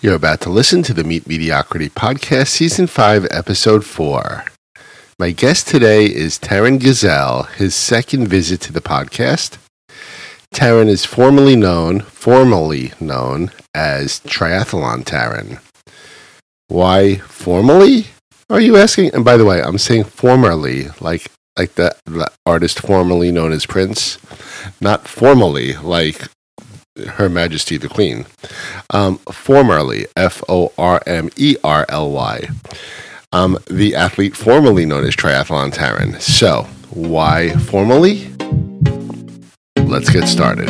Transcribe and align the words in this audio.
You're 0.00 0.14
about 0.14 0.40
to 0.42 0.50
listen 0.50 0.84
to 0.84 0.94
the 0.94 1.02
Meet 1.02 1.26
Mediocrity 1.26 1.88
Podcast, 1.88 2.50
Season 2.50 2.86
5, 2.86 3.26
Episode 3.32 3.84
4. 3.84 4.44
My 5.18 5.32
guest 5.32 5.66
today 5.66 6.04
is 6.04 6.38
Taren 6.38 6.78
Gesell, 6.78 7.50
his 7.54 7.74
second 7.74 8.28
visit 8.28 8.60
to 8.60 8.72
the 8.72 8.80
podcast. 8.80 9.58
Taren 10.54 10.86
is 10.86 11.04
formerly 11.04 11.56
known, 11.56 12.02
formally 12.02 12.92
known 13.00 13.50
as 13.74 14.20
Triathlon 14.20 15.02
Taren. 15.02 15.60
Why 16.68 17.16
formally? 17.16 18.06
Are 18.48 18.60
you 18.60 18.76
asking? 18.76 19.12
And 19.16 19.24
by 19.24 19.36
the 19.36 19.44
way, 19.44 19.60
I'm 19.60 19.78
saying 19.78 20.04
formerly, 20.04 20.90
like 21.00 21.28
like 21.58 21.74
the, 21.74 21.96
the 22.04 22.30
artist 22.46 22.78
formerly 22.78 23.32
known 23.32 23.50
as 23.50 23.66
Prince, 23.66 24.18
not 24.80 25.08
formally, 25.08 25.72
like 25.72 26.28
her 27.06 27.28
Majesty 27.28 27.76
the 27.76 27.88
Queen. 27.88 28.26
Um, 28.90 29.18
formerly, 29.32 30.06
F 30.16 30.42
O 30.48 30.72
R 30.78 31.02
M 31.06 31.30
E 31.36 31.56
R 31.62 31.86
L 31.88 32.10
Y. 32.10 32.48
Um, 33.32 33.58
the 33.70 33.94
athlete 33.94 34.34
formerly 34.34 34.86
known 34.86 35.04
as 35.04 35.14
Triathlon 35.14 35.72
Taren. 35.72 36.20
So, 36.20 36.66
why 36.90 37.50
formally? 37.50 38.30
Let's 39.76 40.10
get 40.10 40.26
started. 40.28 40.68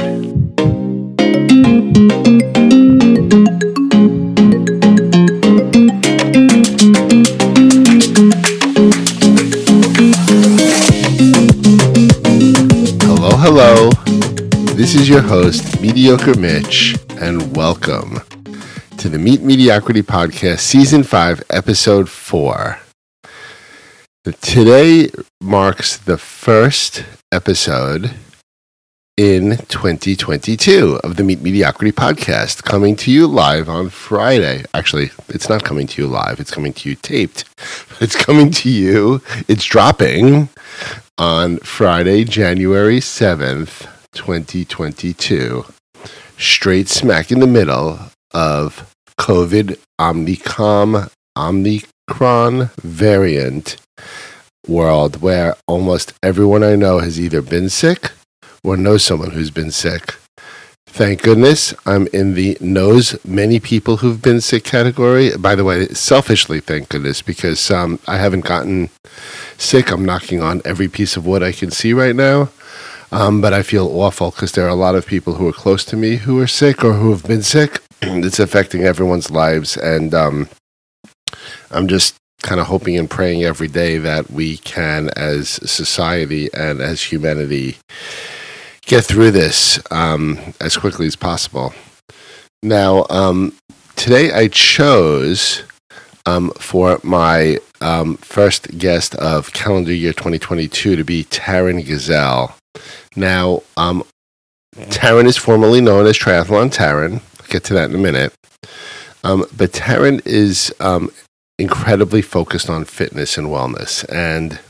Hello, 13.03 13.37
hello. 13.37 14.28
This 14.79 14.95
is 14.95 15.09
your 15.09 15.23
host, 15.23 15.81
Mediocre 15.81 16.39
Mitch, 16.39 16.97
and 17.17 17.57
welcome 17.57 18.21
to 18.97 19.09
the 19.09 19.19
Meet 19.19 19.43
Mediocrity 19.43 20.03
Podcast, 20.03 20.61
Season 20.61 21.03
5, 21.03 21.43
Episode 21.51 22.09
4. 22.09 22.79
Today 24.41 25.11
marks 25.41 25.97
the 25.97 26.17
first 26.17 27.05
episode 27.33 28.13
in 29.17 29.57
2022 29.67 31.01
of 31.03 31.17
the 31.17 31.25
Meet 31.25 31.43
Mediocrity 31.43 31.91
Podcast, 31.91 32.63
coming 32.63 32.95
to 32.99 33.11
you 33.11 33.27
live 33.27 33.69
on 33.69 33.89
Friday. 33.89 34.65
Actually, 34.75 35.11
it's 35.29 35.49
not 35.49 35.65
coming 35.65 35.89
to 35.89 36.03
you 36.03 36.07
live, 36.07 36.39
it's 36.39 36.53
coming 36.53 36.73
to 36.75 36.89
you 36.89 36.95
taped. 36.95 37.45
It's 38.01 38.15
coming 38.15 38.53
to 38.53 38.71
you, 38.71 39.23
it's 39.49 39.65
dropping 39.65 40.51
on 41.19 41.57
Friday, 41.59 42.23
January 42.23 43.01
7th, 43.01 43.89
2022, 44.19 45.65
straight 46.37 46.89
smack 46.89 47.31
in 47.31 47.39
the 47.39 47.47
middle 47.47 48.01
of 48.35 48.93
COVID 49.17 49.79
Omnicom, 50.01 51.09
Omicron 51.39 52.71
variant 52.83 53.77
world 54.67 55.23
where 55.23 55.55
almost 55.69 56.13
everyone 56.21 56.65
I 56.65 56.75
know 56.75 56.99
has 56.99 57.21
either 57.21 57.41
been 57.41 57.69
sick 57.69 58.11
or 58.65 58.77
knows 58.77 59.05
someone 59.05 59.31
who's 59.31 59.53
been 59.53 59.71
sick. 59.71 60.17
Thank 60.89 61.23
goodness 61.23 61.75
I'm 61.87 62.09
in 62.09 62.35
the 62.35 62.59
knows 62.61 63.25
many 63.25 63.61
people 63.61 63.99
who've 63.99 64.21
been 64.21 64.41
sick 64.41 64.65
category. 64.65 65.31
By 65.37 65.55
the 65.55 65.63
way, 65.63 65.87
selfishly, 65.89 66.59
thank 66.59 66.89
goodness, 66.89 67.23
because 67.23 67.71
um, 67.71 68.01
I 68.09 68.17
haven't 68.17 68.45
gotten 68.45 68.91
sick. 69.59 69.93
I'm 69.93 70.05
knocking 70.05 70.43
on 70.43 70.61
every 70.65 70.89
piece 70.89 71.17
of 71.17 71.25
wood 71.25 71.43
I 71.43 71.53
can 71.53 71.71
see 71.71 71.93
right 71.93 72.17
now. 72.17 72.49
Um, 73.11 73.41
but 73.41 73.53
I 73.53 73.63
feel 73.63 73.89
awful 73.89 74.31
because 74.31 74.53
there 74.53 74.67
are 74.67 74.69
a 74.69 74.75
lot 74.75 74.95
of 74.95 75.07
people 75.07 75.35
who 75.35 75.49
are 75.49 75.53
close 75.53 75.85
to 75.87 75.97
me 75.97 76.17
who 76.17 76.41
are 76.41 76.47
sick 76.47 76.85
or 76.85 76.93
who 76.93 77.11
have 77.11 77.25
been 77.25 77.43
sick. 77.43 77.81
it's 78.03 78.39
affecting 78.39 78.85
everyone's 78.85 79.31
lives. 79.31 79.77
And 79.77 80.15
um, 80.15 80.49
I'm 81.71 81.89
just 81.89 82.17
kind 82.43 82.61
of 82.61 82.67
hoping 82.67 82.97
and 82.97 83.11
praying 83.11 83.45
every 83.45 83.69
day 83.69 83.99
that 83.99 84.31
we 84.31 84.59
can, 84.59 85.11
as 85.17 85.49
society 85.49 86.49
and 86.55 86.81
as 86.81 87.03
humanity, 87.03 87.77
get 88.87 89.05
through 89.05 89.31
this 89.31 89.81
um, 89.91 90.39
as 90.61 90.77
quickly 90.77 91.07
as 91.07 91.17
possible. 91.17 91.73
Now, 92.63 93.07
um, 93.11 93.57
today 93.97 94.33
I 94.33 94.49
chose 94.49 95.63
um, 96.27 96.51
for 96.59 97.01
my 97.03 97.59
um, 97.81 98.17
first 98.19 98.77
guest 98.79 99.15
of 99.17 99.53
calendar 99.53 99.95
year 99.95 100.13
2022 100.13 100.97
to 100.97 101.05
be 101.05 101.25
Taren 101.25 101.85
Gesell. 101.85 102.58
Now, 103.17 103.63
um, 103.77 104.05
is 104.77 105.37
formerly 105.37 105.81
known 105.81 106.07
as 106.07 106.17
Triathlon 106.17 106.73
Taren. 106.73 107.21
I'll 107.41 107.47
get 107.49 107.65
to 107.65 107.75
that 107.75 107.91
in 107.91 107.97
a 107.97 107.99
minute. 107.99 108.33
Um, 109.25 109.45
but 109.57 109.73
Taren 109.73 110.25
is 110.25 110.73
um, 110.81 111.11
incredibly 111.59 112.23
focused 112.23 112.71
on 112.71 112.85
fitness 112.85 113.37
and 113.37 113.49
wellness. 113.49 114.05
And 114.13 114.61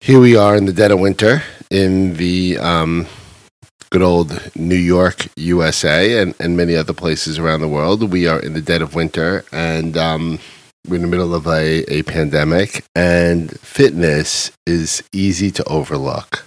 here 0.00 0.20
we 0.20 0.36
are 0.36 0.56
in 0.56 0.66
the 0.66 0.72
dead 0.72 0.92
of 0.92 1.00
winter 1.00 1.42
in 1.70 2.14
the 2.14 2.58
um, 2.58 3.06
good 3.90 4.02
old 4.02 4.50
New 4.54 4.76
York, 4.76 5.26
USA, 5.36 6.22
and, 6.22 6.34
and 6.38 6.56
many 6.56 6.76
other 6.76 6.92
places 6.92 7.38
around 7.38 7.60
the 7.60 7.68
world. 7.68 8.10
We 8.12 8.26
are 8.26 8.40
in 8.40 8.54
the 8.54 8.62
dead 8.62 8.82
of 8.82 8.94
winter 8.94 9.44
and 9.52 9.96
um, 9.96 10.38
we're 10.86 10.96
in 10.96 11.02
the 11.02 11.08
middle 11.08 11.34
of 11.34 11.46
a, 11.46 11.84
a 11.92 12.02
pandemic, 12.04 12.84
and 12.94 13.50
fitness 13.60 14.50
is 14.66 15.02
easy 15.12 15.50
to 15.50 15.64
overlook. 15.64 16.46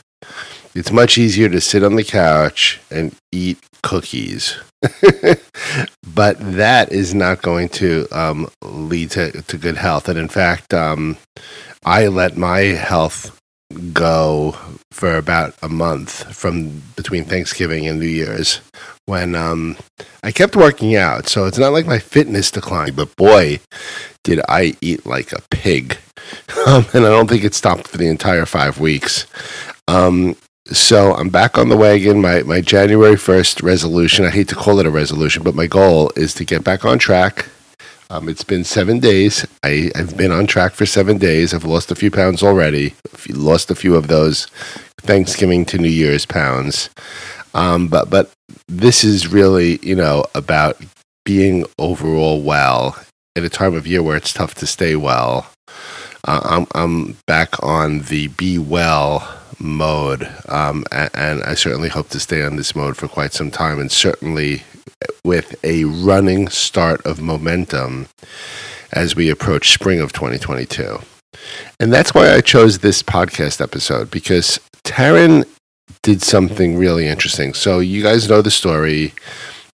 It's 0.76 0.92
much 0.92 1.18
easier 1.18 1.50
to 1.50 1.62
sit 1.62 1.84
on 1.84 1.96
the 1.96 2.04
couch 2.04 2.82
and 2.90 3.16
eat 3.32 3.60
cookies. 3.84 4.58
but 6.16 6.38
that 6.40 6.92
is 6.92 7.14
not 7.14 7.42
going 7.42 7.70
to 7.70 8.08
um, 8.12 8.50
lead 8.64 9.12
to, 9.12 9.42
to 9.44 9.58
good 9.58 9.78
health. 9.78 10.10
And 10.10 10.18
in 10.18 10.28
fact, 10.28 10.74
um, 10.74 11.18
I 11.86 12.08
let 12.08 12.38
my 12.38 12.60
health 12.60 13.40
go 13.92 14.58
for 14.92 15.16
about 15.16 15.56
a 15.62 15.70
month 15.70 16.36
from 16.36 16.82
between 16.96 17.24
Thanksgiving 17.26 17.88
and 17.88 18.00
New 18.00 18.06
Year's 18.06 18.62
when 19.06 19.36
um, 19.36 19.78
I 20.24 20.32
kept 20.32 20.56
working 20.56 20.96
out. 20.96 21.28
So 21.28 21.46
it's 21.46 21.58
not 21.58 21.74
like 21.74 21.86
my 21.86 22.00
fitness 22.00 22.52
declined, 22.52 22.96
but 22.96 23.16
boy, 23.16 23.60
did 24.24 24.40
I 24.48 24.76
eat 24.82 25.06
like 25.06 25.32
a 25.32 25.42
pig. 25.52 25.98
Um, 26.66 26.86
and 26.94 27.06
I 27.06 27.10
don't 27.10 27.28
think 27.28 27.44
it 27.44 27.54
stopped 27.54 27.90
for 27.90 27.98
the 27.98 28.08
entire 28.08 28.46
five 28.46 28.80
weeks. 28.80 29.28
Um, 29.90 30.38
so 30.68 31.14
I'm 31.14 31.30
back 31.30 31.58
on 31.58 31.70
the 31.70 31.78
wagon. 31.78 32.22
My 32.22 32.44
my 32.44 32.62
January 32.62 33.18
first 33.18 33.62
resolution. 33.62 34.26
I 34.26 34.30
hate 34.30 34.48
to 34.50 34.56
call 34.56 34.80
it 34.80 34.86
a 34.86 34.92
resolution, 34.92 35.44
but 35.44 35.56
my 35.56 35.68
goal 35.68 36.12
is 36.16 36.34
to 36.36 36.46
get 36.46 36.64
back 36.64 36.86
on 36.86 37.00
track. 37.00 37.50
Um, 38.10 38.30
it's 38.30 38.44
been 38.44 38.64
seven 38.64 39.00
days. 39.00 39.46
I, 39.64 39.92
have 39.96 40.16
been 40.16 40.32
on 40.32 40.46
track 40.46 40.74
for 40.74 40.86
seven 40.86 41.18
days. 41.18 41.54
I've 41.54 41.66
lost 41.66 41.92
a 41.92 41.96
few 41.96 42.12
pounds 42.12 42.44
already. 42.44 42.94
Lost 43.30 43.72
a 43.72 43.76
few 43.76 43.96
of 43.96 44.08
those 44.08 44.46
Thanksgiving 45.02 45.66
to 45.66 45.78
New 45.78 45.90
Year's 45.90 46.26
pounds. 46.26 46.90
Um, 47.54 47.88
but 47.88 48.10
but 48.10 48.32
this 48.68 49.04
is 49.04 49.28
really 49.28 49.80
you 49.82 49.96
know 49.96 50.26
about 50.34 50.78
being 51.26 51.66
overall 51.78 52.42
well 52.42 52.98
at 53.36 53.44
a 53.44 53.50
time 53.50 53.76
of 53.76 53.88
year 53.88 54.04
where 54.04 54.18
it's 54.18 54.34
tough 54.34 54.56
to 54.56 54.68
stay 54.68 54.96
well. 54.96 55.48
Uh, 56.26 56.40
I'm 56.44 56.68
I'm 56.74 57.18
back 57.26 57.62
on 57.62 58.04
the 58.04 58.30
be 58.30 58.58
well 58.58 59.43
mode. 59.64 60.30
Um, 60.48 60.86
and, 60.92 61.10
and, 61.14 61.44
I 61.44 61.56
certainly 61.56 61.90
hope 61.90 62.10
to 62.10 62.20
stay 62.20 62.44
on 62.44 62.58
this 62.58 62.76
mode 62.76 62.98
for 62.98 63.08
quite 63.08 63.34
some 63.34 63.50
time, 63.50 63.80
and 63.80 63.92
certainly 63.92 64.64
with 65.24 65.56
a 65.64 65.86
running 65.86 66.50
start 66.50 67.06
of 67.06 67.22
momentum 67.22 68.08
as 68.92 69.16
we 69.16 69.30
approach 69.30 69.72
spring 69.72 70.00
of 70.00 70.14
2022. 70.14 71.00
And 71.80 71.92
that's 71.92 72.14
why 72.14 72.34
I 72.34 72.42
chose 72.42 72.80
this 72.80 73.02
podcast 73.02 73.60
episode 73.60 74.12
because 74.12 74.60
Taren 74.84 75.46
did 76.04 76.22
something 76.22 76.78
really 76.78 77.08
interesting. 77.08 77.54
So 77.54 77.80
you 77.80 78.04
guys 78.04 78.30
know 78.30 78.42
the 78.42 78.52
story. 78.52 79.14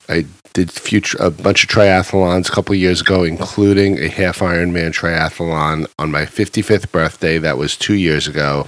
I 0.08 0.26
did 0.54 0.72
future 0.72 1.18
a 1.20 1.32
bunch 1.32 1.64
of 1.64 1.70
triathlons 1.70 2.50
a 2.50 2.52
couple 2.52 2.76
years 2.76 3.02
ago, 3.02 3.24
including 3.24 4.00
a 4.00 4.08
half 4.08 4.40
Ironman 4.40 4.94
triathlon 4.94 5.88
on 5.98 6.12
my 6.12 6.24
55th 6.24 6.92
birthday. 6.92 7.38
That 7.38 7.58
was 7.58 7.76
two 7.76 7.96
years 7.96 8.28
ago 8.28 8.68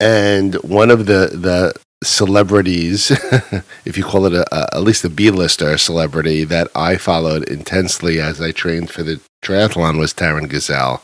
and 0.00 0.54
one 0.56 0.90
of 0.90 1.06
the 1.06 1.30
the 1.32 1.74
celebrities, 2.04 3.10
if 3.84 3.96
you 3.96 4.04
call 4.04 4.26
it 4.26 4.34
a, 4.34 4.46
a 4.54 4.76
at 4.76 4.82
least 4.82 5.04
a 5.04 5.08
B-lister 5.08 5.78
celebrity 5.78 6.44
that 6.44 6.68
I 6.74 6.96
followed 6.96 7.48
intensely 7.48 8.20
as 8.20 8.40
I 8.40 8.52
trained 8.52 8.90
for 8.90 9.02
the 9.02 9.20
triathlon 9.42 9.98
was 9.98 10.12
Taren 10.12 10.46
Gesell, 10.46 11.02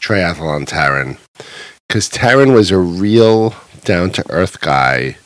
triathlon 0.00 0.66
Taren, 0.66 1.18
because 1.88 2.08
Taren 2.08 2.54
was 2.54 2.70
a 2.70 2.78
real 2.78 3.54
down 3.84 4.10
to 4.12 4.30
earth 4.30 4.60
guy 4.60 5.16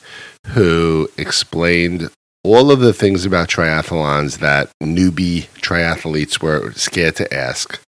who 0.48 1.08
explained 1.16 2.10
all 2.46 2.70
of 2.70 2.78
the 2.78 2.92
things 2.92 3.26
about 3.26 3.48
triathlons 3.48 4.38
that 4.38 4.70
newbie 4.80 5.48
triathletes 5.60 6.40
were 6.40 6.72
scared 6.72 7.16
to 7.16 7.34
ask. 7.34 7.80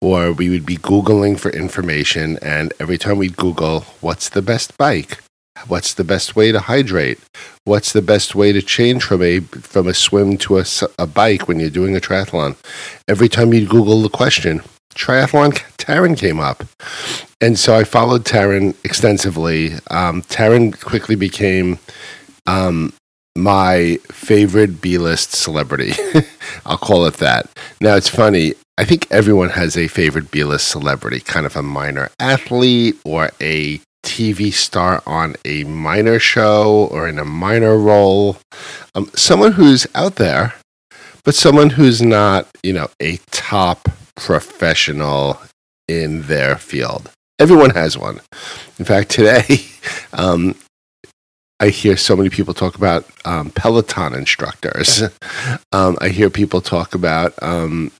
Or 0.00 0.32
we 0.32 0.50
would 0.50 0.66
be 0.66 0.76
Googling 0.76 1.38
for 1.38 1.50
information, 1.50 2.38
and 2.42 2.74
every 2.78 2.98
time 2.98 3.18
we'd 3.18 3.36
Google, 3.36 3.80
what's 4.00 4.28
the 4.28 4.42
best 4.42 4.76
bike? 4.76 5.22
What's 5.66 5.94
the 5.94 6.04
best 6.04 6.36
way 6.36 6.52
to 6.52 6.60
hydrate? 6.60 7.20
What's 7.64 7.92
the 7.92 8.02
best 8.02 8.34
way 8.34 8.52
to 8.52 8.60
change 8.60 9.04
from 9.04 9.22
a 9.22 9.40
from 9.40 9.86
a 9.86 9.94
swim 9.94 10.36
to 10.38 10.58
a, 10.58 10.64
a 10.98 11.06
bike 11.06 11.46
when 11.46 11.60
you're 11.60 11.70
doing 11.70 11.96
a 11.96 12.00
triathlon? 12.00 12.56
Every 13.06 13.28
time 13.28 13.52
you 13.54 13.66
Google 13.66 14.02
the 14.02 14.08
question, 14.08 14.62
triathlon 14.94 15.52
Taren 15.76 16.18
came 16.18 16.40
up. 16.40 16.64
And 17.40 17.58
so 17.58 17.74
I 17.76 17.84
followed 17.84 18.24
Taren 18.24 18.74
extensively. 18.84 19.74
Um, 19.90 20.22
Taren 20.22 20.78
quickly 20.80 21.16
became 21.16 21.78
um, 22.46 22.92
my 23.36 23.98
favorite 24.10 24.80
B 24.80 24.98
list 24.98 25.32
celebrity. 25.32 25.92
I'll 26.66 26.78
call 26.78 27.06
it 27.06 27.14
that. 27.14 27.48
Now, 27.80 27.96
it's 27.96 28.08
funny. 28.08 28.54
I 28.78 28.84
think 28.84 29.06
everyone 29.10 29.50
has 29.50 29.76
a 29.76 29.88
favorite 29.88 30.30
B 30.30 30.44
list 30.44 30.68
celebrity, 30.68 31.20
kind 31.20 31.46
of 31.46 31.56
a 31.56 31.62
minor 31.62 32.10
athlete 32.18 32.96
or 33.04 33.30
a 33.40 33.80
TV 34.04 34.52
star 34.52 35.02
on 35.06 35.36
a 35.44 35.64
minor 35.64 36.18
show 36.18 36.88
or 36.90 37.08
in 37.08 37.18
a 37.18 37.24
minor 37.24 37.78
role. 37.78 38.38
Um, 38.94 39.10
someone 39.14 39.52
who's 39.52 39.86
out 39.94 40.16
there, 40.16 40.54
but 41.24 41.34
someone 41.34 41.70
who's 41.70 42.02
not, 42.02 42.48
you 42.62 42.72
know, 42.72 42.88
a 43.00 43.18
top 43.30 43.88
professional 44.16 45.40
in 45.88 46.22
their 46.22 46.56
field. 46.56 47.10
Everyone 47.38 47.70
has 47.70 47.96
one. 47.96 48.20
In 48.78 48.84
fact, 48.84 49.10
today, 49.10 49.64
um, 50.12 50.54
I 51.62 51.68
hear 51.68 51.96
so 51.96 52.16
many 52.16 52.28
people 52.28 52.54
talk 52.54 52.74
about 52.74 53.08
um, 53.24 53.50
Peloton 53.50 54.14
instructors. 54.14 55.02
Um, 55.74 55.96
I 56.02 56.10
hear 56.10 56.28
people 56.28 56.60
talk 56.60 56.94
about 56.94 57.32
um, 57.42 57.90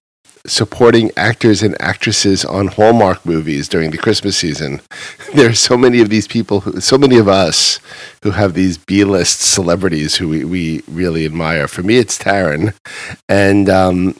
supporting 0.46 1.10
actors 1.16 1.62
and 1.62 1.80
actresses 1.80 2.44
on 2.44 2.66
Hallmark 2.66 3.24
movies 3.24 3.68
during 3.68 3.90
the 3.90 3.98
Christmas 3.98 4.36
season. 4.36 4.80
There 5.34 5.48
are 5.48 5.54
so 5.54 5.78
many 5.78 6.00
of 6.00 6.10
these 6.10 6.28
people, 6.28 6.60
who, 6.60 6.80
so 6.80 6.98
many 6.98 7.16
of 7.16 7.28
us 7.28 7.80
who 8.22 8.32
have 8.32 8.52
these 8.52 8.76
B 8.76 9.04
list 9.04 9.40
celebrities 9.40 10.16
who 10.16 10.28
we, 10.28 10.44
we 10.44 10.82
really 10.86 11.24
admire. 11.24 11.66
For 11.68 11.82
me, 11.82 11.96
it's 11.96 12.18
Taren. 12.18 12.74
And 13.28 13.70
um, 13.70 14.16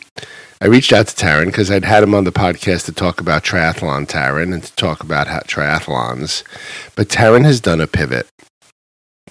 I 0.63 0.67
reached 0.67 0.93
out 0.93 1.09
to 1.09 1.15
Taren 1.15 1.47
because 1.47 1.71
I'd 1.71 1.85
had 1.85 2.03
him 2.03 2.15
on 2.15 2.25
the 2.25 2.33
podcast 2.33 2.87
to 2.87 2.93
talk 2.93 3.21
about 3.21 3.45
triathlon, 3.45 4.07
Taren, 4.07 4.55
and 4.55 4.63
to 4.63 4.75
talk 4.77 5.03
about 5.03 5.27
triathlons. 5.47 6.45
But 6.97 7.09
Taren 7.09 7.45
has 7.45 7.61
done 7.61 7.81
a 7.81 7.87
pivot. 7.87 8.27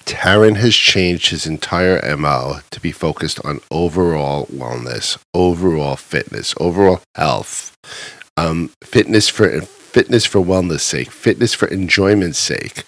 Taren 0.05 0.57
has 0.57 0.75
changed 0.75 1.29
his 1.29 1.45
entire 1.45 2.15
MO 2.17 2.59
to 2.71 2.79
be 2.79 2.91
focused 2.91 3.43
on 3.45 3.61
overall 3.69 4.45
wellness, 4.47 5.17
overall 5.33 5.95
fitness, 5.95 6.53
overall 6.59 7.01
health, 7.15 7.75
um, 8.37 8.71
fitness 8.83 9.29
for 9.29 9.61
fitness 9.61 10.25
for 10.25 10.39
wellness 10.39 10.81
sake, 10.81 11.11
fitness 11.11 11.53
for 11.53 11.67
enjoyment's 11.67 12.39
sake, 12.39 12.85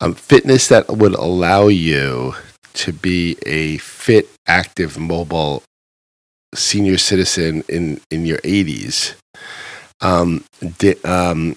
um, 0.00 0.14
fitness 0.14 0.68
that 0.68 0.88
would 0.88 1.14
allow 1.14 1.68
you 1.68 2.34
to 2.74 2.92
be 2.92 3.36
a 3.46 3.76
fit, 3.78 4.28
active, 4.46 4.98
mobile 4.98 5.62
senior 6.54 6.98
citizen 6.98 7.62
in 7.68 8.00
in 8.10 8.26
your 8.26 8.38
80s. 8.38 9.14
Um, 10.00 10.44
di- 10.78 11.00
um, 11.04 11.56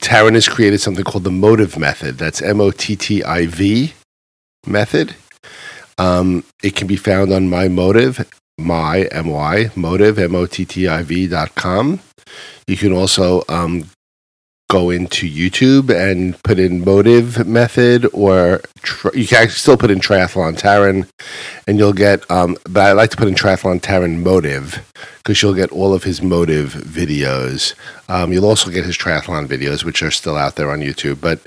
Taren 0.00 0.34
has 0.34 0.48
created 0.48 0.80
something 0.80 1.04
called 1.04 1.24
the 1.24 1.30
Mottiv 1.30 1.78
Method. 1.78 2.18
That's 2.18 2.42
M 2.42 2.60
O 2.60 2.70
T 2.70 2.96
T 2.96 3.22
I 3.22 3.46
V 3.46 3.94
method. 4.68 5.14
Um, 5.98 6.44
it 6.62 6.76
can 6.76 6.86
be 6.86 6.96
found 6.96 7.32
on 7.32 7.48
my 7.48 7.66
Mottiv, 7.66 8.24
my 8.56 9.08
M 9.10 9.26
Y 9.28 9.70
Mottiv 9.74 10.18
M 10.18 10.34
O 10.34 10.46
T 10.46 10.64
T 10.64 10.86
I 10.86 11.02
V 11.02 11.26
dot 11.26 11.54
com. 11.54 12.00
You 12.66 12.76
can 12.76 12.92
also 12.92 13.42
um, 13.48 13.88
go 14.70 14.90
into 14.90 15.26
YouTube 15.28 15.88
and 15.90 16.40
put 16.42 16.58
in 16.58 16.84
Mottiv 16.84 17.46
method, 17.46 18.06
or 18.12 18.60
you 19.14 19.26
can 19.26 19.48
still 19.48 19.76
put 19.76 19.90
in 19.90 19.98
triathlon 19.98 20.58
Taren, 20.58 21.08
and 21.66 21.78
you'll 21.78 21.92
get. 21.92 22.30
Um, 22.30 22.56
but 22.64 22.86
I 22.86 22.92
like 22.92 23.10
to 23.10 23.16
put 23.16 23.28
in 23.28 23.34
triathlon 23.34 23.80
Taren 23.80 24.22
Mottiv 24.22 24.82
because 25.18 25.42
you'll 25.42 25.54
get 25.54 25.72
all 25.72 25.94
of 25.94 26.04
his 26.04 26.20
Mottiv 26.20 26.72
videos. 26.82 27.74
Um, 28.08 28.32
you'll 28.32 28.46
also 28.46 28.70
get 28.70 28.84
his 28.84 28.96
triathlon 28.96 29.46
videos, 29.46 29.84
which 29.84 30.02
are 30.02 30.10
still 30.10 30.36
out 30.36 30.56
there 30.56 30.70
on 30.70 30.80
YouTube. 30.80 31.20
But 31.20 31.40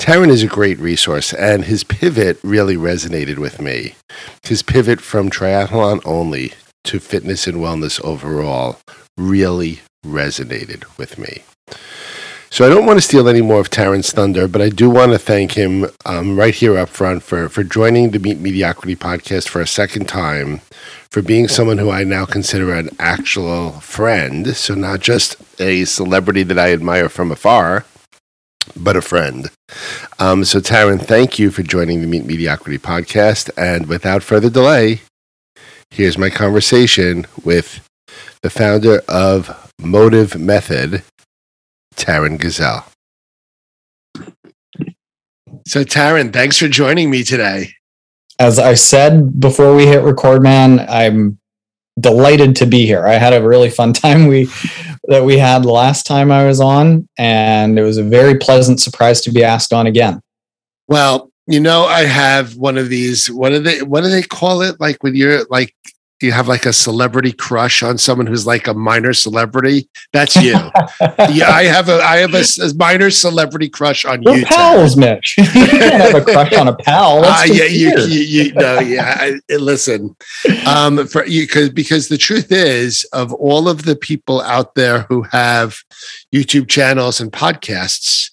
Taren 0.00 0.30
is 0.30 0.42
a 0.42 0.46
great 0.46 0.78
resource, 0.78 1.34
and 1.34 1.66
his 1.66 1.84
pivot 1.84 2.40
really 2.42 2.74
resonated 2.74 3.36
with 3.36 3.60
me. 3.60 3.96
His 4.42 4.62
pivot 4.62 4.98
from 4.98 5.28
triathlon 5.28 6.00
only 6.06 6.54
to 6.84 6.98
fitness 6.98 7.46
and 7.46 7.58
wellness 7.58 8.02
overall 8.02 8.78
really 9.18 9.80
resonated 10.04 10.84
with 10.96 11.18
me. 11.18 11.42
So 12.48 12.64
I 12.64 12.70
don't 12.70 12.86
want 12.86 12.96
to 12.96 13.06
steal 13.06 13.28
any 13.28 13.42
more 13.42 13.60
of 13.60 13.68
Taren's 13.68 14.10
thunder, 14.10 14.48
but 14.48 14.62
I 14.62 14.70
do 14.70 14.88
want 14.88 15.12
to 15.12 15.18
thank 15.18 15.52
him 15.52 15.86
um, 16.06 16.34
right 16.34 16.54
here 16.54 16.78
up 16.78 16.88
front 16.88 17.22
for, 17.22 17.50
for 17.50 17.62
joining 17.62 18.10
the 18.10 18.18
Meet 18.18 18.40
Mediocrity 18.40 18.96
podcast 18.96 19.48
for 19.48 19.60
a 19.60 19.66
second 19.66 20.08
time, 20.08 20.62
for 21.10 21.20
being 21.20 21.46
someone 21.46 21.76
who 21.76 21.90
I 21.90 22.04
now 22.04 22.24
consider 22.24 22.72
an 22.72 22.88
actual 22.98 23.72
friend. 23.72 24.56
So 24.56 24.74
not 24.74 25.00
just 25.00 25.36
a 25.60 25.84
celebrity 25.84 26.42
that 26.44 26.58
I 26.58 26.72
admire 26.72 27.10
from 27.10 27.30
afar, 27.30 27.84
but 28.82 28.96
a 28.96 29.02
friend. 29.02 29.50
Um, 30.18 30.44
so, 30.44 30.60
Taren, 30.60 31.00
thank 31.00 31.38
you 31.38 31.50
for 31.50 31.62
joining 31.62 32.00
the 32.00 32.06
Meet 32.06 32.26
Mediocrity 32.26 32.78
podcast. 32.78 33.50
And 33.56 33.86
without 33.86 34.22
further 34.22 34.50
delay, 34.50 35.00
here's 35.90 36.18
my 36.18 36.30
conversation 36.30 37.26
with 37.44 37.86
the 38.42 38.50
founder 38.50 39.02
of 39.08 39.72
Mottiv 39.80 40.38
Method, 40.38 41.02
Taren 41.94 42.38
Gesell. 42.38 42.84
So, 45.66 45.84
Taren, 45.84 46.32
thanks 46.32 46.56
for 46.56 46.68
joining 46.68 47.10
me 47.10 47.22
today. 47.22 47.70
As 48.38 48.58
I 48.58 48.74
said 48.74 49.38
before 49.38 49.74
we 49.74 49.86
hit 49.86 50.02
record, 50.02 50.42
man, 50.42 50.80
I'm 50.88 51.38
delighted 51.98 52.56
to 52.56 52.66
be 52.66 52.86
here. 52.86 53.06
I 53.06 53.14
had 53.14 53.34
a 53.34 53.46
really 53.46 53.70
fun 53.70 53.92
time 53.92 54.26
we 54.26 54.48
that 55.10 55.24
we 55.24 55.36
had 55.36 55.64
the 55.64 55.72
last 55.72 56.06
time 56.06 56.30
I 56.30 56.46
was 56.46 56.60
on, 56.60 57.08
and 57.18 57.76
it 57.78 57.82
was 57.82 57.98
a 57.98 58.04
very 58.04 58.38
pleasant 58.38 58.80
surprise 58.80 59.20
to 59.22 59.32
be 59.32 59.42
asked 59.42 59.72
on 59.72 59.88
again. 59.88 60.22
Well, 60.86 61.32
you 61.48 61.58
know, 61.58 61.84
I 61.84 62.04
have 62.04 62.54
one 62.56 62.78
of 62.78 62.88
these. 62.88 63.28
What 63.28 63.50
do 63.50 63.58
they? 63.58 63.82
What 63.82 64.02
do 64.02 64.08
they 64.08 64.22
call 64.22 64.62
it? 64.62 64.80
Like 64.80 65.02
when 65.02 65.16
you're 65.16 65.44
like 65.50 65.74
you 66.22 66.32
have 66.32 66.48
like 66.48 66.66
a 66.66 66.72
celebrity 66.72 67.32
crush 67.32 67.82
on 67.82 67.96
someone 67.98 68.26
who's 68.26 68.46
like 68.46 68.66
a 68.66 68.74
minor 68.74 69.12
celebrity. 69.12 69.88
That's 70.12 70.36
you. 70.36 70.52
yeah, 71.30 71.50
I 71.50 71.64
have 71.64 71.88
a 71.88 72.02
I 72.02 72.18
have 72.18 72.34
a, 72.34 72.44
a 72.62 72.74
minor 72.76 73.10
celebrity 73.10 73.68
crush 73.68 74.04
on 74.04 74.22
We're 74.24 74.38
you. 74.38 74.46
pals, 74.46 74.96
Mitch. 74.96 75.36
you 75.38 75.44
can't 75.44 76.02
have 76.02 76.14
a 76.14 76.24
crush 76.24 76.52
on 76.52 76.68
a 76.68 76.76
pal. 76.76 77.24
Uh, 77.24 77.44
yeah, 77.46 77.64
you, 77.64 77.98
you, 78.00 78.20
you 78.20 78.52
no, 78.54 78.80
yeah. 78.80 79.16
I, 79.18 79.56
listen, 79.56 80.14
um, 80.66 81.06
for 81.06 81.24
you 81.26 81.42
because 81.46 81.70
because 81.70 82.08
the 82.08 82.18
truth 82.18 82.52
is, 82.52 83.04
of 83.12 83.32
all 83.34 83.68
of 83.68 83.84
the 83.84 83.96
people 83.96 84.42
out 84.42 84.74
there 84.74 85.02
who 85.02 85.22
have 85.22 85.78
YouTube 86.34 86.68
channels 86.68 87.20
and 87.20 87.32
podcasts, 87.32 88.30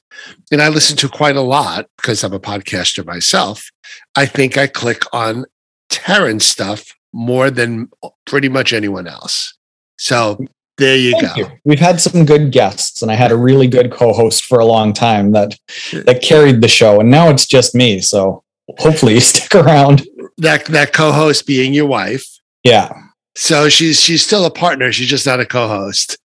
and 0.52 0.62
I 0.62 0.70
listen 0.70 0.98
to 0.98 1.10
quite 1.10 1.38
a 1.38 1.42
lot 1.42 1.88
because 1.98 2.24
I'm 2.24 2.34
a 2.34 2.40
podcaster 2.40 3.06
myself. 3.06 3.72
I 4.16 4.26
think 4.26 4.58
I 4.58 4.68
click 4.68 5.04
on 5.14 5.46
Taren 5.90 6.42
stuff 6.42 6.97
more 7.14 7.50
than 7.50 7.90
pretty 8.26 8.50
much 8.50 8.74
anyone 8.74 9.08
else. 9.08 9.54
So 9.98 10.38
there 10.78 10.96
you 10.96 11.12
Thank 11.14 11.24
go. 11.24 11.36
You. 11.36 11.52
We've 11.66 11.80
had 11.80 12.00
some 12.00 12.26
good 12.26 12.52
guests, 12.52 13.02
and 13.02 13.12
I 13.12 13.16
had 13.16 13.32
a 13.32 13.38
really 13.38 13.68
good 13.68 13.92
co-host 13.92 14.46
for 14.46 14.60
a 14.60 14.66
long 14.66 14.94
time 14.94 15.32
that 15.32 15.58
that 15.94 16.22
carried 16.22 16.62
the 16.62 16.68
show, 16.68 17.00
and 17.00 17.10
now 17.10 17.30
it's 17.30 17.48
just 17.48 17.74
me. 17.74 18.00
So 18.00 18.44
hopefully 18.78 19.16
you 19.16 19.20
stick 19.22 19.56
around. 19.56 20.08
That 20.38 20.66
that 20.66 20.94
co-host 20.94 21.48
being 21.48 21.74
your 21.74 21.88
wife. 21.88 22.26
Yeah. 22.64 22.92
So 23.36 23.70
she's 23.70 24.00
she's 24.00 24.24
still 24.24 24.46
a 24.46 24.52
partner. 24.52 24.92
She's 24.92 25.10
just 25.10 25.26
not 25.26 25.40
a 25.40 25.46
co-host. 25.46 26.18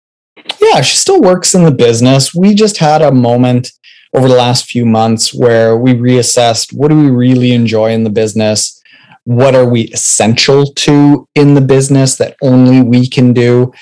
Yeah, 0.60 0.80
she 0.80 0.96
still 0.96 1.20
works 1.20 1.54
in 1.54 1.64
the 1.64 1.70
business. 1.70 2.34
We 2.34 2.54
just 2.54 2.78
had 2.78 3.02
a 3.02 3.12
moment 3.12 3.72
over 4.14 4.26
the 4.26 4.34
last 4.34 4.64
few 4.64 4.84
months 4.84 5.32
where 5.32 5.76
we 5.76 5.94
reassessed 5.94 6.72
what 6.72 6.88
do 6.88 6.96
we 6.96 7.10
really 7.10 7.52
enjoy 7.52 7.92
in 7.92 8.02
the 8.02 8.10
business 8.10 8.79
what 9.24 9.54
are 9.54 9.68
we 9.68 9.82
essential 9.88 10.66
to 10.66 11.26
in 11.34 11.54
the 11.54 11.60
business 11.60 12.16
that 12.16 12.36
only 12.42 12.80
we 12.82 13.08
can 13.08 13.32
do? 13.32 13.72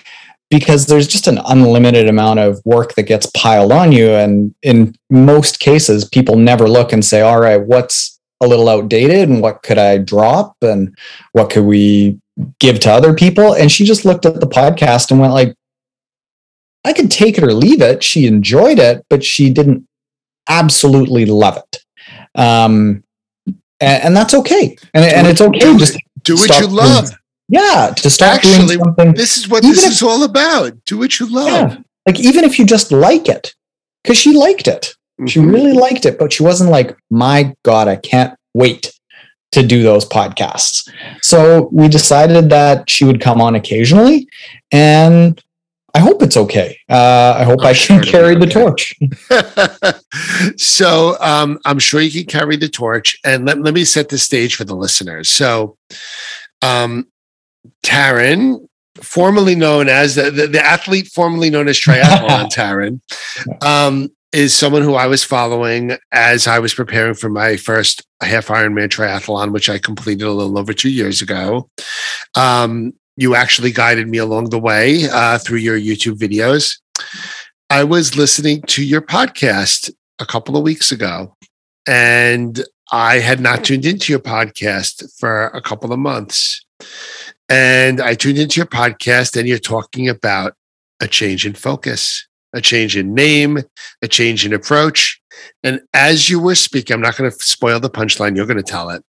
Because 0.50 0.86
there's 0.86 1.06
just 1.06 1.26
an 1.26 1.38
unlimited 1.46 2.08
amount 2.08 2.40
of 2.40 2.60
work 2.64 2.94
that 2.94 3.02
gets 3.04 3.26
piled 3.26 3.70
on 3.70 3.92
you 3.92 4.10
and 4.10 4.54
in 4.62 4.94
most 5.10 5.60
cases 5.60 6.06
people 6.06 6.36
never 6.36 6.66
look 6.66 6.92
and 6.92 7.04
say 7.04 7.20
all 7.20 7.38
right 7.38 7.66
what's 7.66 8.18
a 8.40 8.46
little 8.46 8.68
outdated 8.68 9.28
and 9.28 9.42
what 9.42 9.62
could 9.62 9.76
i 9.76 9.98
drop 9.98 10.56
and 10.62 10.96
what 11.32 11.50
could 11.50 11.64
we 11.64 12.18
give 12.60 12.80
to 12.80 12.90
other 12.90 13.14
people? 13.14 13.54
And 13.54 13.70
she 13.70 13.84
just 13.84 14.04
looked 14.04 14.24
at 14.24 14.40
the 14.40 14.46
podcast 14.46 15.10
and 15.10 15.20
went 15.20 15.32
like 15.32 15.54
i 16.84 16.92
could 16.92 17.10
take 17.10 17.36
it 17.36 17.44
or 17.44 17.52
leave 17.52 17.82
it. 17.82 18.02
She 18.02 18.26
enjoyed 18.26 18.78
it 18.78 19.04
but 19.10 19.24
she 19.24 19.50
didn't 19.50 19.86
absolutely 20.48 21.26
love 21.26 21.58
it. 21.58 21.84
Um, 22.34 23.04
and, 23.80 24.04
and 24.04 24.16
that's 24.16 24.34
okay. 24.34 24.76
And, 24.94 25.04
and 25.04 25.26
it's 25.26 25.40
okay 25.40 25.76
just 25.78 25.98
do 26.22 26.34
what 26.34 26.60
you 26.60 26.66
love. 26.66 27.06
Doing, 27.06 27.18
yeah, 27.50 27.94
to 27.96 28.10
start 28.10 28.36
Actually, 28.36 28.76
doing 28.76 28.84
something. 28.84 29.14
This 29.14 29.38
is 29.38 29.48
what 29.48 29.62
this 29.62 29.84
if, 29.84 29.92
is 29.92 30.02
all 30.02 30.24
about. 30.24 30.84
Do 30.84 30.98
what 30.98 31.18
you 31.18 31.26
love. 31.32 31.72
Yeah, 31.72 31.78
like 32.06 32.20
even 32.20 32.44
if 32.44 32.58
you 32.58 32.66
just 32.66 32.92
like 32.92 33.28
it, 33.28 33.54
because 34.02 34.18
she 34.18 34.32
liked 34.34 34.68
it. 34.68 34.94
She 35.26 35.40
mm-hmm. 35.40 35.50
really 35.50 35.72
liked 35.72 36.06
it, 36.06 36.18
but 36.18 36.32
she 36.32 36.44
wasn't 36.44 36.70
like, 36.70 36.96
my 37.10 37.52
God, 37.64 37.88
I 37.88 37.96
can't 37.96 38.38
wait 38.54 38.92
to 39.50 39.66
do 39.66 39.82
those 39.82 40.04
podcasts. 40.04 40.88
So 41.22 41.68
we 41.72 41.88
decided 41.88 42.50
that 42.50 42.88
she 42.88 43.04
would 43.04 43.20
come 43.20 43.40
on 43.40 43.54
occasionally 43.54 44.28
and 44.70 45.42
I 45.98 46.00
hope 46.00 46.22
it's 46.22 46.36
okay. 46.36 46.78
Uh, 46.88 47.34
I 47.38 47.42
hope 47.42 47.58
I'm 47.62 47.66
i 47.66 47.74
can 47.74 47.74
sure 47.74 48.02
carry 48.04 48.36
the 48.36 48.46
torch. 48.46 48.94
so 50.56 51.16
um, 51.20 51.58
I'm 51.64 51.80
sure 51.80 52.00
you 52.00 52.12
can 52.12 52.26
carry 52.26 52.54
the 52.54 52.68
torch. 52.68 53.18
And 53.24 53.44
let, 53.44 53.60
let 53.60 53.74
me 53.74 53.84
set 53.84 54.08
the 54.08 54.16
stage 54.16 54.54
for 54.54 54.62
the 54.62 54.76
listeners. 54.76 55.28
So, 55.28 55.76
um, 56.62 57.08
Taren, 57.84 58.68
formerly 58.94 59.56
known 59.56 59.88
as 59.88 60.14
the, 60.14 60.30
the, 60.30 60.46
the, 60.46 60.64
athlete 60.64 61.08
formerly 61.08 61.50
known 61.50 61.66
as 61.66 61.76
triathlon 61.76 62.48
Taren, 62.52 63.00
um, 63.60 64.08
is 64.32 64.54
someone 64.54 64.82
who 64.82 64.94
I 64.94 65.08
was 65.08 65.24
following 65.24 65.96
as 66.12 66.46
I 66.46 66.60
was 66.60 66.74
preparing 66.74 67.14
for 67.14 67.28
my 67.28 67.56
first 67.56 68.06
half 68.22 68.46
Ironman 68.46 68.88
triathlon, 68.88 69.50
which 69.50 69.68
I 69.68 69.78
completed 69.78 70.28
a 70.28 70.30
little 70.30 70.58
over 70.58 70.72
two 70.72 70.90
years 70.90 71.22
ago. 71.22 71.68
Um, 72.36 72.92
you 73.18 73.34
actually 73.34 73.72
guided 73.72 74.08
me 74.08 74.18
along 74.18 74.50
the 74.50 74.60
way 74.60 75.08
uh, 75.10 75.38
through 75.38 75.58
your 75.58 75.76
YouTube 75.76 76.18
videos. 76.18 76.78
I 77.68 77.82
was 77.82 78.16
listening 78.16 78.62
to 78.68 78.84
your 78.84 79.02
podcast 79.02 79.90
a 80.20 80.24
couple 80.24 80.56
of 80.56 80.62
weeks 80.62 80.92
ago, 80.92 81.36
and 81.84 82.64
I 82.92 83.18
had 83.18 83.40
not 83.40 83.64
tuned 83.64 83.84
into 83.84 84.12
your 84.12 84.20
podcast 84.20 85.18
for 85.18 85.46
a 85.46 85.60
couple 85.60 85.92
of 85.92 85.98
months. 85.98 86.64
And 87.48 88.00
I 88.00 88.14
tuned 88.14 88.38
into 88.38 88.60
your 88.60 88.66
podcast, 88.66 89.36
and 89.36 89.48
you're 89.48 89.58
talking 89.58 90.08
about 90.08 90.54
a 91.00 91.08
change 91.08 91.44
in 91.44 91.54
focus, 91.54 92.24
a 92.52 92.60
change 92.60 92.96
in 92.96 93.14
name, 93.14 93.58
a 94.00 94.06
change 94.06 94.46
in 94.46 94.52
approach. 94.52 95.20
And 95.64 95.80
as 95.92 96.30
you 96.30 96.38
were 96.38 96.54
speaking, 96.54 96.94
I'm 96.94 97.00
not 97.00 97.16
going 97.16 97.32
to 97.32 97.36
spoil 97.36 97.80
the 97.80 97.90
punchline, 97.90 98.36
you're 98.36 98.46
going 98.46 98.58
to 98.58 98.62
tell 98.62 98.90
it. 98.90 99.04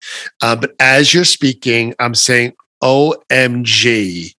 Uh, 0.43 0.55
but 0.55 0.75
as 0.79 1.13
you're 1.13 1.25
speaking, 1.25 1.93
I'm 1.99 2.15
saying, 2.15 2.55
OMG. 2.83 4.33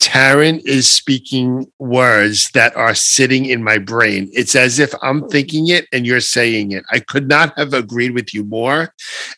Taren 0.00 0.62
is 0.64 0.88
speaking 0.88 1.70
words 1.78 2.50
that 2.52 2.74
are 2.74 2.94
sitting 2.94 3.44
in 3.44 3.62
my 3.62 3.76
brain. 3.76 4.30
It's 4.32 4.56
as 4.56 4.78
if 4.78 4.94
I'm 5.02 5.28
thinking 5.28 5.68
it 5.68 5.86
and 5.92 6.06
you're 6.06 6.20
saying 6.20 6.72
it. 6.72 6.84
I 6.90 7.00
could 7.00 7.28
not 7.28 7.56
have 7.58 7.74
agreed 7.74 8.12
with 8.12 8.32
you 8.32 8.42
more. 8.44 8.94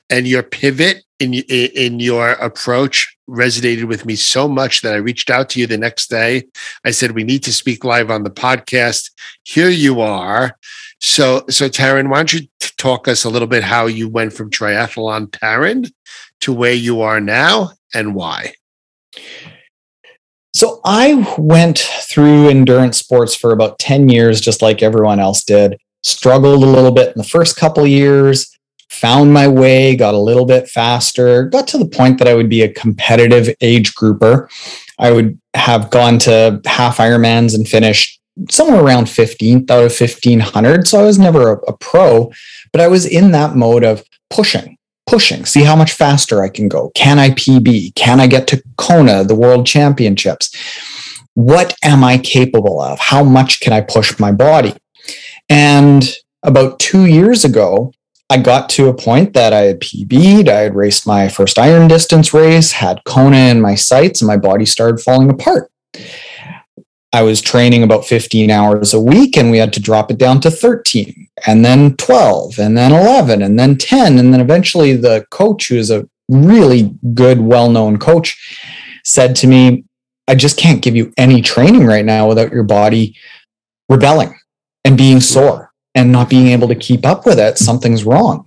And 0.09 0.27
your 0.27 0.45
pivot 0.45 1.03
in, 1.19 1.35
in 1.35 1.99
your 1.99 2.31
approach 2.33 3.17
resonated 3.29 3.85
with 3.85 4.07
me 4.07 4.15
so 4.15 4.47
much 4.47 4.83
that 4.83 4.95
I 4.95 4.99
reached 4.99 5.31
out 5.31 5.49
to 5.51 5.61
you 5.61 5.67
the 5.67 5.79
next 5.79 6.09
day. 6.09 6.45
I 6.85 6.93
said, 6.93 7.13
We 7.13 7.25
need 7.25 7.43
to 7.45 7.53
speak 7.53 7.85
live 7.85 8.11
on 8.11 8.23
the 8.23 8.31
podcast. 8.31 9.11
Here 9.45 9.69
you 9.69 10.01
are. 10.01 10.57
So, 11.01 11.45
so 11.51 11.69
Taren, 11.69 12.09
why 12.09 12.19
don't 12.19 12.33
you 12.33 12.49
talk 12.77 13.09
us 13.09 13.25
a 13.25 13.31
little 13.31 13.49
bit 13.49 13.65
how 13.65 13.87
you 13.87 14.09
went 14.09 14.33
from 14.33 14.51
triathlon 14.51 15.27
Taren 15.31 15.91
to 16.41 16.53
where 16.53 16.73
you 16.73 17.01
are 17.03 17.21
now 17.21 17.73
and 17.95 18.15
why? 18.15 18.55
So 20.55 20.81
I 20.85 21.27
went 21.39 21.79
through 21.79 22.49
endurance 22.49 22.99
sports 22.99 23.35
for 23.35 23.53
about 23.53 23.79
10 23.79 24.09
years, 24.09 24.41
just 24.41 24.63
like 24.63 24.83
everyone 24.83 25.19
else 25.19 25.43
did. 25.45 25.79
Struggled 26.03 26.63
a 26.63 26.67
little 26.67 26.93
bit 26.93 27.09
in 27.09 27.15
the 27.17 27.25
first 27.25 27.57
couple 27.57 27.87
years, 27.87 28.57
found 28.91 29.33
my 29.33 29.49
way, 29.49 29.97
got 29.97 30.15
a 30.15 30.19
little 30.19 30.45
bit 30.45 30.69
faster, 30.69 31.45
got 31.45 31.67
to 31.69 31.79
the 31.79 31.87
point 31.87 32.19
that 32.19 32.29
I 32.29 32.35
would 32.35 32.51
be 32.51 32.63
a 32.63 32.73
competitive 32.73 33.55
age 33.61 33.95
grouper. 33.95 34.49
I 34.99 35.11
would 35.11 35.39
have 35.55 35.91
gone 35.91 36.19
to 36.21 36.61
half 36.67 36.99
Ironmans 36.99 37.55
and 37.55 37.67
finished 37.67 38.21
somewhere 38.51 38.83
around 38.83 39.07
15th 39.07 39.71
out 39.71 39.85
of 39.85 39.99
1500. 39.99 40.87
So 40.87 41.01
I 41.01 41.05
was 41.05 41.19
never 41.19 41.53
a, 41.53 41.57
a 41.63 41.77
pro, 41.77 42.31
but 42.73 42.81
I 42.81 42.89
was 42.89 43.07
in 43.07 43.33
that 43.33 43.57
mode 43.57 43.85
of 43.85 44.05
pushing 44.31 44.77
pushing, 45.13 45.45
see 45.45 45.63
how 45.63 45.77
much 45.77 45.93
faster 45.93 46.43
I 46.43 46.49
can 46.49 46.69
go. 46.69 46.91
Can 46.95 47.19
I 47.19 47.29
PB? 47.33 47.95
Can 47.95 48.19
I 48.19 48.27
get 48.27 48.47
to 48.47 48.63
Kona, 48.79 49.25
the 49.25 49.35
world 49.35 49.67
championships? 49.67 50.57
What 51.35 51.77
am 51.85 52.03
I 52.03 52.17
capable 52.17 52.81
of? 52.81 52.99
How 52.99 53.23
much 53.23 53.61
can 53.61 53.75
I 53.75 53.83
push 53.83 54.19
my 54.19 54.33
body? 54.33 54.73
And 55.51 56.11
about 56.43 56.79
two 56.79 57.05
years 57.05 57.45
ago, 57.45 57.93
I 58.31 58.39
got 58.39 58.71
to 58.71 58.89
a 58.89 58.95
point 58.95 59.35
that 59.35 59.53
I 59.53 59.65
had 59.65 59.81
PB'd, 59.81 60.49
I 60.49 60.61
had 60.61 60.75
raced 60.75 61.07
my 61.07 61.29
first 61.29 61.59
iron 61.59 61.89
distance 61.89 62.33
race, 62.33 62.73
had 62.73 63.05
Kona 63.05 63.37
in 63.37 63.61
my 63.61 63.75
sights, 63.75 64.23
and 64.23 64.27
my 64.27 64.39
body 64.39 64.65
started 64.65 65.03
falling 65.03 65.29
apart. 65.29 65.71
I 67.13 67.23
was 67.23 67.43
training 67.43 67.83
about 67.83 68.07
15 68.07 68.51
hours 68.51 68.95
a 68.95 69.01
week 69.01 69.37
and 69.37 69.51
we 69.51 69.59
had 69.59 69.73
to 69.75 69.81
drop 69.81 70.11
it 70.11 70.19
down 70.19 70.41
to 70.41 70.51
13 70.51 71.29
and 71.47 71.65
then 71.65 71.97
12 71.97 72.59
and 72.59 72.77
then 72.77 72.93
11 72.93 73.43
and 73.43 73.59
then 73.59 73.77
10. 73.77 74.19
And 74.19 74.33
then 74.33 74.41
eventually 74.41 74.95
the 74.95 75.27
coach, 75.31 75.69
who 75.69 75.77
is 75.77 75.91
a 75.91 76.09
really 76.29 76.95
good, 77.13 77.41
well 77.41 77.71
known 77.71 77.99
coach, 77.99 78.59
said 79.05 79.37
to 79.37 79.47
me, 79.47 79.85
I 80.27 80.35
just 80.35 80.57
can't 80.57 80.83
give 80.83 80.97
you 80.97 81.13
any 81.19 81.43
training 81.43 81.85
right 81.85 82.05
now 82.05 82.29
without 82.29 82.53
your 82.53 82.63
body 82.63 83.17
rebelling 83.89 84.39
and 84.85 84.97
being 84.97 85.21
sore 85.21 85.71
and 85.95 86.11
not 86.11 86.31
being 86.31 86.47
able 86.47 86.69
to 86.69 86.75
keep 86.75 87.05
up 87.05 87.27
with 87.27 87.39
it. 87.39 87.59
Something's 87.59 88.05
wrong 88.05 88.47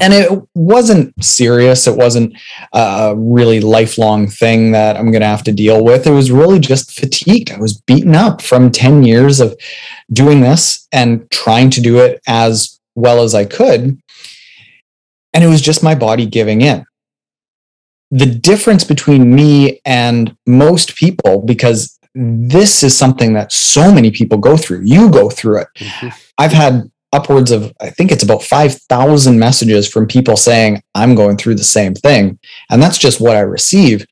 and 0.00 0.14
it 0.14 0.30
wasn't 0.54 1.12
serious. 1.22 1.86
It 1.86 1.96
wasn't 1.96 2.36
a 2.72 3.14
really 3.16 3.60
lifelong 3.60 4.28
thing 4.28 4.72
that 4.72 4.96
i'm 4.96 5.10
going 5.10 5.22
to 5.22 5.26
have 5.26 5.42
to 5.44 5.52
deal 5.52 5.84
with. 5.84 6.06
It 6.06 6.12
was 6.12 6.30
really 6.30 6.60
just 6.60 6.98
fatigued. 6.98 7.50
I 7.50 7.58
was 7.58 7.80
beaten 7.80 8.14
up 8.14 8.42
from 8.42 8.70
10 8.70 9.02
years 9.02 9.40
of 9.40 9.56
doing 10.12 10.40
this 10.40 10.86
and 10.92 11.28
trying 11.30 11.70
to 11.70 11.80
do 11.80 11.98
it 11.98 12.20
as 12.26 12.78
well 12.94 13.22
as 13.22 13.34
i 13.34 13.44
could. 13.44 14.00
And 15.34 15.42
it 15.42 15.48
was 15.48 15.62
just 15.62 15.82
my 15.82 15.94
body 15.94 16.26
giving 16.26 16.60
in. 16.60 16.84
The 18.10 18.26
difference 18.26 18.84
between 18.84 19.34
me 19.34 19.80
and 19.84 20.36
most 20.46 20.94
people 20.94 21.40
because 21.42 21.98
this 22.14 22.82
is 22.82 22.96
something 22.96 23.32
that 23.32 23.50
so 23.50 23.90
many 23.90 24.10
people 24.10 24.36
go 24.36 24.58
through. 24.58 24.82
You 24.84 25.10
go 25.10 25.30
through 25.30 25.62
it. 25.62 25.68
Mm-hmm. 25.78 26.08
i've 26.38 26.52
had 26.52 26.91
upwards 27.12 27.50
of 27.50 27.72
i 27.80 27.90
think 27.90 28.10
it's 28.10 28.22
about 28.22 28.42
5000 28.42 29.38
messages 29.38 29.88
from 29.88 30.06
people 30.06 30.36
saying 30.36 30.82
i'm 30.94 31.14
going 31.14 31.36
through 31.36 31.54
the 31.54 31.64
same 31.64 31.94
thing. 31.94 32.38
And 32.70 32.82
that's 32.82 32.98
just 32.98 33.20
what 33.20 33.36
i 33.36 33.40
receive. 33.40 34.06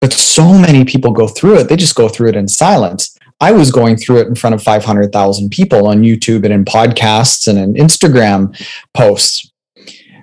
But 0.00 0.12
so 0.14 0.54
many 0.54 0.84
people 0.84 1.12
go 1.12 1.28
through 1.28 1.58
it 1.58 1.68
they 1.68 1.76
just 1.76 1.96
go 1.96 2.08
through 2.08 2.30
it 2.30 2.36
in 2.36 2.48
silence. 2.48 3.16
I 3.42 3.52
was 3.52 3.70
going 3.70 3.96
through 3.96 4.18
it 4.18 4.28
in 4.28 4.34
front 4.34 4.54
of 4.54 4.62
500000 4.62 5.50
people 5.50 5.86
on 5.86 6.02
youtube 6.02 6.44
and 6.44 6.52
in 6.52 6.64
podcasts 6.64 7.48
and 7.48 7.58
in 7.58 7.74
instagram 7.74 8.58
posts. 8.94 9.50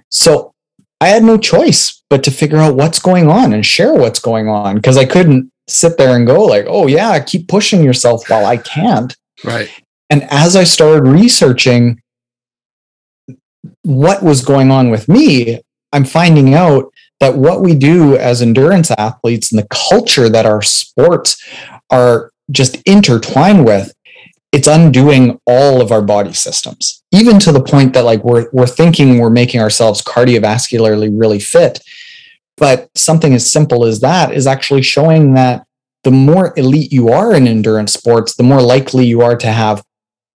So 0.10 0.54
i 1.02 1.08
had 1.08 1.24
no 1.24 1.38
choice 1.38 2.02
but 2.10 2.24
to 2.24 2.32
figure 2.32 2.58
out 2.58 2.76
what's 2.76 3.00
going 3.00 3.28
on 3.30 3.54
and 3.54 3.66
share 3.66 3.94
what's 3.94 4.20
going 4.20 4.48
on 4.48 4.76
because 4.76 4.98
i 4.98 5.06
couldn't 5.06 5.52
sit 5.68 5.98
there 5.98 6.16
and 6.16 6.26
go 6.26 6.46
like 6.46 6.66
oh 6.70 6.88
yeah 6.88 7.20
keep 7.20 7.50
pushing 7.50 7.84
yourself 7.84 8.30
while 8.30 8.46
i 8.46 8.56
can't. 8.56 9.16
Right 9.44 9.70
and 10.10 10.24
as 10.30 10.56
I 10.56 10.64
started 10.64 11.08
researching 11.08 12.02
what 13.84 14.24
was 14.24 14.44
going 14.44 14.72
on 14.72 14.90
with 14.90 15.08
me, 15.08 15.62
I'm 15.92 16.06
finding 16.06 16.54
out 16.54 16.92
that 17.20 17.36
what 17.36 17.62
we 17.62 17.74
do 17.74 18.16
as 18.16 18.42
endurance 18.42 18.92
athletes 18.92 19.52
and 19.52 19.60
the 19.60 19.68
culture 19.70 20.30
that 20.30 20.46
our 20.46 20.62
sports 20.62 21.44
are 21.90 22.32
just 22.52 22.78
intertwined 22.86 23.66
with, 23.66 23.94
it's 24.52 24.68
undoing 24.68 25.40
all 25.46 25.82
of 25.82 25.92
our 25.92 26.02
body 26.02 26.34
systems, 26.34 27.04
even 27.12 27.40
to 27.40 27.52
the 27.52 27.64
point 27.64 27.94
that 27.94 28.06
like 28.06 28.24
we're 28.24 28.50
we're 28.54 28.68
thinking 28.68 29.18
we're 29.18 29.30
making 29.30 29.62
ourselves 29.62 30.02
cardiovascularly 30.02 31.10
really 31.14 31.40
fit. 31.40 31.80
But 32.56 32.90
something 32.96 33.34
as 33.34 33.52
simple 33.52 33.86
as 33.86 34.00
that 34.00 34.34
is 34.34 34.48
actually 34.48 34.82
showing 34.82 35.34
that 35.34 35.66
the 36.04 36.12
more 36.12 36.54
elite 36.58 36.92
you 36.92 37.10
are 37.10 37.36
in 37.36 37.48
endurance 37.48 37.94
sports, 37.94 38.36
the 38.36 38.44
more 38.44 38.62
likely 38.62 39.06
you 39.06 39.22
are 39.22 39.36
to 39.36 39.48
have 39.52 39.84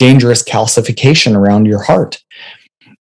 dangerous 0.02 0.42
calcification 0.42 1.36
around 1.36 1.66
your 1.66 1.82
heart. 1.82 2.22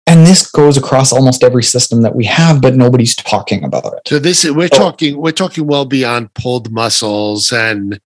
And 0.07 0.27
this 0.27 0.51
goes 0.51 0.77
across 0.77 1.13
almost 1.13 1.45
every 1.45 1.63
system 1.63 2.03
that 2.03 2.17
we 2.17 2.25
have, 2.25 2.61
but 2.61 2.75
nobody's 2.75 3.15
talking 3.15 3.63
about 3.63 3.95
it. 3.95 4.09
So 4.09 4.19
this 4.19 4.45
we're 4.45 4.65
oh. 4.65 4.69
talking 4.69 5.19
we're 5.19 5.31
talking 5.31 5.67
well 5.67 5.85
beyond 5.85 6.35
pulled 6.35 6.73
muscles 6.73 7.53
and 7.53 8.01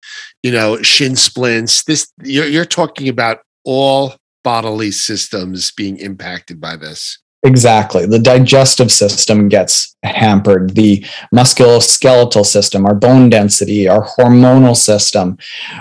you 0.41 0.51
know 0.51 0.81
shin 0.81 1.15
splints. 1.15 1.83
This 1.83 2.11
you're 2.23 2.47
you're 2.47 2.65
talking 2.65 3.07
about 3.07 3.39
all 3.65 4.15
bodily 4.43 4.91
systems 4.91 5.71
being 5.71 5.97
impacted 5.97 6.59
by 6.59 6.75
this. 6.75 7.20
Exactly. 7.43 8.05
The 8.05 8.19
digestive 8.19 8.91
system 8.91 9.49
gets 9.49 9.95
hampered, 10.03 10.75
the 10.75 11.03
musculoskeletal 11.33 12.45
system, 12.45 12.85
our 12.85 12.93
bone 12.93 13.29
density, 13.29 13.87
our 13.87 14.05
hormonal 14.05 14.77
system, 14.77 15.39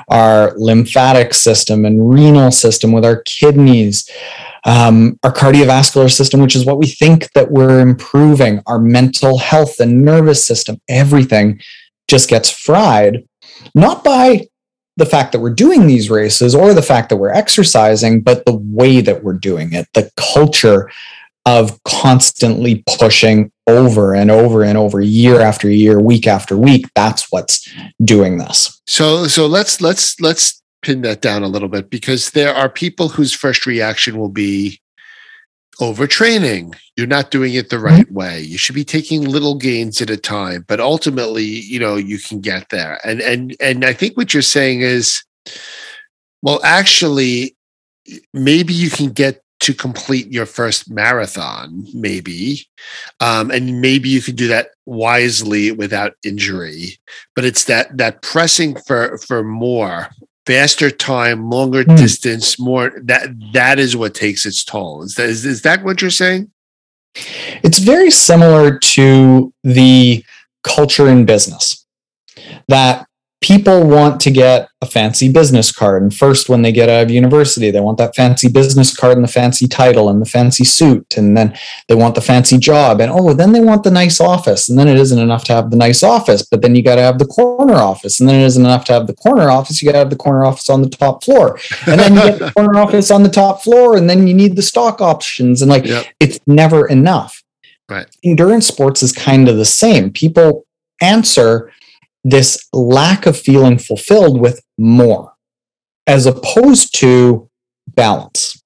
our 0.08 0.54
lymphatic 0.56 1.34
system 1.34 1.84
and 1.84 2.10
renal 2.10 2.50
system 2.50 2.92
with 2.92 3.04
our 3.04 3.22
kidneys, 3.26 4.08
um, 4.64 5.18
our 5.22 5.32
cardiovascular 5.32 6.10
system, 6.10 6.40
which 6.40 6.56
is 6.56 6.64
what 6.64 6.78
we 6.78 6.86
think 6.86 7.30
that 7.32 7.50
we're 7.50 7.80
improving, 7.80 8.62
our 8.66 8.78
mental 8.78 9.38
health 9.38 9.80
and 9.80 10.02
nervous 10.02 10.46
system, 10.46 10.80
everything 10.88 11.60
just 12.08 12.30
gets 12.30 12.50
fried, 12.50 13.22
not 13.74 14.02
by 14.02 14.46
the 14.96 15.06
fact 15.06 15.32
that 15.32 15.40
we're 15.40 15.54
doing 15.54 15.86
these 15.86 16.10
races 16.10 16.54
or 16.54 16.72
the 16.72 16.82
fact 16.82 17.10
that 17.10 17.16
we're 17.16 17.32
exercising, 17.32 18.22
but 18.22 18.44
the 18.46 18.56
way 18.56 19.00
that 19.02 19.22
we're 19.22 19.34
doing 19.34 19.72
it, 19.72 19.86
the 19.92 20.10
culture 20.16 20.90
of 21.47 21.82
constantly 21.85 22.85
pushing 22.99 23.50
over 23.66 24.14
and 24.14 24.30
over 24.30 24.62
and 24.62 24.76
over 24.76 25.00
year 25.00 25.40
after 25.40 25.70
year 25.70 26.00
week 26.00 26.26
after 26.26 26.56
week 26.56 26.87
that's 26.94 27.30
what's 27.30 27.68
doing 28.04 28.38
this. 28.38 28.80
So 28.87 29.26
so 29.26 29.47
let's 29.47 29.80
let's 29.80 30.20
let's 30.20 30.62
pin 30.82 31.02
that 31.02 31.20
down 31.20 31.42
a 31.42 31.49
little 31.49 31.68
bit 31.68 31.90
because 31.90 32.30
there 32.30 32.54
are 32.54 32.68
people 32.68 33.09
whose 33.09 33.35
first 33.35 33.66
reaction 33.66 34.18
will 34.18 34.30
be 34.30 34.80
overtraining. 35.80 36.75
You're 36.97 37.06
not 37.06 37.30
doing 37.30 37.54
it 37.54 37.70
the 37.70 37.76
mm-hmm. 37.76 37.87
right 37.87 38.12
way. 38.12 38.40
You 38.42 38.59
should 38.59 38.75
be 38.75 38.85
taking 38.85 39.25
little 39.25 39.56
gains 39.56 40.00
at 40.02 40.11
a 40.11 40.16
time 40.16 40.64
but 40.68 40.80
ultimately 40.80 41.44
you 41.44 41.80
know 41.80 41.97
you 41.97 42.18
can 42.18 42.40
get 42.40 42.68
there. 42.68 43.00
And 43.04 43.20
and 43.20 43.56
and 43.61 43.85
i 43.85 43.92
think 43.92 44.16
what 44.16 44.35
you're 44.35 44.42
saying 44.42 44.82
is 44.82 45.23
well 46.42 46.61
actually 46.64 47.56
maybe 48.35 48.75
you 48.75 48.90
can 48.90 49.11
get 49.11 49.42
to 49.60 49.74
complete 49.74 50.32
your 50.32 50.46
first 50.46 50.90
marathon, 50.90 51.86
maybe. 51.94 52.66
Um, 53.20 53.50
and 53.50 53.80
maybe 53.80 54.08
you 54.08 54.22
can 54.22 54.34
do 54.34 54.48
that 54.48 54.70
wisely 54.86 55.70
without 55.70 56.14
injury. 56.24 56.98
But 57.34 57.44
it's 57.44 57.64
that 57.64 57.96
that 57.98 58.22
pressing 58.22 58.76
for 58.86 59.18
for 59.18 59.42
more, 59.44 60.08
faster 60.46 60.90
time, 60.90 61.50
longer 61.50 61.84
mm. 61.84 61.96
distance, 61.96 62.58
more 62.58 62.92
that 63.04 63.28
that 63.52 63.78
is 63.78 63.96
what 63.96 64.14
takes 64.14 64.46
its 64.46 64.64
toll. 64.64 65.02
Is 65.02 65.14
that 65.14 65.28
is, 65.28 65.44
is 65.44 65.62
that 65.62 65.84
what 65.84 66.00
you're 66.00 66.10
saying? 66.10 66.50
It's 67.62 67.78
very 67.78 68.10
similar 68.10 68.78
to 68.78 69.52
the 69.62 70.24
culture 70.62 71.08
in 71.08 71.26
business 71.26 71.84
that 72.68 73.06
people 73.40 73.87
want 73.87 74.20
to 74.20 74.30
get 74.30 74.68
a 74.82 74.87
fancy 74.87 75.30
business 75.30 75.73
card. 75.73 76.02
And 76.02 76.14
first, 76.14 76.49
when 76.49 76.61
they 76.61 76.73
get 76.73 76.90
out 76.90 77.04
of 77.04 77.11
university, 77.11 77.70
they 77.70 77.80
want 77.80 77.97
that 77.99 78.14
fancy 78.14 78.49
business 78.49 78.94
card 78.94 79.16
and 79.16 79.25
the 79.25 79.32
fancy 79.32 79.66
title 79.66 80.11
and 80.11 80.20
the 80.20 80.26
fancy 80.26 80.64
suit. 80.64 81.16
And 81.16 81.37
then 81.37 81.56
they 81.88 81.94
want 81.94 82.14
the 82.14 82.20
fancy 82.20 82.59
job. 82.59 83.00
And 83.00 83.11
oh, 83.11 83.32
then 83.32 83.52
they 83.52 83.61
want 83.61 83.82
the 83.82 83.90
nice 83.90 84.20
office. 84.20 84.68
And 84.68 84.78
then 84.78 84.88
it 84.88 84.99
isn't 84.99 85.18
enough 85.18 85.44
to 85.44 85.54
have 85.54 85.70
the 85.70 85.76
nice 85.76 86.02
office, 86.02 86.47
but 86.47 86.61
then 86.61 86.75
you 86.75 86.82
got 86.82 86.97
to 86.97 87.02
have 87.02 87.18
the 87.18 87.26
corner 87.26 87.75
office. 87.75 88.20
And 88.20 88.28
then 88.28 88.40
it 88.40 88.44
isn't 88.44 88.64
enough 88.64 88.85
to 88.87 88.92
have 88.92 89.06
the 89.06 89.14
corner 89.14 89.50
office. 89.50 89.80
You 89.80 89.87
got 89.87 89.92
to 89.92 89.99
have 89.99 90.11
the 90.11 90.16
corner 90.16 90.44
office 90.44 90.68
on 90.68 90.82
the 90.82 90.90
top 90.90 91.25
floor. 91.25 91.59
And 91.87 91.99
then 91.99 92.14
you 92.14 92.23
get 92.23 92.38
the 92.38 92.52
corner 92.52 92.78
office 92.80 93.11
on 93.11 93.23
the 93.23 93.30
top 93.30 93.62
floor. 93.62 93.97
And 93.97 94.09
then 94.09 94.26
you 94.26 94.35
need 94.35 94.56
the 94.56 94.62
stock 94.62 95.00
options. 95.00 95.62
And 95.62 95.70
like, 95.70 95.87
yep. 95.87 96.06
it's 96.20 96.38
never 96.47 96.87
enough. 96.87 97.42
Right. 97.88 98.06
Endurance 98.23 98.66
sports 98.66 99.02
is 99.02 99.12
kind 99.12 99.49
of 99.49 99.56
the 99.56 99.64
same. 99.64 100.11
People 100.11 100.66
answer 101.00 101.73
this 102.24 102.68
lack 102.72 103.26
of 103.26 103.38
feeling 103.38 103.78
fulfilled 103.78 104.40
with 104.40 104.62
more 104.78 105.32
as 106.06 106.26
opposed 106.26 106.94
to 106.98 107.48
balance. 107.88 108.62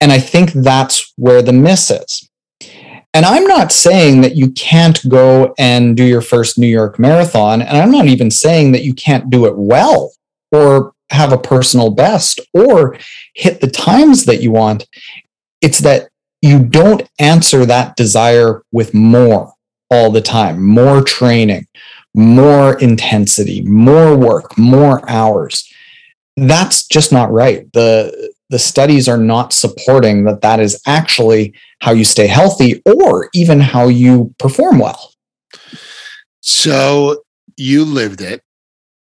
And 0.00 0.12
I 0.12 0.18
think 0.18 0.52
that's 0.52 1.12
where 1.16 1.42
the 1.42 1.52
miss 1.52 1.90
is. 1.90 2.28
And 3.12 3.26
I'm 3.26 3.44
not 3.44 3.72
saying 3.72 4.20
that 4.20 4.36
you 4.36 4.52
can't 4.52 5.00
go 5.08 5.52
and 5.58 5.96
do 5.96 6.04
your 6.04 6.20
first 6.20 6.58
New 6.58 6.68
York 6.68 6.98
marathon. 6.98 7.60
And 7.60 7.76
I'm 7.76 7.90
not 7.90 8.06
even 8.06 8.30
saying 8.30 8.72
that 8.72 8.84
you 8.84 8.94
can't 8.94 9.30
do 9.30 9.46
it 9.46 9.56
well 9.56 10.12
or 10.52 10.92
have 11.10 11.32
a 11.32 11.38
personal 11.38 11.90
best 11.90 12.40
or 12.54 12.96
hit 13.34 13.60
the 13.60 13.70
times 13.70 14.26
that 14.26 14.40
you 14.40 14.52
want. 14.52 14.86
It's 15.60 15.80
that 15.80 16.08
you 16.40 16.64
don't 16.64 17.02
answer 17.18 17.66
that 17.66 17.96
desire 17.96 18.62
with 18.70 18.94
more 18.94 19.52
all 19.90 20.10
the 20.12 20.20
time, 20.20 20.64
more 20.64 21.02
training, 21.02 21.66
more 22.14 22.78
intensity, 22.78 23.62
more 23.62 24.16
work, 24.16 24.56
more 24.58 25.08
hours. 25.08 25.68
That's 26.36 26.86
just 26.86 27.12
not 27.12 27.30
right. 27.30 27.70
The 27.72 28.32
the 28.48 28.58
studies 28.58 29.08
are 29.08 29.16
not 29.16 29.52
supporting 29.52 30.24
that 30.24 30.40
that 30.40 30.58
is 30.58 30.80
actually 30.86 31.54
how 31.80 31.92
you 31.92 32.04
stay 32.04 32.26
healthy 32.26 32.82
or 32.84 33.28
even 33.32 33.60
how 33.60 33.86
you 33.86 34.34
perform 34.38 34.80
well. 34.80 35.12
So 36.40 37.22
you 37.56 37.84
lived 37.84 38.20
it. 38.20 38.42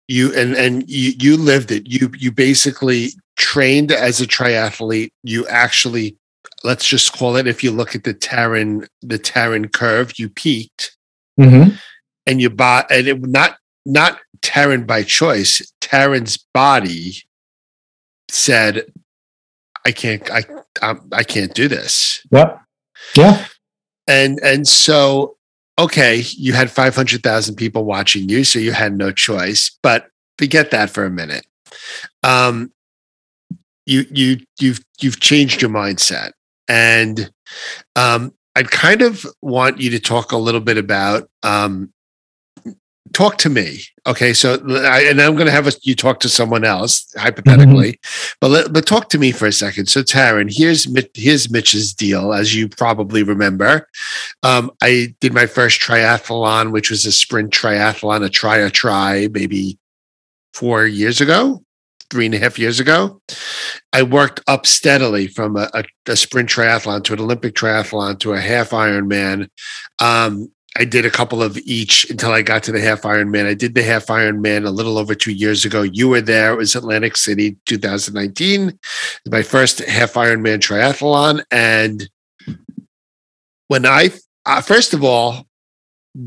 You 0.09 0.33
and 0.33 0.53
and 0.55 0.89
you 0.89 1.13
you 1.17 1.37
lived 1.37 1.71
it. 1.71 1.87
You 1.87 2.11
you 2.17 2.31
basically 2.31 3.09
trained 3.37 3.91
as 3.91 4.19
a 4.19 4.27
triathlete. 4.27 5.11
You 5.23 5.47
actually 5.47 6.17
let's 6.63 6.85
just 6.85 7.13
call 7.13 7.35
it 7.35 7.47
if 7.47 7.63
you 7.63 7.71
look 7.71 7.95
at 7.95 8.03
the 8.03 8.13
Taren 8.13 8.87
the 9.01 9.19
Taren 9.19 9.71
curve, 9.71 10.17
you 10.17 10.29
peaked. 10.29 10.95
Mm-hmm 11.39 11.75
and 12.27 12.41
you 12.41 12.51
bought 12.51 12.91
and 12.91 13.07
it 13.07 13.21
not 13.21 13.57
not 13.85 14.19
Taren 14.41 14.85
by 14.85 15.01
choice. 15.01 15.71
Taren's 15.81 16.37
body 16.53 17.23
said, 18.29 18.85
"I 19.85 19.91
can't, 19.91 20.29
I, 20.29 20.43
I'm, 20.81 21.01
I 21.11 21.23
can't 21.23 21.53
do 21.53 21.67
this." 21.67 22.21
Yep. 22.31 22.61
Yeah. 23.15 23.45
And 24.07 24.39
and 24.43 24.67
so, 24.67 25.37
okay, 25.79 26.23
you 26.37 26.53
had 26.53 26.69
five 26.69 26.95
hundred 26.95 27.23
thousand 27.23 27.55
people 27.55 27.83
watching 27.83 28.29
you, 28.29 28.43
so 28.43 28.59
you 28.59 28.73
had 28.73 28.95
no 28.95 29.11
choice. 29.11 29.77
But 29.81 30.09
forget 30.37 30.71
that 30.71 30.89
for 30.89 31.05
a 31.05 31.09
minute. 31.09 31.47
Um, 32.23 32.71
you 33.85 34.05
you 34.11 34.37
you've 34.59 34.81
you've 34.99 35.19
changed 35.19 35.61
your 35.61 35.71
mindset, 35.71 36.31
and 36.67 37.31
um, 37.95 38.33
I'd 38.55 38.71
kind 38.71 39.01
of 39.01 39.25
want 39.41 39.79
you 39.79 39.89
to 39.91 39.99
talk 39.99 40.31
a 40.31 40.37
little 40.37 40.61
bit 40.61 40.77
about 40.77 41.29
um, 41.43 41.93
talk 43.17 43.37
to 43.39 43.49
me. 43.49 43.81
Okay, 44.05 44.31
so 44.31 44.59
I, 44.69 45.01
and 45.09 45.19
I'm 45.19 45.33
going 45.33 45.47
to 45.47 45.51
have 45.51 45.67
a, 45.67 45.71
you 45.81 45.95
talk 45.95 46.19
to 46.19 46.29
someone 46.29 46.63
else 46.63 47.11
hypothetically, 47.17 47.93
mm-hmm. 47.93 48.37
but 48.39 48.51
let, 48.51 48.71
but 48.73 48.85
talk 48.85 49.09
to 49.09 49.17
me 49.17 49.31
for 49.31 49.47
a 49.47 49.51
second. 49.51 49.87
So 49.87 50.03
Taren, 50.03 50.55
here's 50.55 50.87
here's 51.15 51.49
Mitch's 51.49 51.93
deal, 51.93 52.31
as 52.31 52.55
you 52.55 52.69
probably 52.69 53.23
remember. 53.23 53.89
Um, 54.43 54.71
I 54.83 55.15
did 55.19 55.33
my 55.33 55.47
first 55.47 55.81
triathlon, 55.81 56.71
which 56.71 56.91
was 56.91 57.05
a 57.05 57.11
sprint 57.11 57.51
triathlon, 57.51 58.23
a 58.23 58.29
try 58.29 58.57
a 58.57 58.69
try, 58.69 59.27
maybe 59.31 59.79
four 60.53 60.85
years 60.85 61.19
ago, 61.19 61.63
three 62.11 62.27
and 62.27 62.35
a 62.35 62.39
half 62.39 62.59
years 62.59 62.79
ago. 62.79 63.19
I 63.93 64.03
worked 64.03 64.41
up 64.47 64.67
steadily 64.67 65.25
from 65.27 65.57
a, 65.57 65.69
a, 65.73 65.83
a 66.07 66.15
sprint 66.15 66.49
triathlon 66.49 67.03
to 67.05 67.13
an 67.13 67.19
Olympic 67.19 67.55
triathlon 67.55 68.19
to 68.19 68.33
a 68.33 68.39
half 68.39 68.69
Ironman. 68.69 69.49
Um, 69.99 70.51
I 70.79 70.85
did 70.85 71.07
a 71.07 71.09
couple 71.09 71.41
of 71.41 71.57
each 71.57 72.07
until 72.09 72.31
I 72.31 72.43
got 72.43 72.61
to 72.63 72.71
the 72.71 72.79
half 72.79 73.01
Ironman. 73.01 73.47
I 73.47 73.55
did 73.55 73.73
the 73.73 73.81
half 73.81 74.05
Ironman 74.07 74.63
a 74.65 74.69
little 74.69 74.99
over 74.99 75.15
two 75.15 75.31
years 75.31 75.65
ago. 75.65 75.81
You 75.81 76.07
were 76.07 76.21
there. 76.21 76.53
It 76.53 76.57
was 76.57 76.75
Atlantic 76.75 77.17
City, 77.17 77.57
2019. 77.65 78.77
My 79.27 79.41
first 79.41 79.79
half 79.79 80.13
Ironman 80.13 80.59
triathlon. 80.59 81.43
And 81.49 82.07
when 83.69 83.87
I, 83.87 84.11
uh, 84.45 84.61
first 84.61 84.93
of 84.93 85.03
all, 85.03 85.47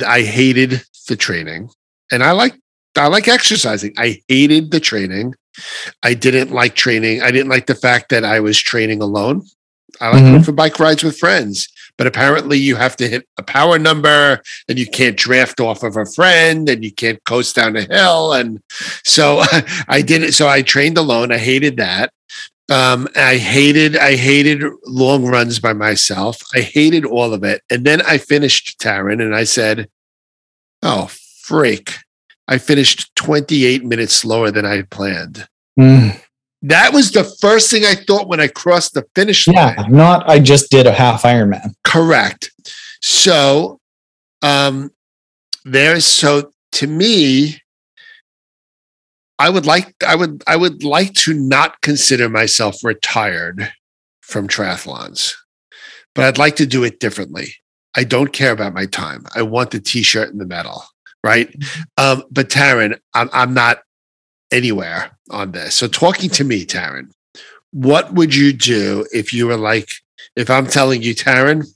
I 0.05 0.23
hated 0.23 0.83
the 1.09 1.17
training, 1.17 1.71
and 2.11 2.23
I 2.23 2.33
like 2.33 2.55
I 2.97 3.07
like 3.07 3.29
exercising. 3.29 3.95
I 3.97 4.21
hated 4.29 4.73
the 4.73 4.81
training. 4.81 5.35
I 6.03 6.15
didn't 6.15 6.51
like 6.51 6.75
training. 6.75 7.23
I 7.23 7.31
didn't 7.31 7.51
like 7.51 7.67
the 7.67 7.75
fact 7.75 8.09
that 8.11 8.25
I 8.25 8.41
was 8.41 8.59
training 8.59 9.01
alone. 9.01 9.47
I 10.01 10.11
like 10.11 10.23
mm-hmm. 10.23 10.33
going 10.33 10.43
for 10.43 10.53
bike 10.53 10.79
rides 10.79 11.03
with 11.03 11.19
friends 11.19 11.69
but 12.01 12.07
apparently 12.07 12.57
you 12.57 12.77
have 12.77 12.97
to 12.97 13.07
hit 13.07 13.29
a 13.37 13.43
power 13.43 13.79
number 13.79 14.41
and 14.71 14.79
you 14.79 14.87
can't 14.87 15.19
draft 15.19 15.61
off 15.61 15.83
of 15.83 15.99
a 15.99 16.07
friend 16.07 16.67
and 16.67 16.83
you 16.83 16.91
can't 16.91 17.23
coast 17.25 17.57
down 17.57 17.77
a 17.77 17.83
hill. 17.83 18.33
And 18.33 18.63
so 19.05 19.43
I 19.87 20.01
did 20.01 20.23
it. 20.23 20.33
So 20.33 20.49
I 20.49 20.63
trained 20.63 20.97
alone. 20.97 21.31
I 21.31 21.37
hated 21.37 21.77
that. 21.77 22.11
Um, 22.71 23.07
I 23.15 23.37
hated, 23.37 23.99
I 23.99 24.17
hated 24.17 24.63
long 24.87 25.27
runs 25.27 25.59
by 25.59 25.75
myself. 25.75 26.41
I 26.55 26.61
hated 26.61 27.05
all 27.05 27.35
of 27.35 27.45
it. 27.45 27.61
And 27.69 27.85
then 27.85 28.01
I 28.01 28.17
finished 28.17 28.81
Taren 28.81 29.21
and 29.21 29.37
I 29.37 29.45
said, 29.45 29.91
Oh, 30.83 31.11
freak. 31.43 31.97
I 32.49 32.57
finished 32.57 33.15
28 33.17 33.85
minutes 33.85 34.15
slower 34.15 34.51
than 34.51 34.65
I 34.65 34.77
had 34.77 34.89
planned. 34.89 35.47
Mm. 35.79 36.19
That 36.63 36.93
was 36.93 37.13
the 37.13 37.25
first 37.25 37.71
thing 37.71 37.85
I 37.85 37.95
thought 37.95 38.29
when 38.29 38.39
I 38.39 38.49
crossed 38.49 38.93
the 38.93 39.07
finish 39.15 39.47
line. 39.49 39.75
Yeah, 39.79 39.87
not 39.89 40.29
I 40.29 40.39
just 40.39 40.71
did 40.71 40.87
a 40.87 40.93
half 40.93 41.23
Ironman. 41.23 41.75
Correct. 41.90 42.53
So, 43.03 43.81
um, 44.42 44.92
there's 45.64 46.07
so 46.07 46.53
to 46.72 46.87
me, 46.87 47.61
I 49.40 49.50
would 49.50 49.66
like 49.66 49.92
I 50.07 50.14
would 50.14 50.44
I 50.46 50.55
would 50.55 50.85
like 50.85 51.14
to 51.14 51.35
not 51.35 51.81
consider 51.81 52.29
myself 52.29 52.85
retired 52.85 53.72
from 54.20 54.46
triathlons, 54.46 55.35
but 56.14 56.24
I'd 56.24 56.38
like 56.38 56.55
to 56.57 56.66
do 56.66 56.85
it 56.85 57.00
differently. 57.00 57.55
I 57.96 58.05
don't 58.05 58.33
care 58.33 58.53
about 58.53 58.72
my 58.72 58.87
time. 58.87 59.24
I 59.35 59.42
want 59.42 59.72
the 59.72 59.81
t-shirt 59.81 60.31
and 60.31 60.40
the 60.40 60.46
medal, 60.46 60.85
right? 61.24 61.53
Um, 61.98 62.22
but 62.31 62.50
Taren, 62.50 63.00
I'm 63.14 63.29
I'm 63.33 63.53
not 63.53 63.79
anywhere 64.53 65.18
on 65.31 65.50
this. 65.50 65.74
So, 65.74 65.88
talking 65.88 66.31
to 66.31 66.44
me, 66.44 66.64
Taren, 66.64 67.11
what 67.72 68.12
would 68.12 68.33
you 68.33 68.53
do 68.53 69.09
if 69.12 69.33
you 69.33 69.48
were 69.48 69.57
like, 69.57 69.90
if 70.37 70.50
I'm 70.50 70.68
telling 70.68 71.03
you, 71.03 71.16
Taren, 71.16 71.66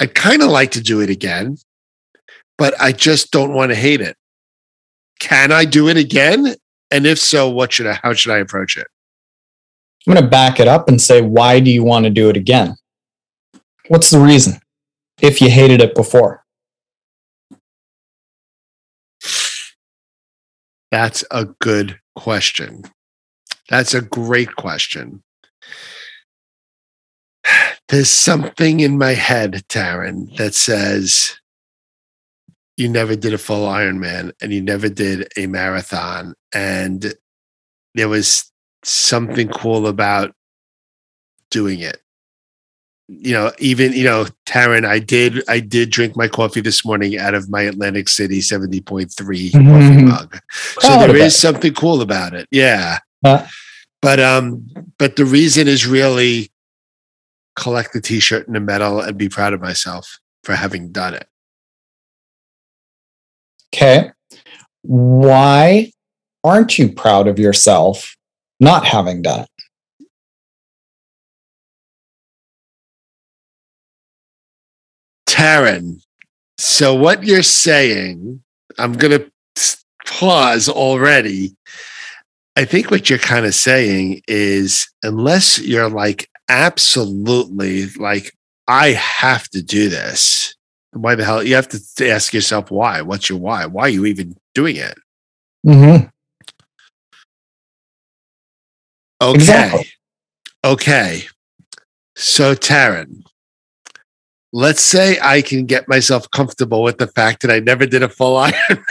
I'd 0.00 0.14
kind 0.14 0.42
of 0.42 0.50
like 0.50 0.72
to 0.72 0.80
do 0.80 1.00
it 1.00 1.10
again, 1.10 1.58
but 2.58 2.74
I 2.80 2.92
just 2.92 3.30
don't 3.30 3.54
want 3.54 3.70
to 3.70 3.76
hate 3.76 4.00
it. 4.00 4.16
Can 5.20 5.52
I 5.52 5.64
do 5.64 5.88
it 5.88 5.96
again? 5.96 6.54
And 6.90 7.06
if 7.06 7.18
so, 7.18 7.48
what 7.48 7.72
should 7.72 7.86
I 7.86 7.98
how 8.02 8.12
should 8.12 8.32
I 8.32 8.38
approach 8.38 8.76
it? 8.76 8.86
I'm 10.06 10.14
going 10.14 10.24
to 10.24 10.30
back 10.30 10.58
it 10.58 10.66
up 10.66 10.88
and 10.88 11.00
say, 11.00 11.22
why 11.22 11.60
do 11.60 11.70
you 11.70 11.84
want 11.84 12.04
to 12.04 12.10
do 12.10 12.28
it 12.28 12.36
again? 12.36 12.74
What's 13.88 14.10
the 14.10 14.18
reason? 14.18 14.58
If 15.20 15.40
you 15.40 15.48
hated 15.48 15.80
it 15.80 15.94
before. 15.94 16.44
That's 20.90 21.24
a 21.30 21.46
good 21.60 22.00
question. 22.16 22.82
That's 23.68 23.94
a 23.94 24.02
great 24.02 24.56
question. 24.56 25.22
There's 27.92 28.10
something 28.10 28.80
in 28.80 28.96
my 28.96 29.12
head, 29.12 29.64
Taren, 29.68 30.34
that 30.38 30.54
says 30.54 31.38
you 32.78 32.88
never 32.88 33.14
did 33.14 33.34
a 33.34 33.38
full 33.38 33.68
Ironman 33.68 34.32
and 34.40 34.50
you 34.50 34.62
never 34.62 34.88
did 34.88 35.30
a 35.36 35.46
marathon. 35.46 36.34
And 36.54 37.12
there 37.94 38.08
was 38.08 38.50
something 38.82 39.48
cool 39.48 39.86
about 39.86 40.34
doing 41.50 41.80
it. 41.80 41.98
You 43.08 43.32
know, 43.32 43.52
even, 43.58 43.92
you 43.92 44.04
know, 44.04 44.24
Taren, 44.46 44.86
I 44.86 44.98
did 44.98 45.42
I 45.46 45.60
did 45.60 45.90
drink 45.90 46.16
my 46.16 46.28
coffee 46.28 46.62
this 46.62 46.86
morning 46.86 47.18
out 47.18 47.34
of 47.34 47.50
my 47.50 47.60
Atlantic 47.60 48.08
City 48.08 48.40
70.3 48.40 49.10
coffee 49.12 49.50
Mhm. 49.52 50.08
mug. 50.08 50.40
So 50.80 50.88
there 50.98 51.14
is 51.16 51.36
something 51.36 51.74
cool 51.74 52.00
about 52.00 52.32
it. 52.32 52.48
Yeah. 52.50 53.00
Uh, 53.22 53.46
But 54.00 54.18
um, 54.18 54.64
but 54.98 55.16
the 55.16 55.26
reason 55.26 55.68
is 55.68 55.86
really 55.86 56.51
collect 57.56 57.92
the 57.92 58.00
t-shirt 58.00 58.46
and 58.46 58.56
the 58.56 58.60
medal 58.60 59.00
and 59.00 59.18
be 59.18 59.28
proud 59.28 59.52
of 59.52 59.60
myself 59.60 60.18
for 60.44 60.54
having 60.54 60.90
done 60.90 61.14
it. 61.14 61.28
okay. 63.74 64.10
Why 64.82 65.92
aren't 66.44 66.78
you 66.78 66.92
proud 66.92 67.28
of 67.28 67.38
yourself 67.38 68.16
not 68.60 68.84
having 68.84 69.22
done 69.22 69.42
it? 69.42 69.48
Taren, 75.28 76.02
so 76.58 76.94
what 76.94 77.24
you're 77.24 77.42
saying, 77.42 78.42
I'm 78.78 78.92
gonna 78.92 79.24
pause 80.06 80.68
already. 80.68 81.56
I 82.54 82.64
think 82.64 82.90
what 82.90 83.08
you're 83.08 83.18
kind 83.18 83.46
of 83.46 83.54
saying 83.54 84.22
is 84.28 84.88
unless 85.02 85.58
you're 85.58 85.88
like 85.88 86.28
absolutely 86.52 87.86
like, 87.98 88.36
I 88.68 88.90
have 88.90 89.48
to 89.50 89.62
do 89.62 89.88
this. 89.88 90.54
Why 90.92 91.14
the 91.14 91.24
hell? 91.24 91.42
You 91.42 91.54
have 91.54 91.68
to 91.68 92.08
ask 92.08 92.34
yourself 92.34 92.70
why. 92.70 93.00
What's 93.00 93.28
your 93.28 93.38
why? 93.38 93.64
Why 93.66 93.84
are 93.84 93.88
you 93.88 94.04
even 94.04 94.36
doing 94.54 94.76
it? 94.76 94.98
Mm-hmm. 95.66 96.06
Okay. 99.22 99.34
Exactly. 99.34 99.92
Okay. 100.64 101.22
So, 102.14 102.54
Taren, 102.54 103.22
let's 104.52 104.82
say 104.82 105.18
I 105.22 105.40
can 105.40 105.64
get 105.64 105.88
myself 105.88 106.30
comfortable 106.30 106.82
with 106.82 106.98
the 106.98 107.06
fact 107.06 107.40
that 107.42 107.50
I 107.50 107.60
never 107.60 107.86
did 107.86 108.02
a 108.02 108.08
full 108.08 108.36
iron, 108.36 108.84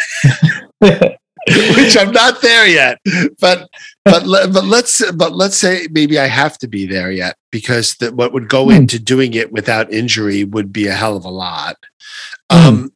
which 1.75 1.97
I'm 1.97 2.11
not 2.11 2.41
there 2.41 2.67
yet. 2.67 2.99
But 3.39 3.69
but 4.05 4.23
but 4.25 4.65
let's 4.65 5.11
but 5.11 5.35
let's 5.35 5.57
say 5.57 5.87
maybe 5.91 6.19
I 6.19 6.27
have 6.27 6.57
to 6.59 6.67
be 6.67 6.85
there 6.85 7.11
yet 7.11 7.35
because 7.51 7.95
the, 7.95 8.13
what 8.13 8.33
would 8.33 8.47
go 8.49 8.65
Hmm. 8.65 8.71
into 8.71 8.99
doing 8.99 9.33
it 9.33 9.51
without 9.51 9.91
injury 9.91 10.43
would 10.43 10.71
be 10.71 10.87
a 10.87 10.93
hell 10.93 11.17
of 11.17 11.25
a 11.25 11.29
lot. 11.29 11.77
Um, 12.49 12.91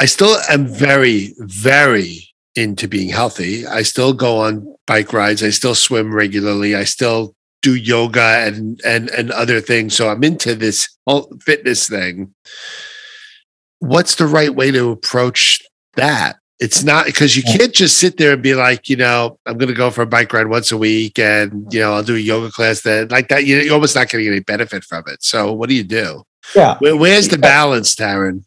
I 0.00 0.06
still 0.06 0.36
am 0.50 0.66
very 0.66 1.34
very 1.38 2.28
into 2.54 2.86
being 2.88 3.08
healthy. 3.08 3.66
I 3.66 3.82
still 3.82 4.12
go 4.12 4.38
on 4.38 4.74
bike 4.86 5.12
rides. 5.12 5.42
I 5.42 5.50
still 5.50 5.74
swim 5.74 6.12
regularly. 6.14 6.74
I 6.74 6.84
still 6.84 7.34
do 7.62 7.74
yoga 7.74 8.44
and 8.46 8.80
and 8.84 9.08
and 9.10 9.30
other 9.30 9.60
things. 9.60 9.94
So 9.96 10.08
I'm 10.10 10.24
into 10.24 10.54
this 10.54 10.88
whole 11.06 11.32
fitness 11.40 11.88
thing. 11.88 12.34
What's 13.78 14.16
the 14.16 14.26
right 14.26 14.54
way 14.54 14.70
to 14.70 14.90
approach 14.90 15.62
that? 15.94 16.36
It's 16.62 16.84
not 16.84 17.06
because 17.06 17.36
you 17.36 17.42
can't 17.42 17.72
just 17.74 17.98
sit 17.98 18.16
there 18.18 18.32
and 18.34 18.42
be 18.42 18.54
like, 18.54 18.88
you 18.88 18.94
know, 18.96 19.36
I'm 19.46 19.58
going 19.58 19.68
to 19.68 19.74
go 19.74 19.90
for 19.90 20.02
a 20.02 20.06
bike 20.06 20.32
ride 20.32 20.46
once 20.46 20.70
a 20.70 20.76
week, 20.76 21.18
and 21.18 21.66
you 21.72 21.80
know, 21.80 21.94
I'll 21.94 22.02
do 22.04 22.14
a 22.14 22.18
yoga 22.20 22.50
class. 22.52 22.82
Then 22.82 23.08
like 23.08 23.28
that, 23.28 23.44
you- 23.44 23.56
you're 23.58 23.74
almost 23.74 23.96
not 23.96 24.08
getting 24.08 24.28
any 24.28 24.40
benefit 24.40 24.84
from 24.84 25.02
it. 25.08 25.22
So 25.24 25.52
what 25.52 25.68
do 25.68 25.74
you 25.74 25.82
do? 25.84 26.22
yeah. 26.54 26.76
Where, 26.78 26.96
where's 26.96 27.28
the 27.28 27.38
balance, 27.38 27.94
Taren? 27.96 28.44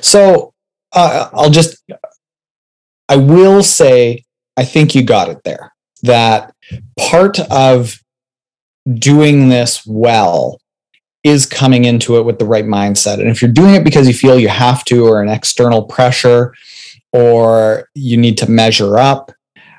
So 0.00 0.52
uh, 0.92 1.28
I'll 1.32 1.50
just, 1.50 1.76
I 3.08 3.16
will 3.16 3.62
say, 3.62 4.24
I 4.56 4.64
think 4.64 4.94
you 4.94 5.02
got 5.02 5.28
it 5.28 5.42
there. 5.44 5.72
That 6.02 6.52
part 6.98 7.38
of 7.50 8.00
doing 8.92 9.48
this 9.50 9.86
well 9.86 10.60
is 11.22 11.44
coming 11.46 11.84
into 11.84 12.16
it 12.16 12.24
with 12.24 12.38
the 12.38 12.44
right 12.46 12.64
mindset. 12.64 13.20
And 13.20 13.28
if 13.28 13.42
you're 13.42 13.52
doing 13.52 13.74
it 13.74 13.84
because 13.84 14.08
you 14.08 14.14
feel 14.14 14.38
you 14.38 14.48
have 14.48 14.84
to, 14.86 15.04
or 15.06 15.22
an 15.22 15.28
external 15.28 15.82
pressure, 15.82 16.54
or 17.12 17.88
you 17.94 18.16
need 18.16 18.38
to 18.38 18.50
measure 18.50 18.98
up 18.98 19.32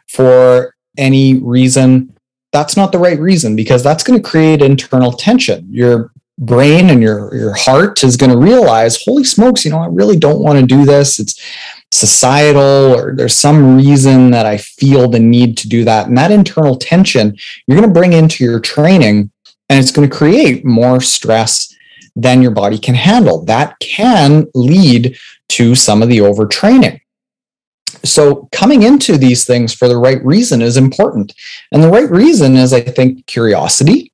for 0.10 0.76
any 0.98 1.36
reason, 1.36 2.16
that's 2.52 2.76
not 2.76 2.92
the 2.92 3.00
right 3.00 3.20
reason 3.20 3.56
because 3.56 3.84
that's 3.84 4.04
going 4.04 4.22
to 4.22 4.30
create 4.30 4.62
internal 4.62 5.14
tension. 5.14 5.66
Your 5.70 6.12
brain 6.38 6.90
and 6.90 7.02
your 7.02 7.34
your 7.36 7.54
heart 7.54 8.04
is 8.04 8.18
going 8.18 8.32
to 8.32 8.38
realize, 8.38 9.02
holy 9.04 9.24
smokes, 9.24 9.64
you 9.64 9.72
know, 9.72 9.80
I 9.80 9.88
really 9.88 10.18
don't 10.18 10.42
want 10.42 10.60
to 10.60 10.66
do 10.66 10.86
this. 10.86 11.20
It's 11.20 11.40
societal 11.92 12.96
or 12.96 13.14
there's 13.16 13.36
some 13.36 13.78
reason 13.78 14.32
that 14.32 14.46
I 14.46 14.58
feel 14.58 15.10
the 15.10 15.20
need 15.20 15.58
to 15.58 15.70
do 15.70 15.84
that. 15.86 16.08
And 16.08 16.18
that 16.18 16.32
internal 16.32 16.78
tension 16.78 17.38
you're 17.68 17.78
going 17.78 17.90
to 17.90 17.94
bring 17.94 18.14
into 18.14 18.44
your 18.44 18.60
training 18.60 19.32
and 19.70 19.80
it's 19.80 19.92
going 19.92 20.10
to 20.10 20.16
create 20.16 20.66
more 20.66 21.00
stress 21.00 21.74
than 22.16 22.42
your 22.42 22.52
body 22.52 22.78
can 22.78 22.96
handle. 22.96 23.46
That 23.46 23.80
can 23.80 24.48
lead 24.54 25.18
to 25.50 25.76
some 25.76 26.02
of 26.02 26.10
the 26.10 26.20
overtraining. 26.20 27.00
So, 28.04 28.50
coming 28.52 28.84
into 28.84 29.18
these 29.18 29.46
things 29.46 29.74
for 29.74 29.88
the 29.88 29.98
right 29.98 30.24
reason 30.26 30.62
is 30.62 30.78
important. 30.78 31.34
And 31.72 31.84
the 31.84 31.90
right 31.90 32.10
reason 32.10 32.56
is, 32.56 32.74
I 32.74 32.82
think, 32.82 33.26
curiosity, 33.28 34.12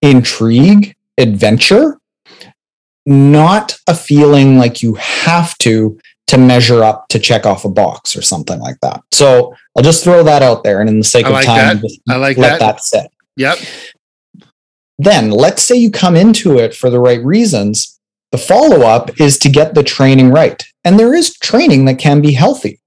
intrigue, 0.00 0.96
adventure, 1.18 1.98
not 3.06 3.78
a 3.86 3.94
feeling 3.94 4.58
like 4.58 4.82
you 4.82 4.94
have 4.94 5.56
to 5.58 5.98
to 6.30 6.38
measure 6.38 6.84
up 6.84 7.08
to 7.08 7.18
check 7.18 7.44
off 7.44 7.64
a 7.64 7.68
box 7.68 8.16
or 8.16 8.22
something 8.22 8.60
like 8.60 8.78
that. 8.82 9.02
So 9.10 9.52
I'll 9.76 9.82
just 9.82 10.04
throw 10.04 10.22
that 10.22 10.42
out 10.42 10.62
there, 10.62 10.80
and 10.80 10.88
in 10.88 10.98
the 10.98 11.04
sake 11.04 11.26
I 11.26 11.40
of 11.40 11.44
time. 11.44 11.82
I 12.08 12.16
like 12.16 12.36
let 12.36 12.60
that. 12.60 12.76
that 12.76 12.80
sit. 12.82 13.10
Yep. 13.36 13.58
Then 14.98 15.30
let's 15.30 15.62
say 15.62 15.74
you 15.74 15.90
come 15.90 16.14
into 16.14 16.58
it 16.58 16.72
for 16.72 16.88
the 16.88 17.00
right 17.00 17.24
reasons. 17.24 17.98
The 18.30 18.38
follow 18.38 18.82
up 18.82 19.20
is 19.20 19.38
to 19.40 19.48
get 19.48 19.74
the 19.74 19.82
training 19.82 20.30
right, 20.30 20.62
and 20.84 21.00
there 21.00 21.14
is 21.14 21.36
training 21.38 21.86
that 21.86 21.98
can 21.98 22.20
be 22.20 22.32
healthy. 22.32 22.78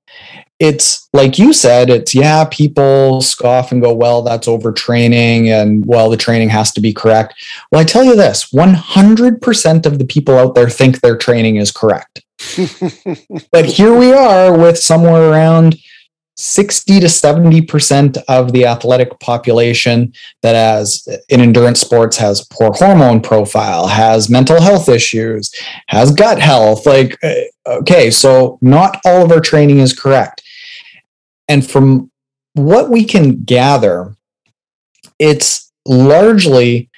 It's 0.64 1.10
like 1.12 1.38
you 1.38 1.52
said, 1.52 1.90
it's 1.90 2.16
yeah, 2.16 2.46
people 2.46 3.20
scoff 3.20 3.74
and 3.74 3.82
go, 3.82 3.94
well, 3.94 4.22
that's 4.22 4.48
overtraining, 4.48 5.48
and 5.48 5.86
well, 5.86 6.10
the 6.10 6.16
training 6.16 6.48
has 6.50 6.72
to 6.72 6.80
be 6.80 6.94
correct. 6.94 7.34
Well, 7.70 7.82
I 7.82 7.84
tell 7.84 8.06
you 8.06 8.16
this 8.16 8.50
100% 8.54 9.86
of 9.86 10.00
the 10.00 10.06
people 10.06 10.40
out 10.40 10.56
there 10.56 10.70
think 10.70 11.02
their 11.02 11.18
training 11.18 11.58
is 11.58 11.70
correct. 11.70 12.24
But 13.52 13.66
here 13.66 13.94
we 13.94 14.14
are 14.14 14.58
with 14.58 14.78
somewhere 14.80 15.30
around 15.30 15.76
60 16.36 17.00
to 17.02 17.08
70% 17.08 18.18
of 18.28 18.54
the 18.54 18.66
athletic 18.66 19.20
population 19.20 20.14
that 20.42 20.56
has 20.56 21.08
in 21.30 21.42
endurance 21.42 21.80
sports 21.80 22.18
has 22.18 22.48
poor 22.52 22.72
hormone 22.74 23.22
profile, 23.22 23.88
has 23.88 24.30
mental 24.30 24.62
health 24.62 24.90
issues, 24.90 25.54
has 25.88 26.12
gut 26.12 26.40
health. 26.40 26.86
Like, 26.86 27.18
uh, 27.24 27.34
okay, 27.68 28.10
so 28.10 28.58
not 28.62 29.00
all 29.06 29.24
of 29.24 29.32
our 29.32 29.42
training 29.42 29.80
is 29.80 29.94
correct. 29.94 30.43
And 31.48 31.70
from 31.70 32.12
what 32.54 32.90
we 32.90 33.04
can 33.06 33.44
gather, 33.44 34.16
it's 35.20 35.72
largely 35.86 36.90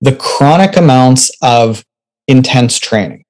the 0.00 0.14
chronic 0.14 0.76
amounts 0.76 1.30
of 1.42 1.84
intense 2.28 2.78
training. 2.78 3.24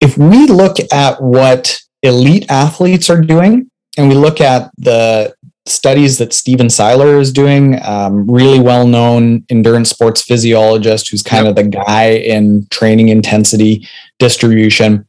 If 0.00 0.16
we 0.16 0.46
look 0.46 0.76
at 0.92 1.22
what 1.22 1.80
elite 2.02 2.46
athletes 2.50 3.10
are 3.10 3.20
doing, 3.20 3.70
and 3.98 4.08
we 4.08 4.14
look 4.14 4.40
at 4.40 4.70
the 4.78 5.34
studies 5.66 6.18
that 6.18 6.32
Stephen 6.32 6.70
Seiler 6.70 7.18
is 7.18 7.32
doing, 7.32 7.78
um, 7.84 8.28
really 8.30 8.60
well 8.60 8.86
known 8.86 9.44
endurance 9.50 9.90
sports 9.90 10.22
physiologist 10.22 11.10
who's 11.10 11.22
kind 11.22 11.46
of 11.46 11.54
the 11.54 11.64
guy 11.64 12.12
in 12.12 12.66
training 12.70 13.08
intensity 13.08 13.86
distribution. 14.18 15.06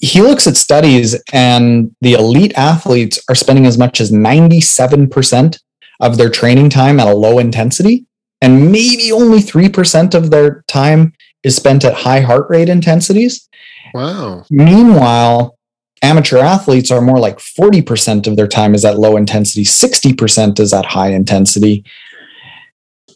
He 0.00 0.20
looks 0.22 0.46
at 0.46 0.56
studies, 0.56 1.20
and 1.32 1.94
the 2.00 2.14
elite 2.14 2.52
athletes 2.56 3.20
are 3.28 3.34
spending 3.34 3.66
as 3.66 3.78
much 3.78 4.00
as 4.00 4.10
97% 4.10 5.58
of 6.00 6.16
their 6.16 6.30
training 6.30 6.70
time 6.70 6.98
at 6.98 7.06
a 7.06 7.14
low 7.14 7.38
intensity, 7.38 8.06
and 8.40 8.72
maybe 8.72 9.12
only 9.12 9.38
3% 9.38 10.14
of 10.14 10.30
their 10.30 10.64
time 10.68 11.12
is 11.42 11.56
spent 11.56 11.84
at 11.84 11.94
high 11.94 12.20
heart 12.20 12.48
rate 12.48 12.68
intensities. 12.68 13.48
Wow. 13.92 14.44
Meanwhile, 14.50 15.58
Amateur 16.02 16.38
athletes 16.38 16.90
are 16.90 17.02
more 17.02 17.18
like 17.18 17.38
40% 17.38 18.26
of 18.26 18.36
their 18.36 18.48
time 18.48 18.74
is 18.74 18.86
at 18.86 18.98
low 18.98 19.16
intensity, 19.18 19.64
60% 19.64 20.58
is 20.58 20.72
at 20.72 20.86
high 20.86 21.10
intensity. 21.10 21.84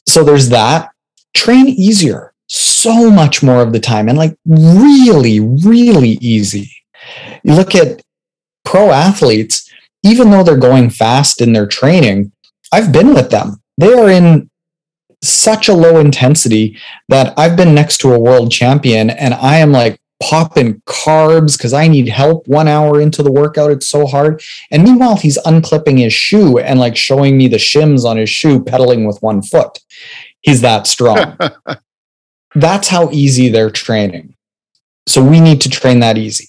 So 0.07 0.23
there's 0.23 0.51
that. 0.51 0.91
Train 1.35 1.67
easier 1.67 2.34
so 2.47 3.11
much 3.11 3.43
more 3.43 3.63
of 3.63 3.73
the 3.73 3.81
time 3.81 4.09
and 4.09 4.19
like 4.19 4.37
really, 4.47 5.41
really 5.41 6.19
easy. 6.21 6.71
You 7.43 7.55
look 7.55 7.75
at 7.75 8.03
pro 8.65 8.91
athletes, 8.91 9.71
even 10.03 10.31
though 10.31 10.43
they're 10.43 10.57
going 10.57 10.91
fast 10.91 11.41
in 11.41 11.53
their 11.53 11.67
training, 11.67 12.33
I've 12.73 12.93
been 12.93 13.15
with 13.15 13.31
them. 13.31 13.63
They 13.79 13.93
are 13.93 14.11
in 14.11 14.51
such 15.23 15.69
a 15.69 15.75
low 15.75 15.99
intensity 15.99 16.77
that 17.09 17.33
I've 17.39 17.57
been 17.57 17.75
next 17.75 17.99
to 17.99 18.13
a 18.13 18.21
world 18.21 18.53
champion 18.53 19.11
and 19.11 19.33
I 19.35 19.57
am 19.57 19.73
like 19.73 19.99
popping 20.23 20.81
carbs 20.87 21.57
because 21.57 21.73
I 21.73 21.89
need 21.89 22.09
help 22.09 22.47
one 22.47 22.69
hour 22.69 23.01
into 23.01 23.23
the 23.23 23.33
workout. 23.33 23.71
It's 23.71 23.89
so 23.89 24.07
hard. 24.07 24.43
And 24.71 24.83
meanwhile, 24.83 25.17
he's 25.17 25.39
unclipping 25.39 25.99
his 25.99 26.13
shoe 26.13 26.59
and 26.59 26.79
like 26.79 26.97
showing 26.97 27.37
me 27.37 27.49
the 27.49 27.57
shims 27.57 28.05
on 28.05 28.17
his 28.17 28.31
shoe, 28.31 28.63
pedaling 28.63 29.07
with 29.07 29.23
one 29.23 29.43
foot. 29.43 29.79
He's 30.41 30.61
that 30.61 30.87
strong. 30.87 31.37
That's 32.55 32.89
how 32.89 33.11
easy 33.11 33.49
they're 33.49 33.71
training. 33.71 34.35
So 35.07 35.23
we 35.23 35.41
need 35.41 35.61
to 35.63 35.71
train 35.71 36.01
that 36.01 36.19
easy. 36.19 36.49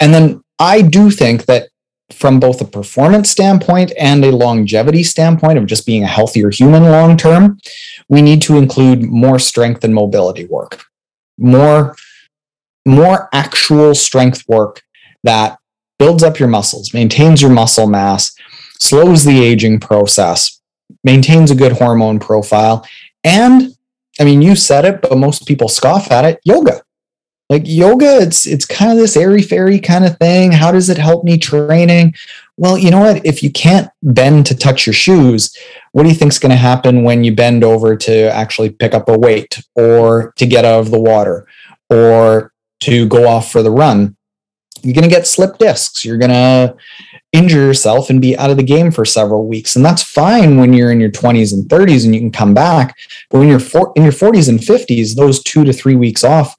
And 0.00 0.12
then 0.12 0.42
I 0.58 0.82
do 0.82 1.10
think 1.10 1.46
that 1.46 1.68
from 2.12 2.38
both 2.38 2.60
a 2.60 2.64
performance 2.64 3.30
standpoint 3.30 3.92
and 3.98 4.24
a 4.24 4.30
longevity 4.30 5.02
standpoint 5.02 5.58
of 5.58 5.66
just 5.66 5.86
being 5.86 6.04
a 6.04 6.08
healthier 6.08 6.50
human 6.50 6.84
long 6.84 7.16
term, 7.16 7.58
we 8.08 8.22
need 8.22 8.42
to 8.42 8.56
include 8.56 9.02
more 9.02 9.38
strength 9.38 9.82
and 9.82 9.94
mobility 9.94 10.46
work, 10.46 10.84
more, 11.36 11.96
more 12.86 13.28
actual 13.32 13.94
strength 13.94 14.44
work 14.46 14.82
that 15.24 15.58
builds 15.98 16.22
up 16.22 16.38
your 16.38 16.48
muscles, 16.48 16.94
maintains 16.94 17.42
your 17.42 17.50
muscle 17.50 17.88
mass, 17.88 18.32
slows 18.78 19.24
the 19.24 19.42
aging 19.42 19.80
process, 19.80 20.60
maintains 21.02 21.50
a 21.50 21.56
good 21.56 21.72
hormone 21.72 22.20
profile. 22.20 22.86
And 23.24 23.75
I 24.20 24.24
mean, 24.24 24.42
you 24.42 24.56
said 24.56 24.84
it, 24.84 25.02
but 25.02 25.16
most 25.16 25.46
people 25.46 25.68
scoff 25.68 26.10
at 26.10 26.24
it. 26.24 26.40
Yoga. 26.44 26.82
Like 27.48 27.62
yoga 27.64 28.18
it's 28.20 28.44
it's 28.44 28.64
kind 28.64 28.90
of 28.90 28.98
this 28.98 29.16
airy 29.16 29.40
fairy 29.40 29.78
kind 29.78 30.04
of 30.04 30.18
thing. 30.18 30.50
How 30.50 30.72
does 30.72 30.90
it 30.90 30.98
help 30.98 31.22
me 31.22 31.38
training? 31.38 32.16
Well 32.56 32.76
you 32.76 32.90
know 32.90 32.98
what? 32.98 33.24
If 33.24 33.40
you 33.40 33.52
can't 33.52 33.88
bend 34.02 34.46
to 34.46 34.56
touch 34.56 34.84
your 34.84 34.94
shoes 34.94 35.56
what 35.96 36.02
do 36.02 36.10
you 36.10 36.14
think's 36.14 36.38
going 36.38 36.50
to 36.50 36.56
happen 36.56 37.04
when 37.04 37.24
you 37.24 37.34
bend 37.34 37.64
over 37.64 37.96
to 37.96 38.30
actually 38.30 38.68
pick 38.68 38.92
up 38.92 39.08
a 39.08 39.18
weight 39.18 39.62
or 39.76 40.34
to 40.36 40.44
get 40.44 40.66
out 40.66 40.80
of 40.80 40.90
the 40.90 41.00
water 41.00 41.46
or 41.88 42.52
to 42.80 43.08
go 43.08 43.26
off 43.26 43.50
for 43.50 43.62
the 43.62 43.70
run? 43.70 44.14
You're 44.82 44.92
going 44.92 45.08
to 45.08 45.14
get 45.14 45.26
slip 45.26 45.56
discs. 45.56 46.04
You're 46.04 46.18
going 46.18 46.32
to 46.32 46.76
injure 47.36 47.58
yourself 47.58 48.08
and 48.08 48.20
be 48.20 48.36
out 48.38 48.50
of 48.50 48.56
the 48.56 48.62
game 48.62 48.90
for 48.90 49.04
several 49.04 49.46
weeks 49.46 49.76
and 49.76 49.84
that's 49.84 50.02
fine 50.02 50.58
when 50.58 50.72
you're 50.72 50.90
in 50.90 51.00
your 51.00 51.10
20s 51.10 51.52
and 51.52 51.68
30s 51.68 52.04
and 52.04 52.14
you 52.14 52.20
can 52.20 52.32
come 52.32 52.54
back 52.54 52.96
but 53.30 53.38
when 53.38 53.48
you're 53.48 53.60
for, 53.60 53.92
in 53.94 54.02
your 54.02 54.12
40s 54.12 54.48
and 54.48 54.60
50s 54.60 55.16
those 55.16 55.42
2 55.42 55.64
to 55.64 55.72
3 55.72 55.94
weeks 55.96 56.24
off 56.24 56.56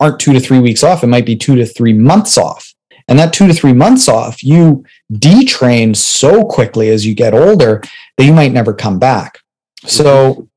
aren't 0.00 0.20
two 0.20 0.32
to 0.32 0.40
three 0.40 0.58
weeks 0.58 0.82
off. 0.82 1.02
It 1.02 1.08
might 1.08 1.26
be 1.26 1.36
two 1.36 1.56
to 1.56 1.66
three 1.66 1.92
months 1.92 2.36
off. 2.36 2.72
And 3.08 3.18
that 3.18 3.32
two 3.32 3.46
to 3.46 3.54
three 3.54 3.72
months 3.72 4.08
off, 4.08 4.42
you 4.42 4.84
detrain 5.12 5.94
so 5.94 6.44
quickly 6.44 6.90
as 6.90 7.06
you 7.06 7.14
get 7.14 7.34
older 7.34 7.82
that 8.16 8.24
you 8.24 8.32
might 8.32 8.52
never 8.52 8.74
come 8.74 8.98
back. 8.98 9.38
So, 9.84 10.48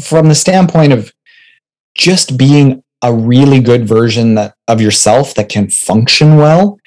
from 0.00 0.28
the 0.28 0.34
standpoint 0.34 0.92
of 0.92 1.12
just 1.94 2.36
being 2.36 2.82
a 3.02 3.14
really 3.14 3.60
good 3.60 3.86
version 3.86 4.34
that 4.34 4.54
of 4.66 4.80
yourself 4.80 5.34
that 5.34 5.48
can 5.48 5.70
function 5.70 6.36
well, 6.36 6.80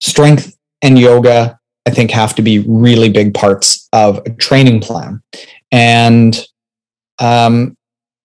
strength 0.00 0.56
and 0.84 0.98
yoga, 0.98 1.58
I 1.86 1.90
think, 1.90 2.12
have 2.12 2.36
to 2.36 2.42
be 2.42 2.60
really 2.60 3.08
big 3.08 3.34
parts 3.34 3.88
of 3.92 4.18
a 4.26 4.30
training 4.30 4.80
plan. 4.80 5.22
And 5.72 6.38
um, 7.18 7.76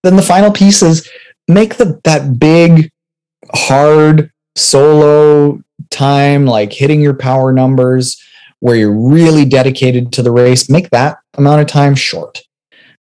then 0.03 0.17
the 0.17 0.21
final 0.21 0.51
piece 0.51 0.83
is 0.83 1.09
make 1.47 1.77
the 1.77 1.99
that 2.03 2.37
big 2.37 2.91
hard 3.53 4.31
solo 4.55 5.59
time 5.89 6.45
like 6.45 6.71
hitting 6.73 7.01
your 7.01 7.15
power 7.15 7.51
numbers 7.51 8.21
where 8.59 8.75
you're 8.75 9.09
really 9.09 9.45
dedicated 9.45 10.11
to 10.11 10.21
the 10.21 10.31
race 10.31 10.69
make 10.69 10.89
that 10.89 11.17
amount 11.35 11.61
of 11.61 11.67
time 11.67 11.95
short 11.95 12.41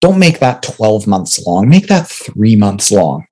don't 0.01 0.19
make 0.19 0.41
that 0.41 0.63
12 0.63 1.07
months 1.07 1.45
long 1.47 1.69
make 1.69 1.87
that 1.87 2.09
3 2.09 2.57
months 2.57 2.91
long 2.91 3.25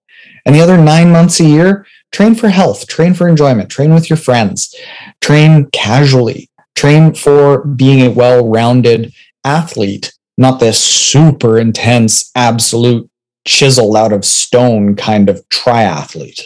and 0.44 0.54
the 0.54 0.61
other 0.61 0.76
9 0.76 1.11
months 1.11 1.40
a 1.40 1.44
year 1.44 1.87
train 2.12 2.35
for 2.35 2.49
health 2.49 2.87
train 2.87 3.14
for 3.14 3.29
enjoyment 3.29 3.70
train 3.70 3.94
with 3.94 4.11
your 4.11 4.16
friends 4.16 4.75
train 5.20 5.66
casually 5.73 6.49
train 6.75 7.14
for 7.14 7.64
being 7.64 8.01
a 8.01 8.11
well-rounded 8.11 9.12
athlete 9.44 10.12
not 10.40 10.59
this 10.59 10.83
super 10.83 11.59
intense 11.59 12.31
absolute 12.35 13.11
chiseled 13.46 13.96
out 13.96 14.12
of 14.12 14.25
stone 14.25 14.96
kind 14.96 15.29
of 15.29 15.46
triathlete. 15.49 16.42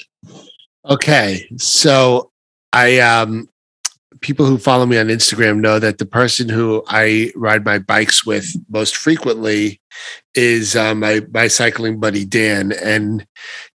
Okay. 0.88 1.46
So 1.58 2.30
I 2.72 2.98
um 2.98 3.48
people 4.20 4.46
who 4.46 4.58
follow 4.58 4.86
me 4.86 4.98
on 4.98 5.08
Instagram 5.08 5.60
know 5.60 5.78
that 5.78 5.98
the 5.98 6.06
person 6.06 6.48
who 6.48 6.82
I 6.88 7.30
ride 7.36 7.64
my 7.64 7.78
bikes 7.78 8.24
with 8.24 8.50
most 8.68 8.96
frequently 8.96 9.80
is 10.34 10.74
uh, 10.74 10.94
my 10.94 11.22
my 11.32 11.46
cycling 11.46 12.00
buddy 12.00 12.24
Dan, 12.24 12.72
and 12.72 13.26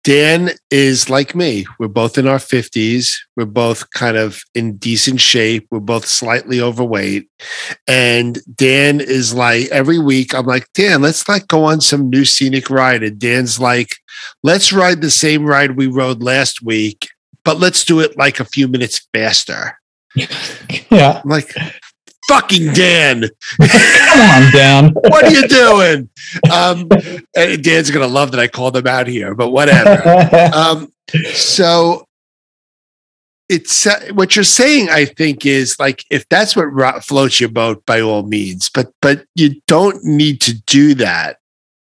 Dan 0.07 0.51
is 0.71 1.11
like 1.11 1.35
me. 1.35 1.67
We're 1.81 1.89
both 1.89 2.17
in 2.17 2.29
our 2.29 2.39
fifties. 2.39 3.27
We're 3.37 3.45
both 3.45 3.91
kind 3.91 4.17
of 4.17 4.41
in 4.55 4.77
decent 4.77 5.21
shape. 5.21 5.67
We're 5.73 5.81
both 5.81 6.07
slightly 6.07 6.61
overweight, 6.61 7.29
and 7.89 8.39
Dan 8.55 9.01
is 9.01 9.35
like 9.35 9.67
every 9.73 9.99
week. 9.99 10.33
I'm 10.33 10.47
like 10.47 10.69
Dan, 10.75 11.03
let's 11.03 11.29
like 11.29 11.49
go 11.49 11.65
on 11.65 11.81
some 11.81 12.09
new 12.09 12.25
scenic 12.25 12.71
ride, 12.71 13.03
and 13.03 13.19
Dan's 13.19 13.59
like, 13.59 13.97
let's 14.45 14.73
ride 14.73 15.01
the 15.01 15.11
same 15.11 15.45
ride 15.45 15.77
we 15.77 15.89
rode 15.89 16.23
last 16.23 16.63
week, 16.63 17.09
but 17.45 17.59
let's 17.59 17.85
do 17.85 17.99
it 17.99 18.17
like 18.17 18.39
a 18.39 18.45
few 18.45 18.69
minutes 18.69 19.09
faster. 19.13 19.77
yeah. 20.89 21.21
I'm 21.25 21.29
like, 21.29 21.53
fucking 22.29 22.73
Dan. 22.73 23.25
Come 23.59 24.21
on, 24.21 24.53
Dan. 24.53 24.91
what 24.95 25.25
are 25.25 25.31
you 25.31 25.49
doing? 25.49 26.09
Um, 26.53 26.89
Dan's 27.35 27.91
going 27.91 28.07
to 28.07 28.13
love 28.13 28.33
that 28.33 28.41
I 28.41 28.49
called 28.49 28.77
him 28.77 28.87
out 28.87 29.07
here, 29.07 29.35
but 29.35 29.51
whatever. 29.51 30.51
um, 30.55 30.93
so 31.33 32.07
it's 33.49 33.87
uh, 33.87 34.09
what 34.13 34.35
you're 34.35 34.45
saying, 34.45 34.89
I 34.91 35.05
think, 35.05 35.47
is 35.47 35.79
like 35.79 36.05
if 36.11 36.29
that's 36.29 36.57
what 36.57 37.05
floats 37.05 37.41
your 37.41 37.49
boat, 37.49 37.85
by 37.87 38.01
all 38.01 38.25
means, 38.25 38.69
but 38.69 38.93
but 39.01 39.25
you 39.35 39.61
don't 39.67 40.05
need 40.05 40.41
to 40.43 40.55
do 40.63 40.95
that 40.95 41.39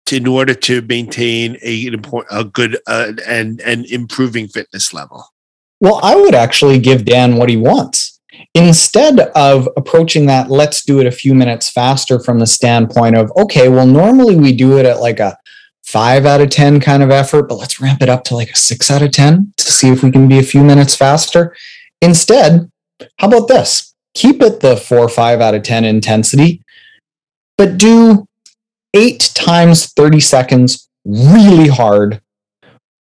to, 0.07 0.17
in 0.17 0.27
order 0.27 0.53
to 0.53 0.81
maintain 0.83 1.57
a 1.63 1.91
a 2.29 2.43
good 2.43 2.77
uh, 2.87 3.13
and 3.27 3.61
and 3.61 3.85
improving 3.87 4.47
fitness 4.47 4.93
level. 4.93 5.25
Well, 5.81 5.99
I 6.03 6.15
would 6.15 6.35
actually 6.35 6.79
give 6.79 7.05
Dan 7.05 7.35
what 7.35 7.49
he 7.49 7.57
wants 7.57 8.04
instead 8.55 9.19
of 9.35 9.67
approaching 9.75 10.25
that 10.25 10.49
let's 10.49 10.83
do 10.83 10.99
it 10.99 11.05
a 11.05 11.11
few 11.11 11.35
minutes 11.35 11.69
faster 11.69 12.19
from 12.19 12.39
the 12.39 12.47
standpoint 12.47 13.15
of 13.15 13.31
okay 13.37 13.67
well 13.67 13.85
normally 13.85 14.35
we 14.35 14.55
do 14.55 14.77
it 14.77 14.85
at 14.85 15.01
like 15.01 15.19
a 15.19 15.37
5 15.83 16.25
out 16.25 16.41
of 16.41 16.49
10 16.49 16.79
kind 16.79 17.03
of 17.03 17.11
effort 17.11 17.43
but 17.43 17.55
let's 17.55 17.79
ramp 17.79 18.01
it 18.01 18.09
up 18.09 18.23
to 18.23 18.35
like 18.35 18.49
a 18.49 18.55
6 18.55 18.91
out 18.91 19.01
of 19.01 19.11
10 19.11 19.53
to 19.57 19.71
see 19.71 19.89
if 19.89 20.01
we 20.01 20.11
can 20.11 20.27
be 20.27 20.39
a 20.39 20.43
few 20.43 20.63
minutes 20.63 20.95
faster. 20.95 21.55
Instead 22.01 22.71
how 23.17 23.27
about 23.27 23.49
this? 23.49 23.93
Keep 24.13 24.41
it 24.41 24.61
the 24.61 24.77
4 24.77 24.97
or 24.97 25.09
5 25.09 25.41
out 25.41 25.53
of 25.53 25.63
10 25.63 25.83
intensity 25.83 26.63
but 27.57 27.77
do 27.77 28.25
8 28.93 29.31
times 29.35 29.87
30 29.93 30.21
seconds 30.21 30.89
really 31.03 31.67
hard 31.67 32.21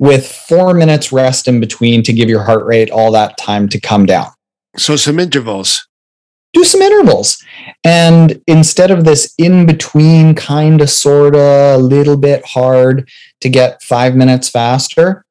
with 0.01 0.27
4 0.27 0.75
minutes 0.75 1.13
rest 1.13 1.47
in 1.47 1.61
between 1.61 2.03
to 2.03 2.13
give 2.13 2.29
your 2.29 2.43
heart 2.43 2.67
rate 2.67 2.91
all 2.91 3.13
that 3.13 3.39
time 3.39 3.69
to 3.69 3.81
come 3.81 4.05
down 4.05 4.34
so 4.77 4.97
some 4.97 5.19
intervals. 5.19 5.87
Do 6.53 6.65
some 6.65 6.83
intervals. 6.83 7.43
And 7.83 8.41
instead 8.47 8.91
of 8.91 9.05
this 9.05 9.35
in 9.39 9.67
between 9.67 10.35
kind 10.35 10.81
of 10.81 10.89
sort 10.89 11.35
of 11.35 11.41
a 11.41 11.77
little 11.79 12.17
bit 12.17 12.45
hard 12.47 13.09
to 13.41 13.49
get 13.49 13.83
five 13.83 14.15
minutes 14.15 14.49
faster, 14.49 15.25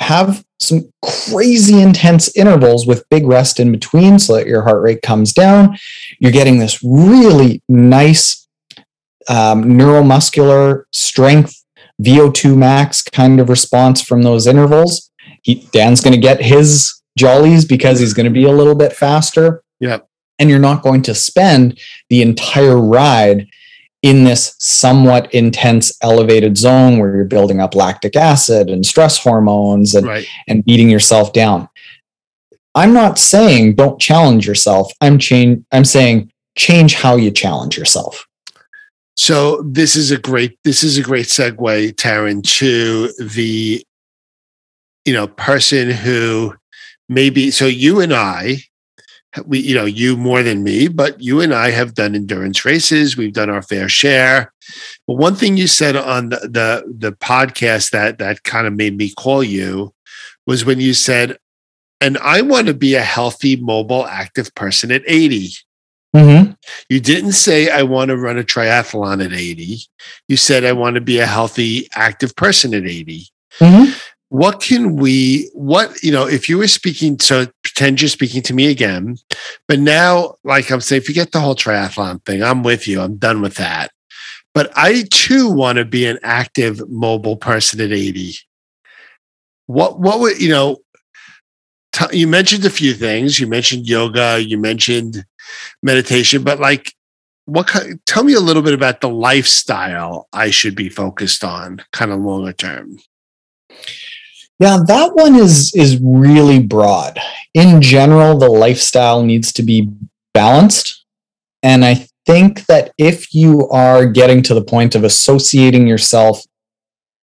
have 0.00 0.44
some 0.58 0.90
crazy 1.02 1.80
intense 1.80 2.34
intervals 2.36 2.86
with 2.86 3.08
big 3.10 3.26
rest 3.26 3.60
in 3.60 3.72
between 3.72 4.18
so 4.18 4.34
that 4.34 4.46
your 4.46 4.62
heart 4.62 4.82
rate 4.82 5.02
comes 5.02 5.32
down. 5.32 5.76
You're 6.18 6.32
getting 6.32 6.58
this 6.58 6.82
really 6.82 7.62
nice 7.68 8.46
um, 9.28 9.64
neuromuscular 9.64 10.84
strength, 10.92 11.62
VO2 12.02 12.56
max 12.56 13.02
kind 13.02 13.40
of 13.40 13.48
response 13.48 14.00
from 14.02 14.22
those 14.22 14.46
intervals. 14.46 15.10
He, 15.42 15.68
Dan's 15.72 16.00
going 16.00 16.14
to 16.14 16.20
get 16.20 16.42
his 16.42 17.00
jollies 17.16 17.64
because 17.64 17.98
he's 18.00 18.14
going 18.14 18.24
to 18.24 18.32
be 18.32 18.44
a 18.44 18.52
little 18.52 18.74
bit 18.74 18.92
faster. 18.92 19.62
Yeah. 19.80 19.98
And 20.38 20.50
you're 20.50 20.58
not 20.58 20.82
going 20.82 21.02
to 21.02 21.14
spend 21.14 21.78
the 22.10 22.22
entire 22.22 22.76
ride 22.76 23.48
in 24.02 24.24
this 24.24 24.54
somewhat 24.58 25.32
intense 25.34 25.96
elevated 26.02 26.56
zone 26.56 26.98
where 26.98 27.16
you're 27.16 27.24
building 27.24 27.60
up 27.60 27.74
lactic 27.74 28.14
acid 28.14 28.68
and 28.68 28.84
stress 28.84 29.18
hormones 29.18 29.94
and, 29.94 30.06
right. 30.06 30.26
and 30.46 30.64
beating 30.64 30.90
yourself 30.90 31.32
down. 31.32 31.68
I'm 32.74 32.92
not 32.92 33.18
saying 33.18 33.74
don't 33.76 33.98
challenge 33.98 34.46
yourself. 34.46 34.92
I'm 35.00 35.18
change 35.18 35.64
I'm 35.72 35.86
saying 35.86 36.30
change 36.56 36.94
how 36.94 37.16
you 37.16 37.30
challenge 37.30 37.76
yourself. 37.78 38.28
So 39.16 39.62
this 39.62 39.96
is 39.96 40.10
a 40.10 40.18
great 40.18 40.58
this 40.62 40.84
is 40.84 40.98
a 40.98 41.02
great 41.02 41.26
segue, 41.26 41.94
Taren, 41.94 42.42
to 42.58 43.08
the 43.18 43.82
you 45.06 45.12
know 45.14 45.26
person 45.26 45.90
who 45.90 46.54
maybe 47.08 47.50
so 47.50 47.66
you 47.66 48.00
and 48.00 48.12
I 48.12 48.62
we 49.44 49.58
you 49.58 49.74
know 49.74 49.84
you 49.84 50.16
more 50.16 50.42
than 50.42 50.62
me 50.62 50.88
but 50.88 51.20
you 51.20 51.40
and 51.40 51.52
i 51.52 51.70
have 51.70 51.94
done 51.94 52.14
endurance 52.14 52.64
races 52.64 53.16
we've 53.16 53.32
done 53.32 53.50
our 53.50 53.62
fair 53.62 53.88
share 53.88 54.52
but 55.06 55.14
one 55.14 55.34
thing 55.34 55.56
you 55.56 55.66
said 55.66 55.96
on 55.96 56.30
the 56.30 56.38
the, 56.38 56.94
the 56.98 57.12
podcast 57.12 57.90
that 57.90 58.18
that 58.18 58.42
kind 58.44 58.66
of 58.66 58.72
made 58.72 58.96
me 58.96 59.12
call 59.12 59.42
you 59.42 59.92
was 60.46 60.64
when 60.64 60.80
you 60.80 60.94
said 60.94 61.36
and 62.00 62.16
i 62.18 62.40
want 62.40 62.66
to 62.66 62.74
be 62.74 62.94
a 62.94 63.02
healthy 63.02 63.56
mobile 63.56 64.06
active 64.06 64.54
person 64.54 64.90
at 64.90 65.02
80 65.06 65.50
Mm-hmm. 66.14 66.52
you 66.88 66.98
didn't 66.98 67.32
say 67.32 67.68
i 67.68 67.82
want 67.82 68.08
to 68.08 68.16
run 68.16 68.38
a 68.38 68.42
triathlon 68.42 69.22
at 69.22 69.34
80 69.34 69.80
you 70.28 70.36
said 70.38 70.64
i 70.64 70.72
want 70.72 70.94
to 70.94 71.02
be 71.02 71.18
a 71.18 71.26
healthy 71.26 71.88
active 71.94 72.34
person 72.36 72.72
at 72.72 72.84
80 72.84 73.26
Mm-hmm. 73.58 73.90
What 74.28 74.60
can 74.60 74.96
we 74.96 75.48
what 75.54 76.02
you 76.02 76.10
know 76.10 76.26
if 76.26 76.48
you 76.48 76.58
were 76.58 76.66
speaking 76.66 77.18
so 77.20 77.46
pretend 77.62 78.00
you're 78.00 78.08
speaking 78.08 78.42
to 78.42 78.54
me 78.54 78.70
again 78.70 79.16
but 79.68 79.78
now 79.78 80.34
like 80.42 80.70
i'm 80.70 80.80
saying 80.80 81.02
forget 81.02 81.30
the 81.32 81.40
whole 81.40 81.54
triathlon 81.54 82.24
thing 82.24 82.42
i'm 82.42 82.62
with 82.62 82.88
you. 82.88 83.00
I'm 83.00 83.16
done 83.16 83.40
with 83.40 83.54
that. 83.54 83.90
But 84.52 84.72
i 84.74 85.04
too 85.10 85.50
want 85.50 85.78
to 85.78 85.84
be 85.84 86.06
an 86.06 86.18
active 86.22 86.88
mobile 86.88 87.36
person 87.36 87.80
at 87.80 87.92
80 87.92 88.34
what 89.66 90.00
what 90.00 90.18
would 90.20 90.40
you 90.40 90.48
know 90.48 90.78
t- 91.92 92.18
you 92.18 92.26
mentioned 92.26 92.64
a 92.64 92.70
few 92.70 92.94
things. 92.94 93.38
You 93.38 93.46
mentioned 93.46 93.86
yoga 93.86 94.42
you 94.42 94.58
mentioned 94.58 95.24
meditation 95.82 96.42
but 96.42 96.58
like 96.58 96.92
what 97.44 97.72
tell 98.06 98.24
me 98.24 98.34
a 98.34 98.40
little 98.40 98.62
bit 98.62 98.74
about 98.74 99.00
the 99.00 99.08
lifestyle 99.08 100.26
i 100.32 100.50
should 100.50 100.74
be 100.74 100.88
focused 100.88 101.44
on 101.44 101.80
kind 101.92 102.10
of 102.10 102.20
longer 102.20 102.52
term 102.52 102.98
Yeah, 104.58 104.78
that 104.86 105.14
one 105.14 105.34
is 105.34 105.74
is 105.74 106.00
really 106.02 106.60
broad. 106.60 107.18
In 107.54 107.82
general, 107.82 108.38
the 108.38 108.48
lifestyle 108.48 109.22
needs 109.22 109.52
to 109.54 109.62
be 109.62 109.88
balanced. 110.32 111.04
And 111.62 111.84
I 111.84 112.06
think 112.24 112.66
that 112.66 112.92
if 112.98 113.34
you 113.34 113.68
are 113.68 114.06
getting 114.06 114.42
to 114.44 114.54
the 114.54 114.62
point 114.64 114.94
of 114.94 115.04
associating 115.04 115.86
yourself 115.86 116.42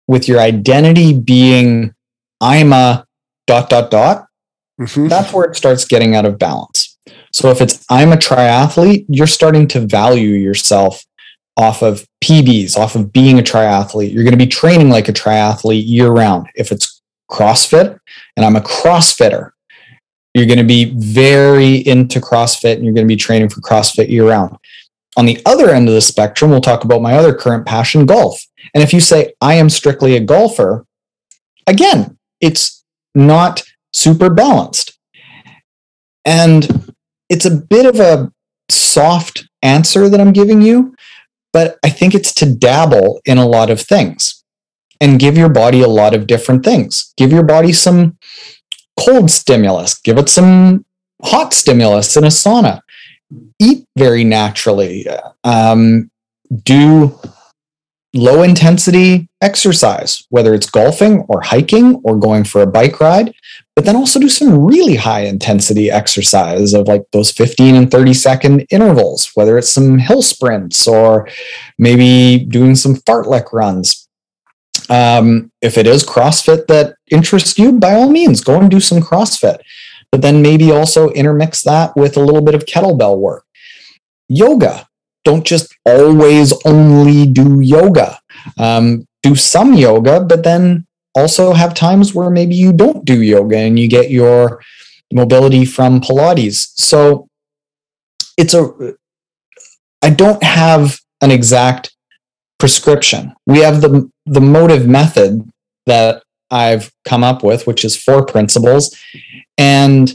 with 0.06 0.28
your 0.28 0.38
identity 0.40 1.18
being 1.18 1.94
I'm 2.40 2.72
a 2.72 3.06
dot 3.46 3.70
dot 3.70 3.90
dot, 3.90 4.26
Mhm. 4.80 5.08
that's 5.08 5.32
where 5.32 5.46
it 5.46 5.56
starts 5.56 5.84
getting 5.84 6.14
out 6.14 6.26
of 6.26 6.38
balance. 6.38 6.96
So 7.32 7.50
if 7.50 7.60
it's 7.60 7.84
I'm 7.88 8.12
a 8.12 8.16
triathlete, 8.16 9.06
you're 9.08 9.26
starting 9.26 9.66
to 9.68 9.80
value 9.80 10.30
yourself 10.30 11.04
off 11.56 11.82
of 11.82 12.06
PBs, 12.22 12.76
off 12.76 12.96
of 12.96 13.12
being 13.12 13.38
a 13.38 13.42
triathlete. 13.42 14.12
You're 14.12 14.24
going 14.24 14.32
to 14.32 14.44
be 14.44 14.46
training 14.46 14.90
like 14.90 15.08
a 15.08 15.12
triathlete 15.12 15.86
year 15.86 16.08
round. 16.10 16.48
If 16.56 16.72
it's 16.72 16.93
CrossFit 17.30 17.98
and 18.36 18.44
I'm 18.44 18.56
a 18.56 18.60
CrossFitter, 18.60 19.50
you're 20.34 20.46
going 20.46 20.58
to 20.58 20.64
be 20.64 20.92
very 20.96 21.76
into 21.86 22.20
CrossFit 22.20 22.74
and 22.74 22.84
you're 22.84 22.94
going 22.94 23.06
to 23.06 23.12
be 23.12 23.16
training 23.16 23.48
for 23.48 23.60
CrossFit 23.60 24.08
year 24.08 24.28
round. 24.28 24.56
On 25.16 25.26
the 25.26 25.40
other 25.46 25.70
end 25.70 25.88
of 25.88 25.94
the 25.94 26.00
spectrum, 26.00 26.50
we'll 26.50 26.60
talk 26.60 26.84
about 26.84 27.00
my 27.00 27.14
other 27.14 27.32
current 27.32 27.66
passion, 27.66 28.04
golf. 28.04 28.44
And 28.74 28.82
if 28.82 28.92
you 28.92 29.00
say, 29.00 29.32
I 29.40 29.54
am 29.54 29.70
strictly 29.70 30.16
a 30.16 30.20
golfer, 30.20 30.86
again, 31.68 32.18
it's 32.40 32.84
not 33.14 33.62
super 33.92 34.28
balanced. 34.28 34.98
And 36.24 36.92
it's 37.28 37.44
a 37.44 37.50
bit 37.50 37.86
of 37.86 38.00
a 38.00 38.32
soft 38.68 39.48
answer 39.62 40.08
that 40.08 40.20
I'm 40.20 40.32
giving 40.32 40.62
you, 40.62 40.96
but 41.52 41.78
I 41.84 41.90
think 41.90 42.14
it's 42.14 42.34
to 42.34 42.52
dabble 42.52 43.20
in 43.24 43.38
a 43.38 43.46
lot 43.46 43.70
of 43.70 43.80
things 43.80 44.33
and 45.04 45.20
give 45.20 45.36
your 45.36 45.50
body 45.50 45.82
a 45.82 45.88
lot 45.88 46.14
of 46.14 46.26
different 46.26 46.64
things. 46.64 47.12
Give 47.18 47.30
your 47.30 47.42
body 47.42 47.74
some 47.74 48.16
cold 48.98 49.30
stimulus, 49.30 50.00
give 50.00 50.16
it 50.16 50.30
some 50.30 50.86
hot 51.22 51.52
stimulus 51.52 52.16
in 52.16 52.24
a 52.24 52.28
sauna. 52.28 52.80
Eat 53.60 53.86
very 53.98 54.24
naturally. 54.24 55.06
Um, 55.44 56.10
do 56.62 57.18
low 58.14 58.42
intensity 58.42 59.28
exercise, 59.42 60.24
whether 60.30 60.54
it's 60.54 60.70
golfing 60.70 61.20
or 61.28 61.42
hiking 61.42 62.00
or 62.04 62.16
going 62.16 62.44
for 62.44 62.62
a 62.62 62.66
bike 62.66 62.98
ride, 63.00 63.34
but 63.76 63.84
then 63.84 63.96
also 63.96 64.20
do 64.20 64.28
some 64.28 64.64
really 64.64 64.94
high 64.94 65.22
intensity 65.22 65.90
exercise 65.90 66.72
of 66.72 66.86
like 66.86 67.02
those 67.12 67.30
15 67.32 67.74
and 67.74 67.90
30 67.90 68.14
second 68.14 68.66
intervals, 68.70 69.30
whether 69.34 69.58
it's 69.58 69.68
some 69.68 69.98
hill 69.98 70.22
sprints 70.22 70.86
or 70.86 71.28
maybe 71.78 72.44
doing 72.46 72.74
some 72.74 72.94
fartlek 72.94 73.52
runs. 73.52 74.03
Um, 74.90 75.50
if 75.62 75.78
it 75.78 75.86
is 75.86 76.04
CrossFit 76.04 76.66
that 76.66 76.96
interests 77.10 77.58
you, 77.58 77.72
by 77.72 77.94
all 77.94 78.10
means, 78.10 78.42
go 78.42 78.60
and 78.60 78.70
do 78.70 78.80
some 78.80 79.00
CrossFit. 79.00 79.58
But 80.10 80.22
then 80.22 80.42
maybe 80.42 80.70
also 80.70 81.10
intermix 81.10 81.62
that 81.62 81.96
with 81.96 82.16
a 82.16 82.20
little 82.20 82.42
bit 82.42 82.54
of 82.54 82.66
kettlebell 82.66 83.18
work. 83.18 83.44
Yoga. 84.28 84.86
Don't 85.24 85.44
just 85.44 85.74
always 85.86 86.52
only 86.66 87.26
do 87.26 87.60
yoga. 87.60 88.20
Um, 88.58 89.06
do 89.22 89.34
some 89.34 89.72
yoga, 89.72 90.20
but 90.20 90.44
then 90.44 90.86
also 91.14 91.52
have 91.54 91.72
times 91.72 92.14
where 92.14 92.28
maybe 92.28 92.54
you 92.54 92.72
don't 92.72 93.04
do 93.04 93.22
yoga 93.22 93.56
and 93.56 93.78
you 93.78 93.88
get 93.88 94.10
your 94.10 94.60
mobility 95.12 95.64
from 95.64 96.00
Pilates. 96.00 96.72
So 96.76 97.28
it's 98.36 98.52
a, 98.52 98.94
I 100.02 100.10
don't 100.10 100.42
have 100.42 100.98
an 101.22 101.30
exact 101.30 101.94
prescription. 102.58 103.32
We 103.46 103.60
have 103.60 103.80
the, 103.80 104.10
the 104.26 104.40
Mottiv 104.40 104.86
method 104.86 105.48
that 105.86 106.22
I've 106.50 106.92
come 107.04 107.24
up 107.24 107.42
with, 107.42 107.66
which 107.66 107.84
is 107.84 107.96
four 107.96 108.24
principles. 108.24 108.96
And 109.58 110.12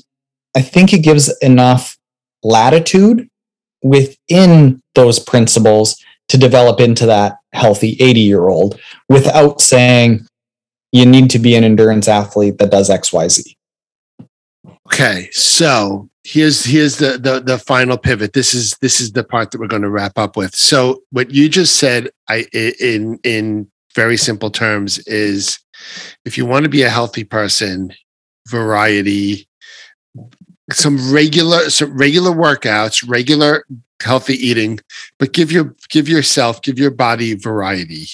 I 0.56 0.62
think 0.62 0.94
it 0.94 1.04
gives 1.04 1.36
enough 1.40 1.98
latitude 2.44 3.30
within 3.84 4.82
those 4.96 5.20
principles 5.20 5.96
to 6.30 6.38
develop 6.38 6.80
into 6.80 7.06
that 7.06 7.38
healthy 7.54 7.98
80 8.00 8.20
year 8.20 8.50
old 8.50 8.80
without 9.08 9.62
saying 9.62 10.28
you 10.92 11.06
need 11.06 11.30
to 11.32 11.40
be 11.40 11.56
an 11.56 11.64
endurance 11.64 12.08
athlete 12.08 12.58
that 12.60 12.72
does 12.72 12.90
xyz 12.90 13.56
Okay, 14.92 15.30
so 15.32 16.10
here's 16.24 16.66
here's 16.66 16.98
the, 16.98 17.18
the 17.18 17.40
the 17.40 17.60
final 17.60 17.98
pivot. 17.98 18.34
This 18.34 18.56
is 18.56 18.76
this 18.82 19.00
is 19.00 19.12
the 19.12 19.24
part 19.24 19.52
that 19.52 19.60
we're 19.60 19.68
going 19.68 19.84
to 19.84 19.90
wrap 19.90 20.18
up 20.18 20.36
with. 20.36 20.56
So 20.56 21.04
what 21.12 21.30
you 21.30 21.48
just 21.48 21.76
said, 21.76 22.10
I 22.28 22.48
in 22.54 23.20
in 23.24 23.70
very 23.96 24.18
simple 24.18 24.50
terms, 24.50 25.00
is 25.00 25.60
if 26.26 26.38
you 26.38 26.46
want 26.46 26.64
to 26.64 26.70
be 26.70 26.84
a 26.84 26.90
healthy 26.90 27.24
person, 27.24 27.94
variety, 28.48 29.48
some 30.72 31.12
regular 31.12 31.70
some 31.70 31.98
regular 31.98 32.32
workouts, 32.32 33.08
regular 33.08 33.66
healthy 34.02 34.34
eating, 34.34 34.80
but 35.18 35.34
give 35.34 35.52
your 35.52 35.76
give 35.90 36.08
yourself 36.08 36.62
give 36.62 36.80
your 36.80 36.92
body 36.92 37.34
variety. 37.34 38.08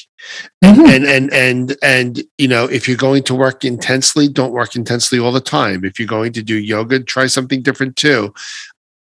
Mm-hmm. 0.64 0.86
And 0.86 1.06
and 1.06 1.34
and 1.34 1.78
and 1.84 2.24
you 2.38 2.48
know 2.48 2.66
if 2.66 2.88
you're 2.88 2.98
going 2.98 3.24
to 3.24 3.36
work 3.36 3.64
intensely 3.64 4.28
don't 4.28 4.54
work 4.54 4.76
intensely 4.76 5.20
all 5.20 5.32
the 5.32 5.42
time. 5.42 5.84
If 5.84 6.00
you're 6.00 6.08
going 6.08 6.34
to 6.34 6.44
do 6.44 6.56
yoga 6.56 7.00
try 7.02 7.28
something 7.28 7.62
different 7.62 7.96
too. 7.96 8.34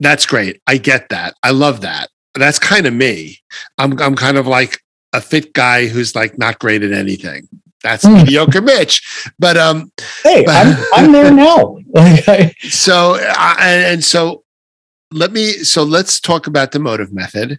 That's 0.00 0.26
great. 0.26 0.61
I 0.66 0.78
get 0.78 1.11
that. 1.11 1.35
I 1.44 1.50
love 1.50 1.82
that. 1.82 2.08
That's 2.35 2.58
kind 2.58 2.87
of 2.87 2.94
me. 2.94 3.38
I'm 3.78 3.98
i'm 4.00 4.16
kind 4.16 4.37
of 4.37 4.46
like 4.46 4.82
a 5.12 5.20
fit 5.20 5.53
guy 5.53 5.87
who's 5.87 6.14
like 6.14 6.38
not 6.38 6.59
great 6.59 6.83
at 6.83 6.92
anything. 6.92 7.48
That's 7.83 8.05
Mm. 8.05 8.18
mediocre 8.25 8.61
mitch. 8.62 9.03
But 9.38 9.57
um 9.57 9.90
hey 10.22 10.44
i'm, 10.48 10.77
I'm 10.94 11.12
there 11.12 11.31
now. 11.46 11.79
I, 11.96 12.55
so 12.62 13.16
uh, 13.16 13.57
and, 13.61 13.85
and 13.94 14.05
so 14.05 14.44
let 15.11 15.33
me 15.33 15.48
so 15.64 15.83
let's 15.83 16.20
talk 16.20 16.46
about 16.46 16.72
the 16.72 16.79
Mottiv 16.79 17.12
method. 17.12 17.59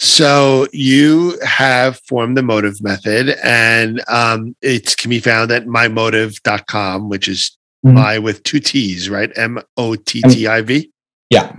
So 0.00 0.66
you 0.72 1.38
have 1.44 2.00
formed 2.08 2.36
the 2.36 2.42
Mottiv 2.42 2.82
method 2.82 3.36
and 3.44 4.02
um, 4.08 4.56
it 4.60 4.96
can 4.96 5.08
be 5.10 5.20
found 5.20 5.50
at 5.52 5.66
mymottiv.com 5.66 7.08
which 7.08 7.28
is 7.28 7.56
Mhm. 7.86 7.94
my 7.94 8.18
with 8.18 8.42
two 8.44 8.60
t's 8.60 9.08
right? 9.10 9.30
M-o-t-t-i-v 9.36 10.90
yeah. 11.30 11.54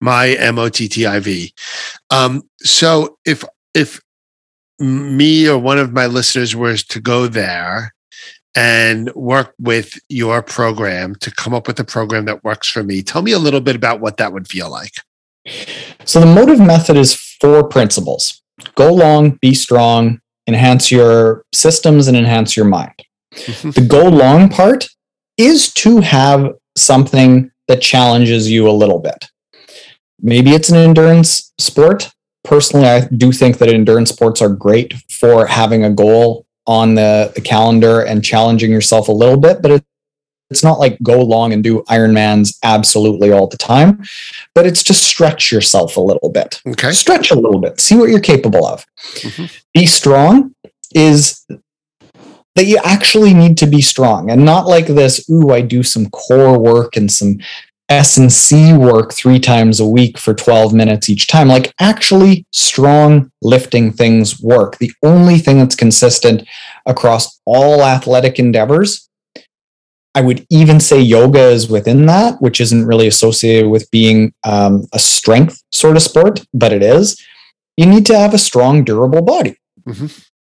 My 0.00 0.28
m-o-t-t-i-v 0.30 1.52
um, 2.10 2.42
so 2.60 3.18
if 3.26 3.44
if 3.74 4.00
me 4.78 5.48
or 5.48 5.58
one 5.58 5.78
of 5.78 5.92
my 5.92 6.06
listeners 6.06 6.54
was 6.54 6.84
to 6.84 7.00
go 7.00 7.26
there 7.26 7.94
and 8.54 9.12
work 9.14 9.54
with 9.58 9.98
your 10.08 10.42
program 10.42 11.14
to 11.16 11.30
come 11.30 11.54
up 11.54 11.66
with 11.66 11.78
a 11.80 11.84
program 11.84 12.24
that 12.24 12.42
works 12.44 12.68
for 12.68 12.82
me 12.82 13.02
tell 13.02 13.22
me 13.22 13.32
a 13.32 13.38
little 13.38 13.60
bit 13.60 13.76
about 13.76 14.00
what 14.00 14.16
that 14.16 14.32
would 14.32 14.48
feel 14.48 14.70
like 14.70 14.94
so 16.04 16.20
the 16.20 16.26
Mottiv 16.26 16.64
method 16.64 16.96
is 16.96 17.14
four 17.14 17.66
principles 17.66 18.42
go 18.74 18.92
long 18.92 19.32
be 19.42 19.54
strong 19.54 20.20
enhance 20.46 20.90
your 20.90 21.44
systems 21.52 22.08
and 22.08 22.16
enhance 22.16 22.56
your 22.56 22.66
mind 22.66 22.94
the 23.32 23.86
go 23.86 24.08
long 24.08 24.48
part 24.48 24.88
is 25.38 25.72
to 25.72 26.00
have 26.00 26.52
something 26.76 27.50
that 27.68 27.80
challenges 27.80 28.50
you 28.50 28.68
a 28.68 28.72
little 28.72 28.98
bit. 28.98 29.26
Maybe 30.20 30.50
it's 30.50 30.68
an 30.68 30.76
endurance 30.76 31.52
sport. 31.58 32.10
Personally, 32.48 32.88
I 32.88 33.06
do 33.08 33.30
think 33.30 33.58
that 33.58 33.68
endurance 33.68 34.08
sports 34.08 34.40
are 34.40 34.48
great 34.48 34.94
for 35.10 35.46
having 35.46 35.84
a 35.84 35.90
goal 35.90 36.46
on 36.66 36.94
the, 36.94 37.30
the 37.34 37.42
calendar 37.42 38.00
and 38.00 38.24
challenging 38.24 38.72
yourself 38.72 39.08
a 39.08 39.12
little 39.12 39.36
bit, 39.36 39.60
but 39.60 39.70
it, 39.70 39.84
it's 40.48 40.64
not 40.64 40.78
like 40.78 40.96
go 41.02 41.20
long 41.20 41.52
and 41.52 41.62
do 41.62 41.82
Ironmans 41.90 42.56
absolutely 42.64 43.32
all 43.32 43.48
the 43.48 43.58
time, 43.58 44.02
but 44.54 44.64
it's 44.64 44.82
to 44.84 44.94
stretch 44.94 45.52
yourself 45.52 45.98
a 45.98 46.00
little 46.00 46.30
bit. 46.30 46.62
Okay. 46.66 46.92
Stretch 46.92 47.30
a 47.30 47.34
little 47.34 47.60
bit, 47.60 47.80
see 47.80 47.96
what 47.96 48.08
you're 48.08 48.18
capable 48.18 48.66
of. 48.66 48.86
Mm-hmm. 49.16 49.44
Be 49.74 49.84
strong 49.84 50.54
is 50.94 51.44
that 52.54 52.64
you 52.64 52.78
actually 52.82 53.34
need 53.34 53.58
to 53.58 53.66
be 53.66 53.82
strong 53.82 54.30
and 54.30 54.42
not 54.42 54.66
like 54.66 54.86
this, 54.86 55.28
ooh, 55.28 55.50
I 55.50 55.60
do 55.60 55.82
some 55.82 56.08
core 56.08 56.58
work 56.58 56.96
and 56.96 57.12
some 57.12 57.40
S&C 57.88 58.74
work 58.74 59.14
three 59.14 59.40
times 59.40 59.80
a 59.80 59.86
week 59.86 60.18
for 60.18 60.34
12 60.34 60.74
minutes 60.74 61.08
each 61.08 61.26
time. 61.26 61.48
Like 61.48 61.72
actually 61.80 62.46
strong 62.52 63.30
lifting 63.40 63.92
things 63.92 64.40
work. 64.40 64.76
The 64.78 64.92
only 65.02 65.38
thing 65.38 65.58
that's 65.58 65.74
consistent 65.74 66.46
across 66.84 67.40
all 67.46 67.82
athletic 67.82 68.38
endeavors, 68.38 69.08
I 70.14 70.20
would 70.20 70.46
even 70.50 70.80
say 70.80 71.00
yoga 71.00 71.48
is 71.48 71.70
within 71.70 72.06
that, 72.06 72.42
which 72.42 72.60
isn't 72.60 72.86
really 72.86 73.06
associated 73.06 73.70
with 73.70 73.90
being 73.90 74.32
um, 74.44 74.86
a 74.92 74.98
strength 74.98 75.62
sort 75.72 75.96
of 75.96 76.02
sport, 76.02 76.44
but 76.52 76.72
it 76.72 76.82
is. 76.82 77.18
You 77.76 77.86
need 77.86 78.04
to 78.06 78.18
have 78.18 78.34
a 78.34 78.38
strong, 78.38 78.84
durable 78.84 79.22
body. 79.22 79.56
Mm-hmm. 79.86 80.06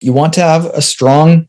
You 0.01 0.13
want 0.13 0.33
to 0.35 0.41
have 0.41 0.65
a 0.67 0.83
strong, 0.83 1.47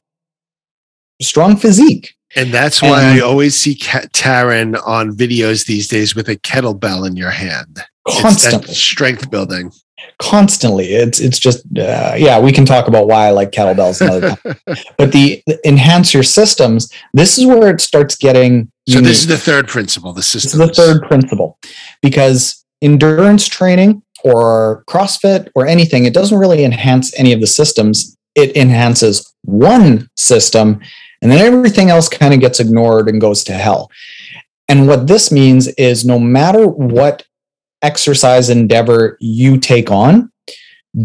strong 1.22 1.56
physique. 1.56 2.14
And 2.36 2.54
that's 2.54 2.82
why 2.82 3.04
and 3.04 3.20
I 3.20 3.26
always 3.26 3.56
see 3.56 3.76
Taren 3.76 4.82
on 4.86 5.12
videos 5.12 5.66
these 5.66 5.88
days 5.88 6.16
with 6.16 6.30
a 6.30 6.38
kettlebell 6.38 7.08
in 7.08 7.16
your 7.16 7.32
hand. 7.32 7.82
Constantly. 8.08 8.74
strength 8.74 9.30
building. 9.30 9.72
Constantly. 10.20 10.94
It's 10.94 11.20
it's 11.20 11.40
just 11.40 11.66
uh, 11.78 12.16
yeah, 12.18 12.40
we 12.40 12.52
can 12.52 12.66
talk 12.66 12.88
about 12.88 13.08
why 13.08 13.28
I 13.28 13.32
like 13.32 13.52
kettlebells 13.52 14.02
another 14.02 14.36
time. 14.36 14.56
but 14.98 15.12
the, 15.12 15.44
the, 15.46 15.60
enhance 15.68 16.14
your 16.14 16.24
systems, 16.24 16.92
this 17.14 17.38
is 17.38 17.46
where 17.46 17.70
it 17.70 17.82
starts 17.82 18.16
getting 18.16 18.72
So 18.88 18.96
unique. 18.96 19.10
this 19.10 19.22
is 19.22 19.28
the 19.28 19.38
third 19.38 19.68
principle, 19.68 20.14
the 20.14 20.24
system. 20.24 20.60
the 20.60 20.74
third 20.74 21.04
principle. 21.04 21.60
Because 22.02 22.64
endurance 22.82 23.48
training 23.48 24.04
or 24.24 24.84
CrossFit 24.88 25.50
or 25.56 25.68
anything, 25.68 26.06
it 26.06 26.14
doesn't 26.14 26.38
really 26.38 26.64
enhance 26.64 27.18
any 27.20 27.34
of 27.34 27.42
the 27.42 27.48
systems. 27.48 28.18
It 28.36 28.56
enhances 28.56 29.32
one 29.44 30.10
system 30.16 30.82
and 31.22 31.32
then 31.32 31.40
everything 31.40 31.90
else 31.90 32.10
kind 32.10 32.34
of 32.34 32.40
gets 32.40 32.60
ignored 32.60 33.08
and 33.08 33.22
goes 33.22 33.44
to 33.46 33.54
hell. 33.54 33.92
And 34.68 34.88
what 34.88 35.08
this 35.08 35.32
means 35.32 35.68
is 35.70 36.06
no 36.06 36.20
matter 36.20 36.66
what 36.68 37.26
exercise 37.82 38.50
endeavor 38.50 39.18
you 39.20 39.58
take 39.58 39.92
on, 39.92 40.32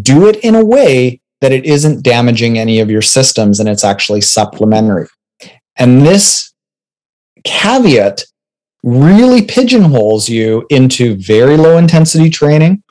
do 0.03 0.29
it 0.29 0.37
in 0.37 0.55
a 0.55 0.65
way 0.65 1.21
that 1.41 1.53
it 1.53 1.65
isn't 1.65 2.03
damaging 2.03 2.59
any 2.59 2.81
of 2.81 2.91
your 2.91 3.03
systems 3.03 3.61
and 3.61 3.69
it's 3.69 3.85
actually 3.85 4.21
supplementary. 4.21 5.07
And 5.77 6.03
this 6.03 6.53
caveat 7.45 8.25
really 8.83 9.43
pigeonholes 9.43 10.29
you 10.29 10.67
into 10.71 11.17
very 11.17 11.57
low 11.57 11.77
intensity 11.77 12.31
training, 12.31 12.83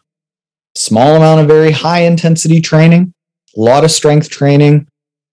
small 0.76 1.16
amount 1.16 1.42
of 1.42 1.48
very 1.48 1.72
high 1.72 2.02
intensity 2.02 2.62
training, 2.62 3.14
a 3.56 3.60
lot 3.60 3.84
of 3.84 3.92
strength 3.92 4.30
training, 4.30 4.88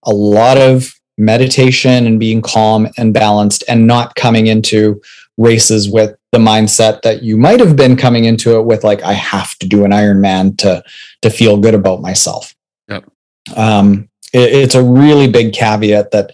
a 0.05 0.12
lot 0.12 0.57
of 0.57 0.95
meditation 1.19 2.07
and 2.07 2.19
being 2.19 2.41
calm 2.41 2.89
and 2.97 3.13
balanced 3.13 3.65
and 3.69 3.87
not 3.87 4.15
coming 4.15 4.47
into 4.47 5.01
races 5.37 5.91
with 5.91 6.17
the 6.33 6.39
mindset 6.39 7.03
that 7.03 7.23
you 7.23 7.37
might 7.37 7.61
have 7.61 7.77
been 7.77 7.97
coming 7.97 8.25
into 8.25 8.57
it 8.59 8.65
with 8.65 8.85
like 8.85 9.03
i 9.03 9.13
have 9.13 9.55
to 9.59 9.67
do 9.67 9.85
an 9.85 9.91
ironman 9.91 10.57
to 10.57 10.83
to 11.23 11.31
feel 11.31 11.57
good 11.57 11.75
about 11.75 12.03
myself. 12.03 12.55
Yep. 12.89 13.11
um, 13.57 14.09
it, 14.35 14.53
it's 14.53 14.75
a 14.75 14.83
really 14.83 15.31
big 15.31 15.55
caveat 15.55 16.11
that 16.11 16.33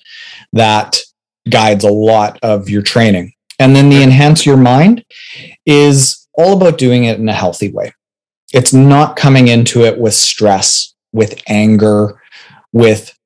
that 0.52 0.98
guides 1.48 1.84
a 1.84 1.92
lot 1.92 2.38
of 2.42 2.68
your 2.68 2.82
training. 2.82 3.32
And 3.58 3.76
then 3.76 3.90
the 3.90 4.02
enhance 4.02 4.46
your 4.46 4.56
mind 4.56 5.04
is 5.66 6.26
all 6.34 6.56
about 6.56 6.78
doing 6.78 7.04
it 7.04 7.18
in 7.18 7.28
a 7.28 7.34
healthy 7.34 7.70
way. 7.70 7.92
It's 8.52 8.72
not 8.72 9.16
coming 9.16 9.48
into 9.48 9.84
it 9.84 9.98
with 9.98 10.14
stress 10.14 10.94
with 11.12 11.42
anger 11.48 12.20
with 12.72 13.17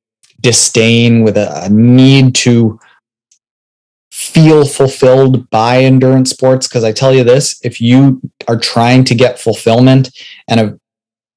disdain, 0.42 1.22
with 1.22 1.36
a, 1.36 1.64
a 1.64 1.68
need 1.70 2.34
to 2.36 2.78
feel 4.10 4.64
fulfilled 4.64 5.48
by 5.50 5.82
endurance 5.82 6.30
sports. 6.30 6.68
Because 6.68 6.84
I 6.84 6.92
tell 6.92 7.14
you 7.14 7.24
this 7.24 7.60
if 7.64 7.80
you 7.80 8.20
are 8.48 8.58
trying 8.58 9.04
to 9.04 9.14
get 9.14 9.38
fulfillment 9.38 10.10
and 10.48 10.60
a 10.60 10.78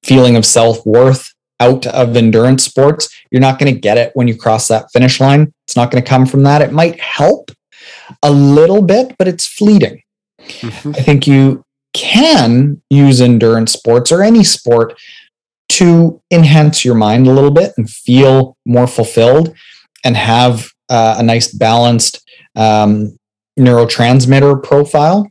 feeling 0.04 0.36
of 0.36 0.44
self 0.44 0.84
worth 0.84 1.32
out 1.58 1.86
of 1.86 2.16
endurance 2.16 2.64
sports, 2.64 3.08
you're 3.30 3.40
not 3.40 3.58
going 3.58 3.72
to 3.72 3.80
get 3.80 3.98
it 3.98 4.12
when 4.14 4.28
you 4.28 4.36
cross 4.36 4.68
that 4.68 4.90
finish 4.92 5.20
line. 5.20 5.52
It's 5.66 5.76
not 5.76 5.90
going 5.90 6.02
to 6.02 6.08
come 6.08 6.26
from 6.26 6.42
that. 6.42 6.62
It 6.62 6.72
might 6.72 7.00
help 7.00 7.50
a 8.22 8.30
little 8.30 8.82
bit, 8.82 9.16
but 9.18 9.26
it's 9.28 9.46
fleeting. 9.46 10.02
Mm-hmm. 10.38 10.90
I 10.90 11.00
think 11.00 11.26
you 11.26 11.64
can 11.92 12.82
use 12.90 13.20
endurance 13.20 13.72
sports 13.72 14.12
or 14.12 14.22
any 14.22 14.44
sport 14.44 14.98
to 15.68 16.20
enhance 16.30 16.84
your 16.84 16.94
mind 16.94 17.26
a 17.26 17.32
little 17.32 17.50
bit 17.50 17.72
and 17.76 17.90
feel 17.90 18.56
more 18.64 18.86
fulfilled 18.86 19.54
and 20.04 20.16
have 20.16 20.70
uh, 20.88 21.16
a 21.18 21.22
nice 21.22 21.52
balanced 21.52 22.22
um, 22.54 23.16
neurotransmitter 23.58 24.62
profile. 24.62 25.30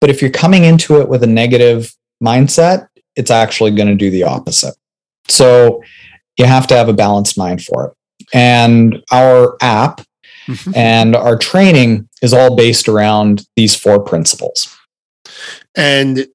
But 0.00 0.10
if 0.10 0.20
you're 0.20 0.30
coming 0.30 0.64
into 0.64 1.00
it 1.00 1.08
with 1.08 1.22
a 1.22 1.28
negative 1.28 1.92
mindset, 2.22 2.88
it's 3.16 3.30
actually 3.30 3.72
going 3.72 3.88
to 3.88 3.94
do 3.94 4.10
the 4.10 4.22
opposite. 4.24 4.74
So 5.28 5.82
you 6.38 6.46
have 6.46 6.66
to 6.68 6.76
have 6.76 6.88
a 6.88 6.94
balanced 6.94 7.36
mind 7.36 7.62
for 7.62 7.86
it. 7.86 8.26
And 8.32 9.02
our 9.12 9.56
app 9.60 10.02
mm-hmm. 10.46 10.72
and 10.74 11.14
our 11.14 11.36
training 11.36 12.08
is 12.22 12.32
all 12.32 12.56
based 12.56 12.88
around 12.88 13.46
these 13.56 13.76
four 13.76 14.02
principles. 14.02 14.74
And 15.76 16.26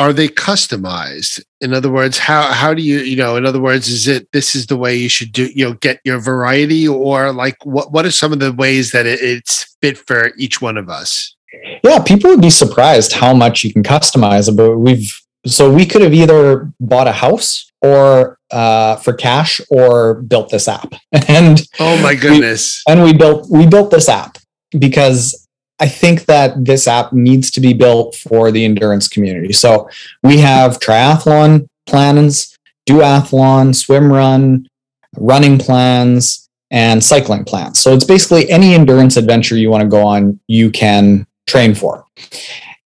are 0.00 0.12
they 0.12 0.28
customized? 0.28 1.42
In 1.60 1.74
other 1.74 1.90
words 1.90 2.18
how 2.18 2.52
how 2.52 2.72
do 2.72 2.82
you 2.82 3.00
you 3.00 3.16
know 3.16 3.36
in 3.36 3.44
other 3.44 3.60
words 3.60 3.88
is 3.88 4.08
it 4.08 4.32
this 4.32 4.54
is 4.54 4.66
the 4.66 4.76
way 4.76 4.96
you 4.96 5.08
should 5.08 5.30
do 5.30 5.46
you 5.54 5.64
know 5.64 5.74
get 5.74 6.00
your 6.04 6.18
variety 6.18 6.88
or 6.88 7.32
like 7.32 7.56
what 7.64 7.92
what 7.92 8.06
are 8.06 8.10
some 8.10 8.32
of 8.32 8.40
the 8.40 8.52
ways 8.52 8.92
that 8.92 9.06
it, 9.06 9.20
it's 9.20 9.76
fit 9.82 9.98
for 9.98 10.32
each 10.36 10.62
one 10.62 10.76
of 10.78 10.88
us? 10.88 11.36
Yeah 11.84 11.98
people 11.98 12.30
would 12.30 12.40
be 12.40 12.50
surprised 12.50 13.12
how 13.12 13.34
much 13.34 13.62
you 13.62 13.72
can 13.72 13.82
customize 13.82 14.54
but 14.56 14.78
we've 14.78 15.12
so 15.46 15.72
we 15.72 15.86
could 15.86 16.02
have 16.02 16.14
either 16.14 16.70
bought 16.80 17.08
a 17.08 17.12
house 17.12 17.70
or 17.82 18.38
uh, 18.50 18.96
for 18.96 19.12
cash 19.12 19.60
or 19.70 20.22
built 20.22 20.50
this 20.50 20.68
app. 20.68 20.92
And 21.28 21.60
oh 21.78 22.00
my 22.02 22.14
goodness. 22.14 22.82
we, 22.86 22.92
and 22.92 23.02
we 23.02 23.12
built 23.12 23.48
we 23.50 23.66
built 23.66 23.90
this 23.90 24.08
app 24.08 24.38
because 24.78 25.39
I 25.80 25.88
think 25.88 26.26
that 26.26 26.64
this 26.64 26.86
app 26.86 27.12
needs 27.12 27.50
to 27.52 27.60
be 27.60 27.72
built 27.72 28.14
for 28.14 28.50
the 28.52 28.64
endurance 28.64 29.08
community. 29.08 29.52
So 29.52 29.88
we 30.22 30.38
have 30.38 30.78
triathlon 30.78 31.66
plans, 31.86 32.56
duathlon, 32.88 33.74
swim 33.74 34.12
run, 34.12 34.68
running 35.16 35.58
plans, 35.58 36.48
and 36.70 37.02
cycling 37.02 37.44
plans. 37.44 37.80
So 37.80 37.94
it's 37.94 38.04
basically 38.04 38.48
any 38.50 38.74
endurance 38.74 39.16
adventure 39.16 39.56
you 39.56 39.70
want 39.70 39.82
to 39.82 39.88
go 39.88 40.06
on, 40.06 40.38
you 40.46 40.70
can 40.70 41.26
train 41.46 41.74
for. 41.74 42.04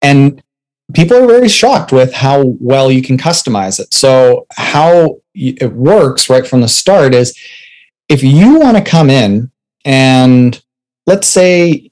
And 0.01 0.41
people 0.93 1.17
are 1.17 1.27
very 1.27 1.49
shocked 1.49 1.91
with 1.91 2.13
how 2.13 2.55
well 2.59 2.91
you 2.91 3.01
can 3.01 3.17
customize 3.17 3.79
it. 3.79 3.93
So, 3.93 4.47
how 4.51 5.21
it 5.33 5.71
works 5.73 6.29
right 6.29 6.45
from 6.45 6.61
the 6.61 6.67
start 6.67 7.13
is 7.13 7.37
if 8.09 8.23
you 8.23 8.59
want 8.59 8.75
to 8.77 8.83
come 8.83 9.09
in 9.09 9.51
and 9.85 10.61
let's 11.05 11.27
say 11.27 11.88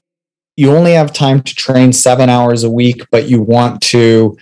you 0.58 0.74
only 0.74 0.94
have 0.94 1.12
time 1.12 1.40
to 1.40 1.54
train 1.54 1.92
seven 1.92 2.28
hours 2.28 2.64
a 2.64 2.70
week, 2.70 3.02
but 3.12 3.28
you 3.28 3.40
want 3.40 3.80
to 3.80 4.36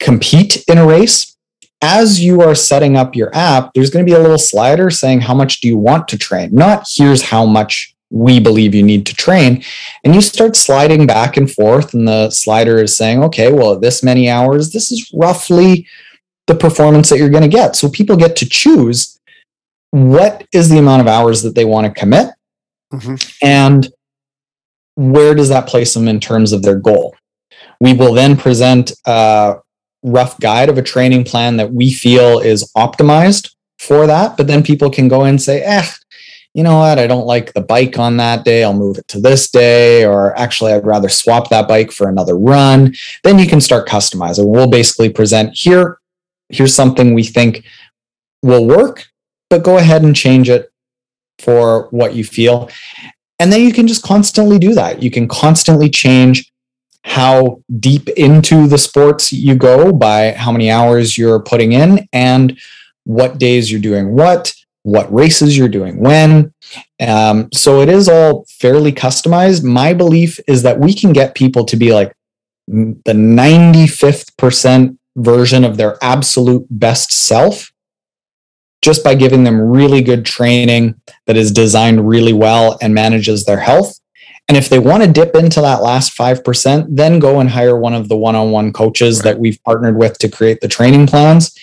compete 0.00 0.62
in 0.68 0.76
a 0.76 0.86
race, 0.86 1.34
as 1.80 2.22
you 2.22 2.42
are 2.42 2.54
setting 2.54 2.94
up 2.94 3.16
your 3.16 3.34
app, 3.34 3.72
there's 3.72 3.88
going 3.88 4.04
to 4.04 4.10
be 4.10 4.14
a 4.14 4.20
little 4.20 4.36
slider 4.36 4.90
saying 4.90 5.22
how 5.22 5.32
much 5.32 5.62
do 5.62 5.68
you 5.68 5.78
want 5.78 6.08
to 6.08 6.18
train, 6.18 6.54
not 6.54 6.84
here's 6.86 7.22
how 7.22 7.46
much 7.46 7.94
we 8.10 8.38
believe 8.38 8.74
you 8.74 8.82
need 8.82 9.06
to 9.06 9.14
train. 9.14 9.64
And 10.04 10.14
you 10.14 10.20
start 10.20 10.56
sliding 10.56 11.06
back 11.06 11.38
and 11.38 11.50
forth, 11.50 11.94
and 11.94 12.06
the 12.06 12.28
slider 12.28 12.76
is 12.76 12.94
saying, 12.94 13.24
okay, 13.24 13.50
well, 13.50 13.80
this 13.80 14.02
many 14.02 14.28
hours, 14.28 14.72
this 14.72 14.92
is 14.92 15.10
roughly 15.14 15.86
the 16.48 16.54
performance 16.54 17.08
that 17.08 17.16
you're 17.16 17.30
going 17.30 17.50
to 17.50 17.56
get. 17.56 17.76
So 17.76 17.88
people 17.88 18.16
get 18.16 18.36
to 18.36 18.46
choose 18.46 19.18
what 19.90 20.46
is 20.52 20.68
the 20.68 20.76
amount 20.76 21.00
of 21.00 21.08
hours 21.08 21.40
that 21.44 21.54
they 21.54 21.64
want 21.64 21.86
to 21.86 21.98
commit. 21.98 22.28
Mm-hmm. 22.92 23.14
And 23.40 23.88
where 24.94 25.34
does 25.34 25.48
that 25.48 25.66
place 25.66 25.94
them 25.94 26.08
in 26.08 26.20
terms 26.20 26.52
of 26.52 26.62
their 26.62 26.78
goal? 26.78 27.14
We 27.80 27.92
will 27.92 28.12
then 28.12 28.36
present 28.36 28.92
a 29.06 29.56
rough 30.02 30.38
guide 30.40 30.68
of 30.68 30.78
a 30.78 30.82
training 30.82 31.24
plan 31.24 31.56
that 31.56 31.72
we 31.72 31.92
feel 31.92 32.38
is 32.38 32.70
optimized 32.76 33.54
for 33.78 34.06
that. 34.06 34.36
But 34.36 34.46
then 34.46 34.62
people 34.62 34.90
can 34.90 35.08
go 35.08 35.24
and 35.24 35.40
say, 35.40 35.62
eh, 35.62 35.86
you 36.54 36.62
know 36.62 36.78
what, 36.78 36.98
I 36.98 37.06
don't 37.06 37.26
like 37.26 37.54
the 37.54 37.62
bike 37.62 37.98
on 37.98 38.18
that 38.18 38.44
day. 38.44 38.62
I'll 38.62 38.74
move 38.74 38.98
it 38.98 39.08
to 39.08 39.20
this 39.20 39.50
day, 39.50 40.04
or 40.04 40.38
actually, 40.38 40.72
I'd 40.72 40.86
rather 40.86 41.08
swap 41.08 41.48
that 41.48 41.66
bike 41.66 41.90
for 41.90 42.08
another 42.08 42.36
run. 42.36 42.94
Then 43.22 43.38
you 43.38 43.46
can 43.46 43.60
start 43.60 43.88
customizing. 43.88 44.46
We'll 44.46 44.68
basically 44.68 45.08
present 45.08 45.52
here, 45.54 45.98
here's 46.50 46.74
something 46.74 47.14
we 47.14 47.24
think 47.24 47.64
will 48.42 48.66
work, 48.66 49.06
but 49.48 49.62
go 49.62 49.78
ahead 49.78 50.02
and 50.02 50.14
change 50.14 50.50
it 50.50 50.70
for 51.38 51.88
what 51.90 52.14
you 52.14 52.24
feel. 52.24 52.68
And 53.42 53.52
then 53.52 53.62
you 53.62 53.72
can 53.72 53.88
just 53.88 54.04
constantly 54.04 54.60
do 54.60 54.72
that. 54.74 55.02
You 55.02 55.10
can 55.10 55.26
constantly 55.26 55.90
change 55.90 56.48
how 57.02 57.60
deep 57.80 58.08
into 58.10 58.68
the 58.68 58.78
sports 58.78 59.32
you 59.32 59.56
go 59.56 59.92
by 59.92 60.30
how 60.30 60.52
many 60.52 60.70
hours 60.70 61.18
you're 61.18 61.40
putting 61.40 61.72
in 61.72 62.06
and 62.12 62.56
what 63.02 63.38
days 63.38 63.68
you're 63.68 63.80
doing 63.80 64.14
what, 64.14 64.54
what 64.84 65.12
races 65.12 65.58
you're 65.58 65.66
doing 65.66 65.98
when. 65.98 66.54
Um, 67.04 67.48
so 67.52 67.80
it 67.80 67.88
is 67.88 68.08
all 68.08 68.46
fairly 68.60 68.92
customized. 68.92 69.64
My 69.64 69.92
belief 69.92 70.38
is 70.46 70.62
that 70.62 70.78
we 70.78 70.94
can 70.94 71.12
get 71.12 71.34
people 71.34 71.64
to 71.64 71.76
be 71.76 71.92
like 71.92 72.12
the 72.68 73.12
95th 73.12 74.36
percent 74.36 75.00
version 75.16 75.64
of 75.64 75.78
their 75.78 75.98
absolute 76.00 76.64
best 76.70 77.10
self 77.10 77.71
just 78.82 79.02
by 79.02 79.14
giving 79.14 79.44
them 79.44 79.60
really 79.60 80.02
good 80.02 80.24
training 80.24 81.00
that 81.26 81.36
is 81.36 81.52
designed 81.52 82.08
really 82.08 82.32
well 82.32 82.78
and 82.82 82.94
manages 82.94 83.44
their 83.44 83.60
health. 83.60 83.98
And 84.48 84.56
if 84.56 84.68
they 84.68 84.80
want 84.80 85.04
to 85.04 85.10
dip 85.10 85.36
into 85.36 85.60
that 85.60 85.82
last 85.82 86.16
5%, 86.18 86.86
then 86.90 87.20
go 87.20 87.38
and 87.40 87.48
hire 87.48 87.76
one 87.76 87.94
of 87.94 88.08
the 88.08 88.16
one 88.16 88.34
on 88.34 88.50
one 88.50 88.72
coaches 88.72 89.18
right. 89.18 89.24
that 89.24 89.38
we've 89.38 89.62
partnered 89.64 89.96
with 89.96 90.18
to 90.18 90.28
create 90.28 90.60
the 90.60 90.68
training 90.68 91.06
plans. 91.06 91.56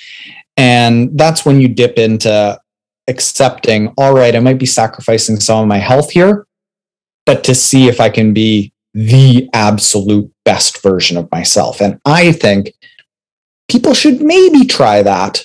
And 0.55 1.17
that's 1.17 1.45
when 1.45 1.59
you 1.61 1.67
dip 1.67 1.97
into 1.97 2.59
accepting, 3.07 3.93
all 3.97 4.13
right, 4.13 4.35
I 4.35 4.39
might 4.39 4.59
be 4.59 4.65
sacrificing 4.65 5.39
some 5.39 5.61
of 5.61 5.67
my 5.67 5.77
health 5.77 6.11
here, 6.11 6.47
but 7.25 7.43
to 7.43 7.55
see 7.55 7.87
if 7.89 7.99
I 7.99 8.09
can 8.09 8.33
be 8.33 8.71
the 8.93 9.49
absolute 9.53 10.31
best 10.45 10.81
version 10.81 11.17
of 11.17 11.29
myself. 11.31 11.81
And 11.81 11.99
I 12.05 12.31
think 12.31 12.73
people 13.69 13.93
should 13.93 14.21
maybe 14.21 14.65
try 14.65 15.03
that, 15.03 15.43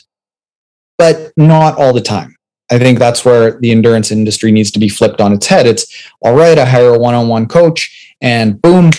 but 0.98 1.32
not 1.36 1.76
all 1.76 1.92
the 1.92 2.00
time. 2.00 2.36
I 2.70 2.78
think 2.78 2.98
that's 2.98 3.24
where 3.24 3.58
the 3.60 3.70
endurance 3.70 4.10
industry 4.10 4.50
needs 4.50 4.70
to 4.72 4.78
be 4.78 4.88
flipped 4.88 5.20
on 5.20 5.32
its 5.32 5.46
head. 5.46 5.66
It's 5.66 6.10
all 6.22 6.34
right, 6.34 6.58
I 6.58 6.64
hire 6.64 6.94
a 6.94 6.98
one 6.98 7.14
on 7.14 7.28
one 7.28 7.46
coach 7.46 8.14
and 8.20 8.60
boom, 8.60 8.90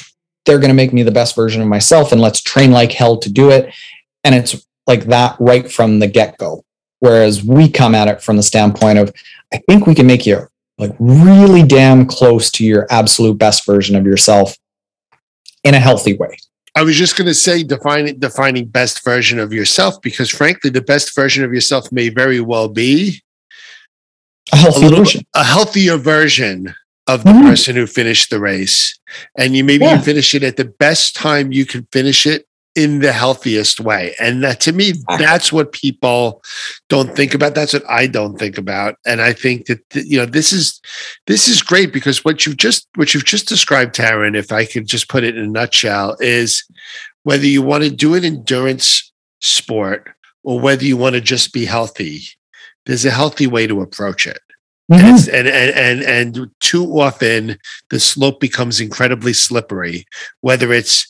they're 0.46 0.60
going 0.60 0.70
to 0.70 0.76
make 0.76 0.94
me 0.94 1.04
the 1.04 1.12
best 1.12 1.36
version 1.36 1.62
of 1.62 1.68
myself 1.68 2.12
and 2.12 2.22
let's 2.22 2.42
train 2.42 2.72
like 2.72 2.92
hell 2.92 3.18
to 3.18 3.32
do 3.32 3.50
it. 3.50 3.74
And 4.24 4.36
it's 4.36 4.66
like 4.86 5.06
that 5.06 5.36
right 5.40 5.72
from 5.72 6.00
the 6.00 6.08
get 6.08 6.38
go. 6.38 6.64
Whereas 7.00 7.44
we 7.44 7.70
come 7.70 7.96
at 7.96 8.08
it 8.08 8.22
from 8.22 8.38
the 8.38 8.44
standpoint 8.44 9.00
of, 9.00 9.12
I 9.54 9.58
think 9.68 9.88
we 9.88 9.96
can 9.96 10.08
make 10.08 10.26
you 10.26 10.48
like 10.78 10.96
really 11.00 11.64
damn 11.64 12.06
close 12.06 12.52
to 12.52 12.66
your 12.66 12.86
absolute 12.90 13.38
best 13.38 13.66
version 13.66 13.96
of 13.96 14.06
yourself 14.06 14.56
in 15.64 15.74
a 15.74 15.80
healthy 15.80 16.16
way. 16.16 16.38
I 16.76 16.84
was 16.84 16.98
just 16.98 17.16
going 17.16 17.28
to 17.28 17.34
say 17.34 17.64
defining 17.64 18.20
defining 18.20 18.66
best 18.68 19.04
version 19.04 19.40
of 19.40 19.54
yourself 19.54 20.02
because 20.02 20.30
frankly 20.30 20.70
the 20.70 20.82
best 20.82 21.16
version 21.16 21.44
of 21.44 21.54
yourself 21.54 21.92
may 21.92 22.10
very 22.10 22.42
well 22.42 22.68
be 22.68 23.22
a 24.52 24.58
healthy 24.58 24.86
a 24.86 24.90
version, 24.90 25.26
a 25.34 25.44
healthier 25.44 25.98
version 25.98 26.76
of 27.08 27.24
the 27.24 27.30
mm-hmm. 27.32 27.48
person 27.48 27.76
who 27.76 27.88
finished 27.88 28.30
the 28.30 28.40
race, 28.40 28.98
and 29.38 29.56
you 29.56 29.64
maybe 29.64 29.86
yeah. 29.86 29.96
you 29.96 30.02
finish 30.02 30.36
it 30.36 30.44
at 30.44 30.58
the 30.58 30.66
best 30.66 31.16
time 31.16 31.52
you 31.52 31.66
can 31.66 31.88
finish 31.92 32.26
it 32.26 32.48
in 32.76 33.00
the 33.00 33.14
healthiest 33.14 33.80
way. 33.80 34.14
And 34.20 34.44
that 34.44 34.60
to 34.62 34.74
me, 34.74 34.94
that's 35.18 35.52
what 35.52 35.72
people 35.72 36.44
don't 36.90 37.16
think 37.16 37.34
about. 37.34 37.56
That's 37.56 37.74
what 37.74 37.90
I 37.90 38.06
don't 38.06 38.38
think 38.38 38.58
about. 38.58 38.96
And 39.06 39.22
I 39.22 39.34
think 39.34 39.68
that 39.68 39.82
you 39.94 40.18
know 40.18 40.26
this 40.26 40.52
is 40.52 40.82
this 41.26 41.48
is 41.48 41.62
great 41.62 41.94
because 41.94 42.26
what 42.26 42.46
you've 42.46 42.58
just 42.58 42.88
what 42.96 43.14
you've 43.14 43.26
just 43.26 43.48
described, 43.48 43.96
Taren, 43.96 44.36
if 44.36 44.52
I 44.52 44.66
could 44.66 44.88
just 44.88 45.08
put 45.08 45.24
it 45.24 45.38
in 45.38 45.44
a 45.44 45.48
nutshell, 45.48 46.18
is 46.20 46.64
whether 47.24 47.46
you 47.46 47.62
want 47.62 47.84
to 47.86 47.90
do 47.90 48.14
an 48.14 48.26
endurance 48.26 49.12
sport 49.42 50.10
or 50.44 50.60
whether 50.60 50.84
you 50.84 50.98
want 50.98 51.16
to 51.16 51.22
just 51.22 51.54
be 51.54 51.66
healthy, 51.66 52.22
there's 52.86 53.06
a 53.06 53.12
healthy 53.12 53.48
way 53.48 53.68
to 53.68 53.82
approach 53.82 54.28
it. 54.28 54.40
Mm-hmm. 54.92 55.36
And, 55.36 55.48
and 55.48 55.76
and 55.76 56.02
and 56.38 56.52
too 56.60 56.86
often 57.00 57.58
the 57.90 58.00
slope 58.00 58.40
becomes 58.40 58.80
incredibly 58.80 59.34
slippery, 59.34 60.06
whether 60.42 60.72
it's 60.72 61.08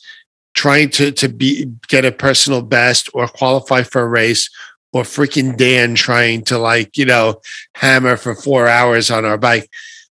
trying 0.55 0.89
to 0.89 1.11
to 1.11 1.29
be 1.29 1.71
get 1.87 2.05
a 2.05 2.11
personal 2.11 2.61
best 2.61 3.09
or 3.13 3.27
qualify 3.27 3.83
for 3.83 4.01
a 4.01 4.07
race 4.07 4.49
or 4.93 5.03
freaking 5.03 5.57
Dan 5.57 5.93
trying 5.93 6.43
to 6.45 6.57
like, 6.57 6.97
you 6.97 7.05
know, 7.05 7.41
hammer 7.75 8.15
for 8.15 8.33
4 8.33 8.67
hours 8.67 9.11
on 9.11 9.25
our 9.25 9.37
bike. 9.37 9.69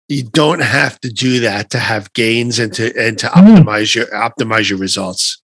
You 0.07 0.23
don't 0.23 0.61
have 0.61 0.99
to 1.01 1.09
do 1.09 1.39
that 1.41 1.69
to 1.69 1.79
have 1.79 2.11
gains 2.13 2.59
and 2.59 2.73
to 2.73 2.91
and 2.99 3.17
to 3.19 3.27
mm. 3.27 3.33
optimize 3.33 3.95
your 3.95 4.07
optimize 4.07 4.69
your 4.69 4.79
results. 4.79 5.41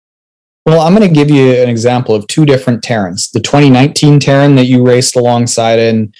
Well, 0.66 0.82
I'm 0.82 0.94
going 0.94 1.08
to 1.08 1.14
give 1.14 1.32
you 1.32 1.54
an 1.54 1.70
example 1.70 2.14
of 2.14 2.28
two 2.28 2.46
different 2.46 2.84
Tarens. 2.84 3.32
The 3.32 3.40
2019 3.40 4.20
Taren 4.20 4.56
that 4.58 4.68
you 4.68 4.86
raced 4.86 5.16
alongside 5.16 5.80
in 5.80 6.14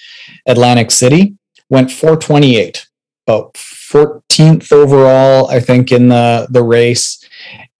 Atlantic 0.46 0.90
City 0.90 1.36
went 1.68 1.92
428, 1.92 2.88
about 3.28 3.54
14th 3.54 4.72
overall, 4.72 5.48
I 5.48 5.60
think, 5.60 5.92
in 5.92 6.08
the 6.08 6.48
the 6.50 6.62
race. 6.62 7.24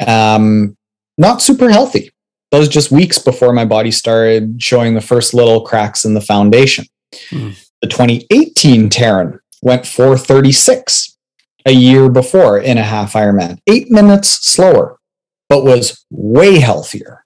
Um, 0.07 0.77
not 1.23 1.41
super 1.41 1.71
healthy. 1.71 2.11
That 2.51 2.59
was 2.59 2.69
just 2.69 2.91
weeks 2.91 3.19
before 3.19 3.55
my 3.55 3.65
body 3.65 3.91
started 3.91 4.63
showing 4.63 4.95
the 4.95 5.01
first 5.01 5.33
little 5.33 5.63
cracks 5.63 6.05
in 6.05 6.13
the 6.13 6.21
foundation. 6.21 6.85
Hmm. 7.31 7.51
The 7.81 7.89
2018 7.89 8.91
Taren 8.91 9.39
went 9.63 9.87
436 9.87 11.17
a 11.65 11.73
year 11.73 12.11
before 12.11 12.59
in 12.59 12.77
a 12.77 12.83
half 12.83 13.15
Ironman, 13.15 13.59
eight 13.67 13.91
minutes 13.91 14.29
slower, 14.29 14.99
but 15.49 15.65
was 15.65 16.05
way 16.11 16.59
healthier. 16.59 17.25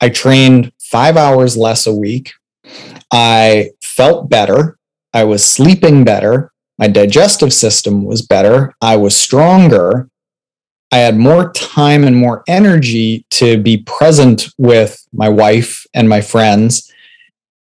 I 0.00 0.08
trained 0.08 0.72
five 0.80 1.16
hours 1.16 1.56
less 1.56 1.86
a 1.86 1.94
week. 1.94 2.32
I 3.12 3.70
felt 3.82 4.28
better. 4.28 4.76
I 5.12 5.24
was 5.24 5.44
sleeping 5.44 6.04
better. 6.04 6.52
My 6.78 6.88
digestive 6.88 7.52
system 7.52 8.04
was 8.04 8.22
better. 8.22 8.74
I 8.80 8.96
was 8.96 9.16
stronger. 9.16 10.08
I 10.92 10.98
had 10.98 11.16
more 11.16 11.52
time 11.52 12.04
and 12.04 12.16
more 12.16 12.42
energy 12.48 13.24
to 13.30 13.58
be 13.62 13.78
present 13.78 14.48
with 14.58 15.06
my 15.12 15.28
wife 15.28 15.86
and 15.94 16.08
my 16.08 16.20
friends. 16.20 16.92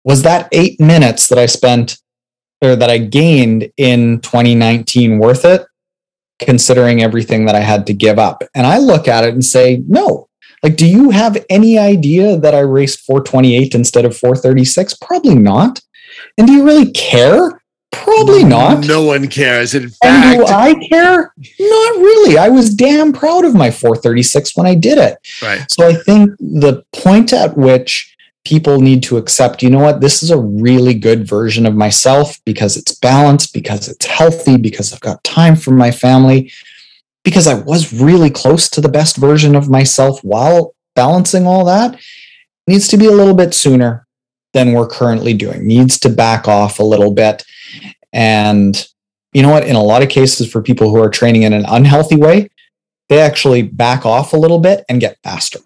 Was 0.02 0.22
that 0.22 0.48
eight 0.52 0.80
minutes 0.80 1.28
that 1.28 1.38
I 1.38 1.46
spent 1.46 1.98
or 2.60 2.74
that 2.74 2.90
I 2.90 2.98
gained 2.98 3.70
in 3.76 4.20
2019 4.20 5.18
worth 5.18 5.44
it, 5.44 5.64
considering 6.40 7.02
everything 7.02 7.46
that 7.46 7.54
I 7.54 7.60
had 7.60 7.86
to 7.86 7.94
give 7.94 8.18
up? 8.18 8.42
And 8.54 8.66
I 8.66 8.78
look 8.78 9.06
at 9.06 9.24
it 9.24 9.32
and 9.32 9.44
say, 9.44 9.82
no. 9.86 10.28
Like, 10.62 10.76
do 10.76 10.86
you 10.86 11.10
have 11.10 11.44
any 11.50 11.78
idea 11.78 12.38
that 12.38 12.54
I 12.54 12.60
raced 12.60 13.00
428 13.00 13.74
instead 13.74 14.04
of 14.04 14.16
436? 14.16 14.94
Probably 14.94 15.34
not. 15.34 15.80
And 16.36 16.46
do 16.46 16.52
you 16.52 16.64
really 16.64 16.90
care? 16.90 17.62
Probably 18.02 18.44
not. 18.44 18.86
No 18.86 19.04
one 19.04 19.28
cares. 19.28 19.74
In 19.74 19.88
fact, 19.88 20.04
and 20.04 20.38
do 20.38 20.46
I 20.46 20.74
care? 20.74 21.32
Not 21.36 21.96
really. 21.96 22.38
I 22.38 22.48
was 22.48 22.74
damn 22.74 23.12
proud 23.12 23.44
of 23.44 23.54
my 23.54 23.70
436 23.70 24.56
when 24.56 24.66
I 24.66 24.74
did 24.74 24.98
it. 24.98 25.18
Right. 25.42 25.64
So 25.70 25.86
I 25.86 25.94
think 25.94 26.30
the 26.38 26.84
point 26.92 27.32
at 27.32 27.56
which 27.56 28.14
people 28.44 28.80
need 28.80 29.02
to 29.04 29.16
accept, 29.16 29.62
you 29.62 29.70
know 29.70 29.78
what, 29.78 30.00
this 30.00 30.22
is 30.22 30.30
a 30.30 30.38
really 30.38 30.94
good 30.94 31.26
version 31.26 31.64
of 31.64 31.74
myself 31.74 32.38
because 32.44 32.76
it's 32.76 32.94
balanced, 32.94 33.54
because 33.54 33.88
it's 33.88 34.04
healthy, 34.06 34.58
because 34.58 34.92
I've 34.92 35.00
got 35.00 35.24
time 35.24 35.56
for 35.56 35.70
my 35.70 35.90
family, 35.90 36.52
because 37.22 37.46
I 37.46 37.54
was 37.54 37.92
really 37.92 38.30
close 38.30 38.68
to 38.70 38.82
the 38.82 38.88
best 38.88 39.16
version 39.16 39.54
of 39.56 39.70
myself 39.70 40.22
while 40.22 40.74
balancing 40.94 41.46
all 41.46 41.64
that 41.64 41.98
needs 42.66 42.88
to 42.88 42.96
be 42.96 43.06
a 43.06 43.12
little 43.12 43.34
bit 43.34 43.54
sooner 43.54 44.06
than 44.52 44.72
we're 44.72 44.86
currently 44.86 45.34
doing, 45.34 45.66
needs 45.66 45.98
to 46.00 46.08
back 46.08 46.46
off 46.46 46.78
a 46.78 46.84
little 46.84 47.12
bit 47.12 47.44
and 48.14 48.86
you 49.32 49.42
know 49.42 49.50
what? 49.50 49.66
In 49.66 49.76
a 49.76 49.82
lot 49.82 50.02
of 50.02 50.08
cases, 50.08 50.50
for 50.50 50.62
people 50.62 50.88
who 50.88 51.02
are 51.02 51.10
training 51.10 51.42
in 51.42 51.52
an 51.52 51.66
unhealthy 51.68 52.16
way, 52.16 52.48
they 53.08 53.20
actually 53.20 53.62
back 53.62 54.06
off 54.06 54.32
a 54.32 54.36
little 54.36 54.60
bit 54.60 54.84
and 54.88 55.00
get 55.00 55.18
faster. 55.22 55.58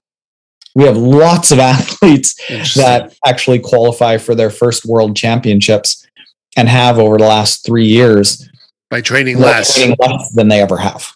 We 0.74 0.84
have 0.84 0.96
lots 0.96 1.52
of 1.52 1.58
athletes 1.60 2.34
that 2.74 3.14
actually 3.26 3.60
qualify 3.60 4.16
for 4.16 4.34
their 4.34 4.50
first 4.50 4.86
world 4.86 5.14
championships 5.14 6.04
and 6.56 6.68
have 6.68 6.98
over 6.98 7.18
the 7.18 7.26
last 7.26 7.64
three 7.64 7.86
years 7.86 8.48
by 8.90 9.02
training 9.02 9.38
less. 9.38 9.74
training 9.74 9.96
less 10.00 10.32
than 10.32 10.48
they 10.48 10.62
ever 10.62 10.78
have. 10.78 11.12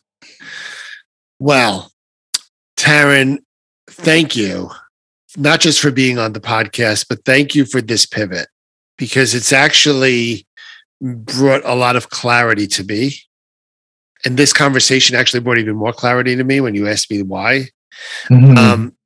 Well, 1.38 1.90
Taren, 2.76 3.38
thank 3.88 4.36
you, 4.36 4.70
not 5.36 5.60
just 5.60 5.80
for 5.80 5.90
being 5.90 6.18
on 6.18 6.34
the 6.34 6.40
podcast, 6.40 7.06
but 7.08 7.24
thank 7.24 7.54
you 7.54 7.64
for 7.64 7.80
this 7.80 8.04
pivot 8.04 8.48
because 8.98 9.34
it's 9.34 9.52
actually 9.52 10.46
brought 11.02 11.64
a 11.64 11.74
lot 11.74 11.96
of 11.96 12.10
clarity 12.10 12.66
to 12.68 12.84
me. 12.84 13.14
And 14.24 14.36
this 14.36 14.52
conversation 14.52 15.16
actually 15.16 15.40
brought 15.40 15.58
even 15.58 15.76
more 15.76 15.92
clarity 15.92 16.36
to 16.36 16.44
me 16.44 16.60
when 16.60 16.74
you 16.74 16.88
asked 16.88 17.10
me 17.10 17.22
why. 17.22 17.66
Mm-hmm. 18.30 18.56
Um, 18.56 18.96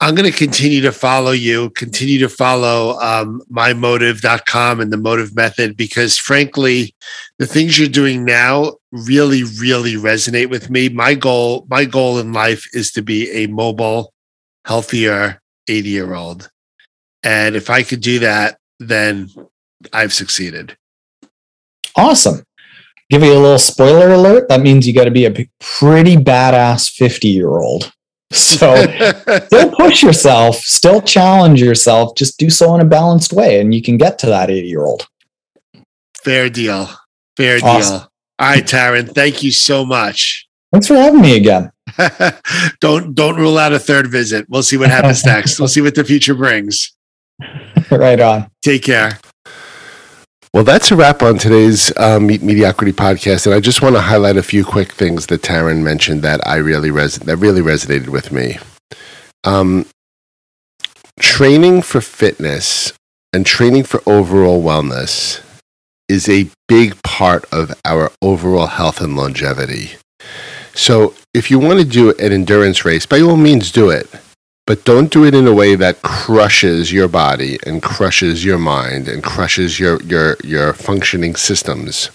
I'm 0.00 0.14
going 0.14 0.30
to 0.30 0.36
continue 0.36 0.82
to 0.82 0.92
follow 0.92 1.30
you, 1.30 1.70
continue 1.70 2.18
to 2.18 2.28
follow 2.28 2.98
um, 3.00 3.40
mymottiv.com 3.50 4.80
and 4.80 4.92
the 4.92 4.98
Mottiv 4.98 5.34
method 5.34 5.74
because, 5.74 6.18
frankly, 6.18 6.94
the 7.38 7.46
things 7.46 7.78
you're 7.78 7.88
doing 7.88 8.24
now 8.24 8.74
really, 8.92 9.44
really 9.44 9.94
resonate 9.94 10.50
with 10.50 10.68
me. 10.68 10.90
My 10.90 11.14
goal, 11.14 11.66
my 11.70 11.86
goal 11.86 12.18
in 12.18 12.34
life 12.34 12.66
is 12.74 12.92
to 12.92 13.02
be 13.02 13.30
a 13.30 13.46
mobile, 13.46 14.12
healthier 14.66 15.40
80 15.66 15.88
year 15.88 16.14
old. 16.14 16.50
And 17.22 17.56
if 17.56 17.70
I 17.70 17.82
could 17.82 18.00
do 18.00 18.18
that, 18.18 18.58
then 18.78 19.30
I've 19.94 20.12
succeeded. 20.12 20.76
Awesome. 21.96 22.42
Give 23.08 23.22
you 23.22 23.32
a 23.32 23.38
little 23.38 23.58
spoiler 23.58 24.12
alert. 24.12 24.48
That 24.48 24.60
means 24.60 24.86
you 24.86 24.92
got 24.92 25.04
to 25.04 25.10
be 25.10 25.26
a 25.26 25.48
pretty 25.60 26.16
badass 26.16 26.90
50 26.90 27.28
year 27.28 27.50
old. 27.50 27.92
So 28.32 28.74
still 29.46 29.70
push 29.76 30.02
yourself, 30.02 30.56
still 30.56 31.00
challenge 31.00 31.62
yourself, 31.62 32.16
just 32.16 32.40
do 32.40 32.50
so 32.50 32.74
in 32.74 32.80
a 32.80 32.84
balanced 32.84 33.32
way, 33.32 33.60
and 33.60 33.72
you 33.72 33.80
can 33.80 33.98
get 33.98 34.18
to 34.18 34.26
that 34.26 34.50
80 34.50 34.66
year 34.66 34.84
old. 34.84 35.06
Fair 36.24 36.50
deal. 36.50 36.90
Fair 37.36 37.60
awesome. 37.62 37.98
deal. 38.00 38.12
All 38.40 38.48
right, 38.48 38.64
Taren, 38.64 39.14
thank 39.14 39.44
you 39.44 39.52
so 39.52 39.86
much. 39.86 40.48
Thanks 40.72 40.88
for 40.88 40.94
having 40.94 41.20
me 41.20 41.36
again. 41.36 41.70
don't 42.80 43.14
don't 43.14 43.36
rule 43.36 43.58
out 43.58 43.72
a 43.72 43.78
third 43.78 44.08
visit. 44.08 44.46
We'll 44.48 44.64
see 44.64 44.76
what 44.76 44.90
happens 44.90 45.24
next. 45.24 45.60
We'll 45.60 45.68
see 45.68 45.80
what 45.80 45.94
the 45.94 46.04
future 46.04 46.34
brings. 46.34 46.96
right 47.92 48.20
on. 48.20 48.50
Take 48.60 48.82
care. 48.82 49.20
Well, 50.56 50.64
that's 50.64 50.90
a 50.90 50.96
wrap 50.96 51.22
on 51.22 51.36
today's 51.36 51.94
uh, 51.98 52.18
Meet 52.18 52.42
Mediocrity 52.42 52.94
podcast, 52.94 53.44
and 53.44 53.54
I 53.54 53.60
just 53.60 53.82
want 53.82 53.94
to 53.94 54.00
highlight 54.00 54.38
a 54.38 54.42
few 54.42 54.64
quick 54.64 54.90
things 54.90 55.26
that 55.26 55.42
Taren 55.42 55.82
mentioned 55.82 56.22
that 56.22 56.40
I 56.48 56.56
really 56.56 56.90
res- 56.90 57.18
that 57.18 57.36
really 57.36 57.60
resonated 57.60 58.08
with 58.08 58.32
me. 58.32 58.56
Um, 59.44 59.84
training 61.20 61.82
for 61.82 62.00
fitness 62.00 62.94
and 63.34 63.44
training 63.44 63.84
for 63.84 64.00
overall 64.06 64.62
wellness 64.62 65.42
is 66.08 66.26
a 66.26 66.48
big 66.68 67.02
part 67.02 67.44
of 67.52 67.78
our 67.84 68.10
overall 68.22 68.68
health 68.68 69.02
and 69.02 69.14
longevity. 69.14 69.96
So, 70.72 71.12
if 71.34 71.50
you 71.50 71.58
want 71.58 71.80
to 71.80 71.84
do 71.84 72.14
an 72.14 72.32
endurance 72.32 72.82
race, 72.82 73.04
by 73.04 73.20
all 73.20 73.36
means, 73.36 73.70
do 73.70 73.90
it 73.90 74.08
but 74.66 74.84
don't 74.84 75.12
do 75.12 75.24
it 75.24 75.34
in 75.34 75.46
a 75.46 75.54
way 75.54 75.76
that 75.76 76.02
crushes 76.02 76.92
your 76.92 77.08
body 77.08 77.58
and 77.64 77.82
crushes 77.82 78.44
your 78.44 78.58
mind 78.58 79.08
and 79.08 79.22
crushes 79.22 79.78
your 79.78 80.02
your 80.02 80.36
your 80.42 80.72
functioning 80.72 81.36
systems. 81.36 82.10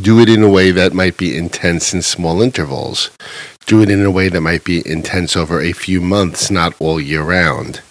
Do 0.00 0.18
it 0.18 0.28
in 0.28 0.42
a 0.42 0.50
way 0.50 0.72
that 0.72 0.92
might 0.92 1.16
be 1.16 1.36
intense 1.36 1.94
in 1.94 2.02
small 2.02 2.42
intervals. 2.42 3.10
Do 3.66 3.82
it 3.82 3.90
in 3.90 4.04
a 4.04 4.10
way 4.10 4.28
that 4.28 4.40
might 4.40 4.64
be 4.64 4.82
intense 4.88 5.36
over 5.36 5.60
a 5.60 5.72
few 5.72 6.00
months 6.00 6.50
not 6.50 6.74
all 6.80 7.00
year 7.00 7.22
round. 7.22 7.82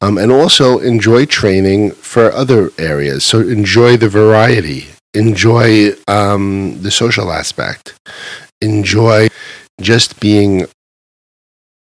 Um, 0.00 0.16
and 0.16 0.32
also 0.32 0.78
enjoy 0.78 1.26
training 1.26 1.92
for 1.92 2.32
other 2.32 2.70
areas. 2.78 3.24
So 3.24 3.40
enjoy 3.40 3.96
the 3.98 4.08
variety. 4.08 4.88
Enjoy 5.12 5.90
um, 6.08 6.80
the 6.82 6.90
social 6.90 7.30
aspect. 7.30 7.98
Enjoy 8.60 9.28
just 9.80 10.20
being 10.20 10.66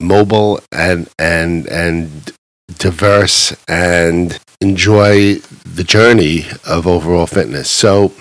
mobile 0.01 0.59
and 0.71 1.09
and 1.19 1.67
and 1.67 2.31
diverse 2.77 3.55
and 3.67 4.39
enjoy 4.59 5.35
the 5.65 5.83
journey 5.83 6.45
of 6.65 6.87
overall 6.87 7.27
fitness. 7.27 7.69
So 7.69 8.13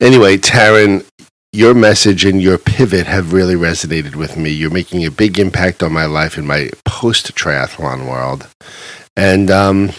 anyway, 0.00 0.36
Taren, 0.36 1.06
your 1.52 1.74
message 1.74 2.24
and 2.24 2.42
your 2.42 2.58
pivot 2.58 3.06
have 3.06 3.32
really 3.32 3.54
resonated 3.54 4.16
with 4.16 4.36
me. 4.36 4.50
You're 4.50 4.70
making 4.70 5.04
a 5.04 5.10
big 5.10 5.38
impact 5.38 5.82
on 5.82 5.92
my 5.92 6.04
life 6.04 6.36
in 6.36 6.46
my 6.46 6.70
post 6.84 7.34
triathlon 7.34 8.08
world. 8.08 8.48
And 9.16 9.50
um, 9.50 9.92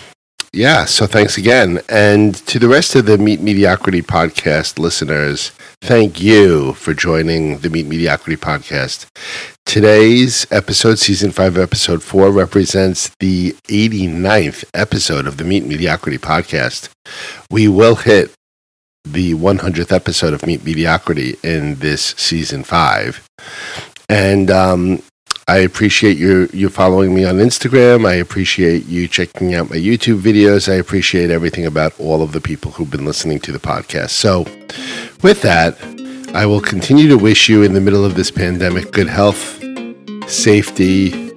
yeah, 0.51 0.85
so 0.85 1.07
thanks 1.07 1.37
again. 1.37 1.79
And 1.89 2.35
to 2.47 2.59
the 2.59 2.67
rest 2.67 2.95
of 2.95 3.05
the 3.05 3.17
Meet 3.17 3.41
Mediocrity 3.41 4.01
podcast 4.01 4.79
listeners, 4.79 5.51
thank 5.81 6.21
you 6.21 6.73
for 6.73 6.93
joining 6.93 7.59
the 7.59 7.69
Meet 7.69 7.87
Mediocrity 7.87 8.37
podcast. 8.37 9.07
Today's 9.65 10.45
episode, 10.51 10.99
season 10.99 11.31
five, 11.31 11.57
episode 11.57 12.01
four, 12.01 12.31
represents 12.31 13.09
the 13.19 13.53
89th 13.63 14.63
episode 14.73 15.27
of 15.27 15.37
the 15.37 15.43
Meet 15.43 15.65
Mediocrity 15.65 16.17
podcast. 16.17 16.89
We 17.49 17.67
will 17.67 17.95
hit 17.95 18.31
the 19.03 19.33
100th 19.33 19.91
episode 19.91 20.33
of 20.33 20.45
Meet 20.45 20.63
Mediocrity 20.63 21.35
in 21.43 21.75
this 21.75 22.13
season 22.15 22.63
five. 22.63 23.27
And 24.07 24.49
um, 24.51 25.01
I 25.47 25.57
appreciate 25.57 26.17
you 26.17 26.47
you 26.53 26.69
following 26.69 27.13
me 27.13 27.25
on 27.25 27.35
Instagram. 27.35 28.07
I 28.07 28.13
appreciate 28.13 28.85
you 28.85 29.07
checking 29.07 29.55
out 29.55 29.69
my 29.69 29.77
YouTube 29.77 30.21
videos. 30.21 30.71
I 30.71 30.75
appreciate 30.75 31.31
everything 31.31 31.65
about 31.65 31.99
all 31.99 32.21
of 32.21 32.31
the 32.31 32.41
people 32.41 32.71
who've 32.71 32.89
been 32.89 33.05
listening 33.05 33.39
to 33.41 33.51
the 33.51 33.59
podcast. 33.59 34.11
So, 34.11 34.43
with 35.21 35.41
that, 35.41 35.77
I 36.35 36.45
will 36.45 36.59
continue 36.59 37.07
to 37.07 37.17
wish 37.17 37.47
you 37.47 37.63
in 37.63 37.71
the 37.71 37.79
middle 37.79 38.03
of 38.03 38.15
this 38.15 38.29
pandemic 38.29 38.91
good 38.91 39.07
health, 39.07 39.63
safety, 40.27 41.31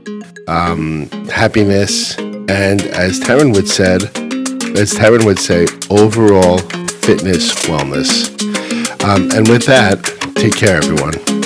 um, 0.48 1.08
happiness, 1.28 2.18
and 2.18 2.82
as 2.82 3.20
Taren 3.20 3.54
would 3.54 3.68
said, 3.68 4.02
as 4.76 4.94
Taren 4.94 5.24
would 5.24 5.38
say, 5.38 5.68
overall 5.88 6.58
fitness 6.58 7.54
wellness. 7.66 8.28
Um, 9.04 9.30
and 9.30 9.46
with 9.46 9.66
that, 9.66 10.02
take 10.34 10.56
care, 10.56 10.78
everyone. 10.78 11.37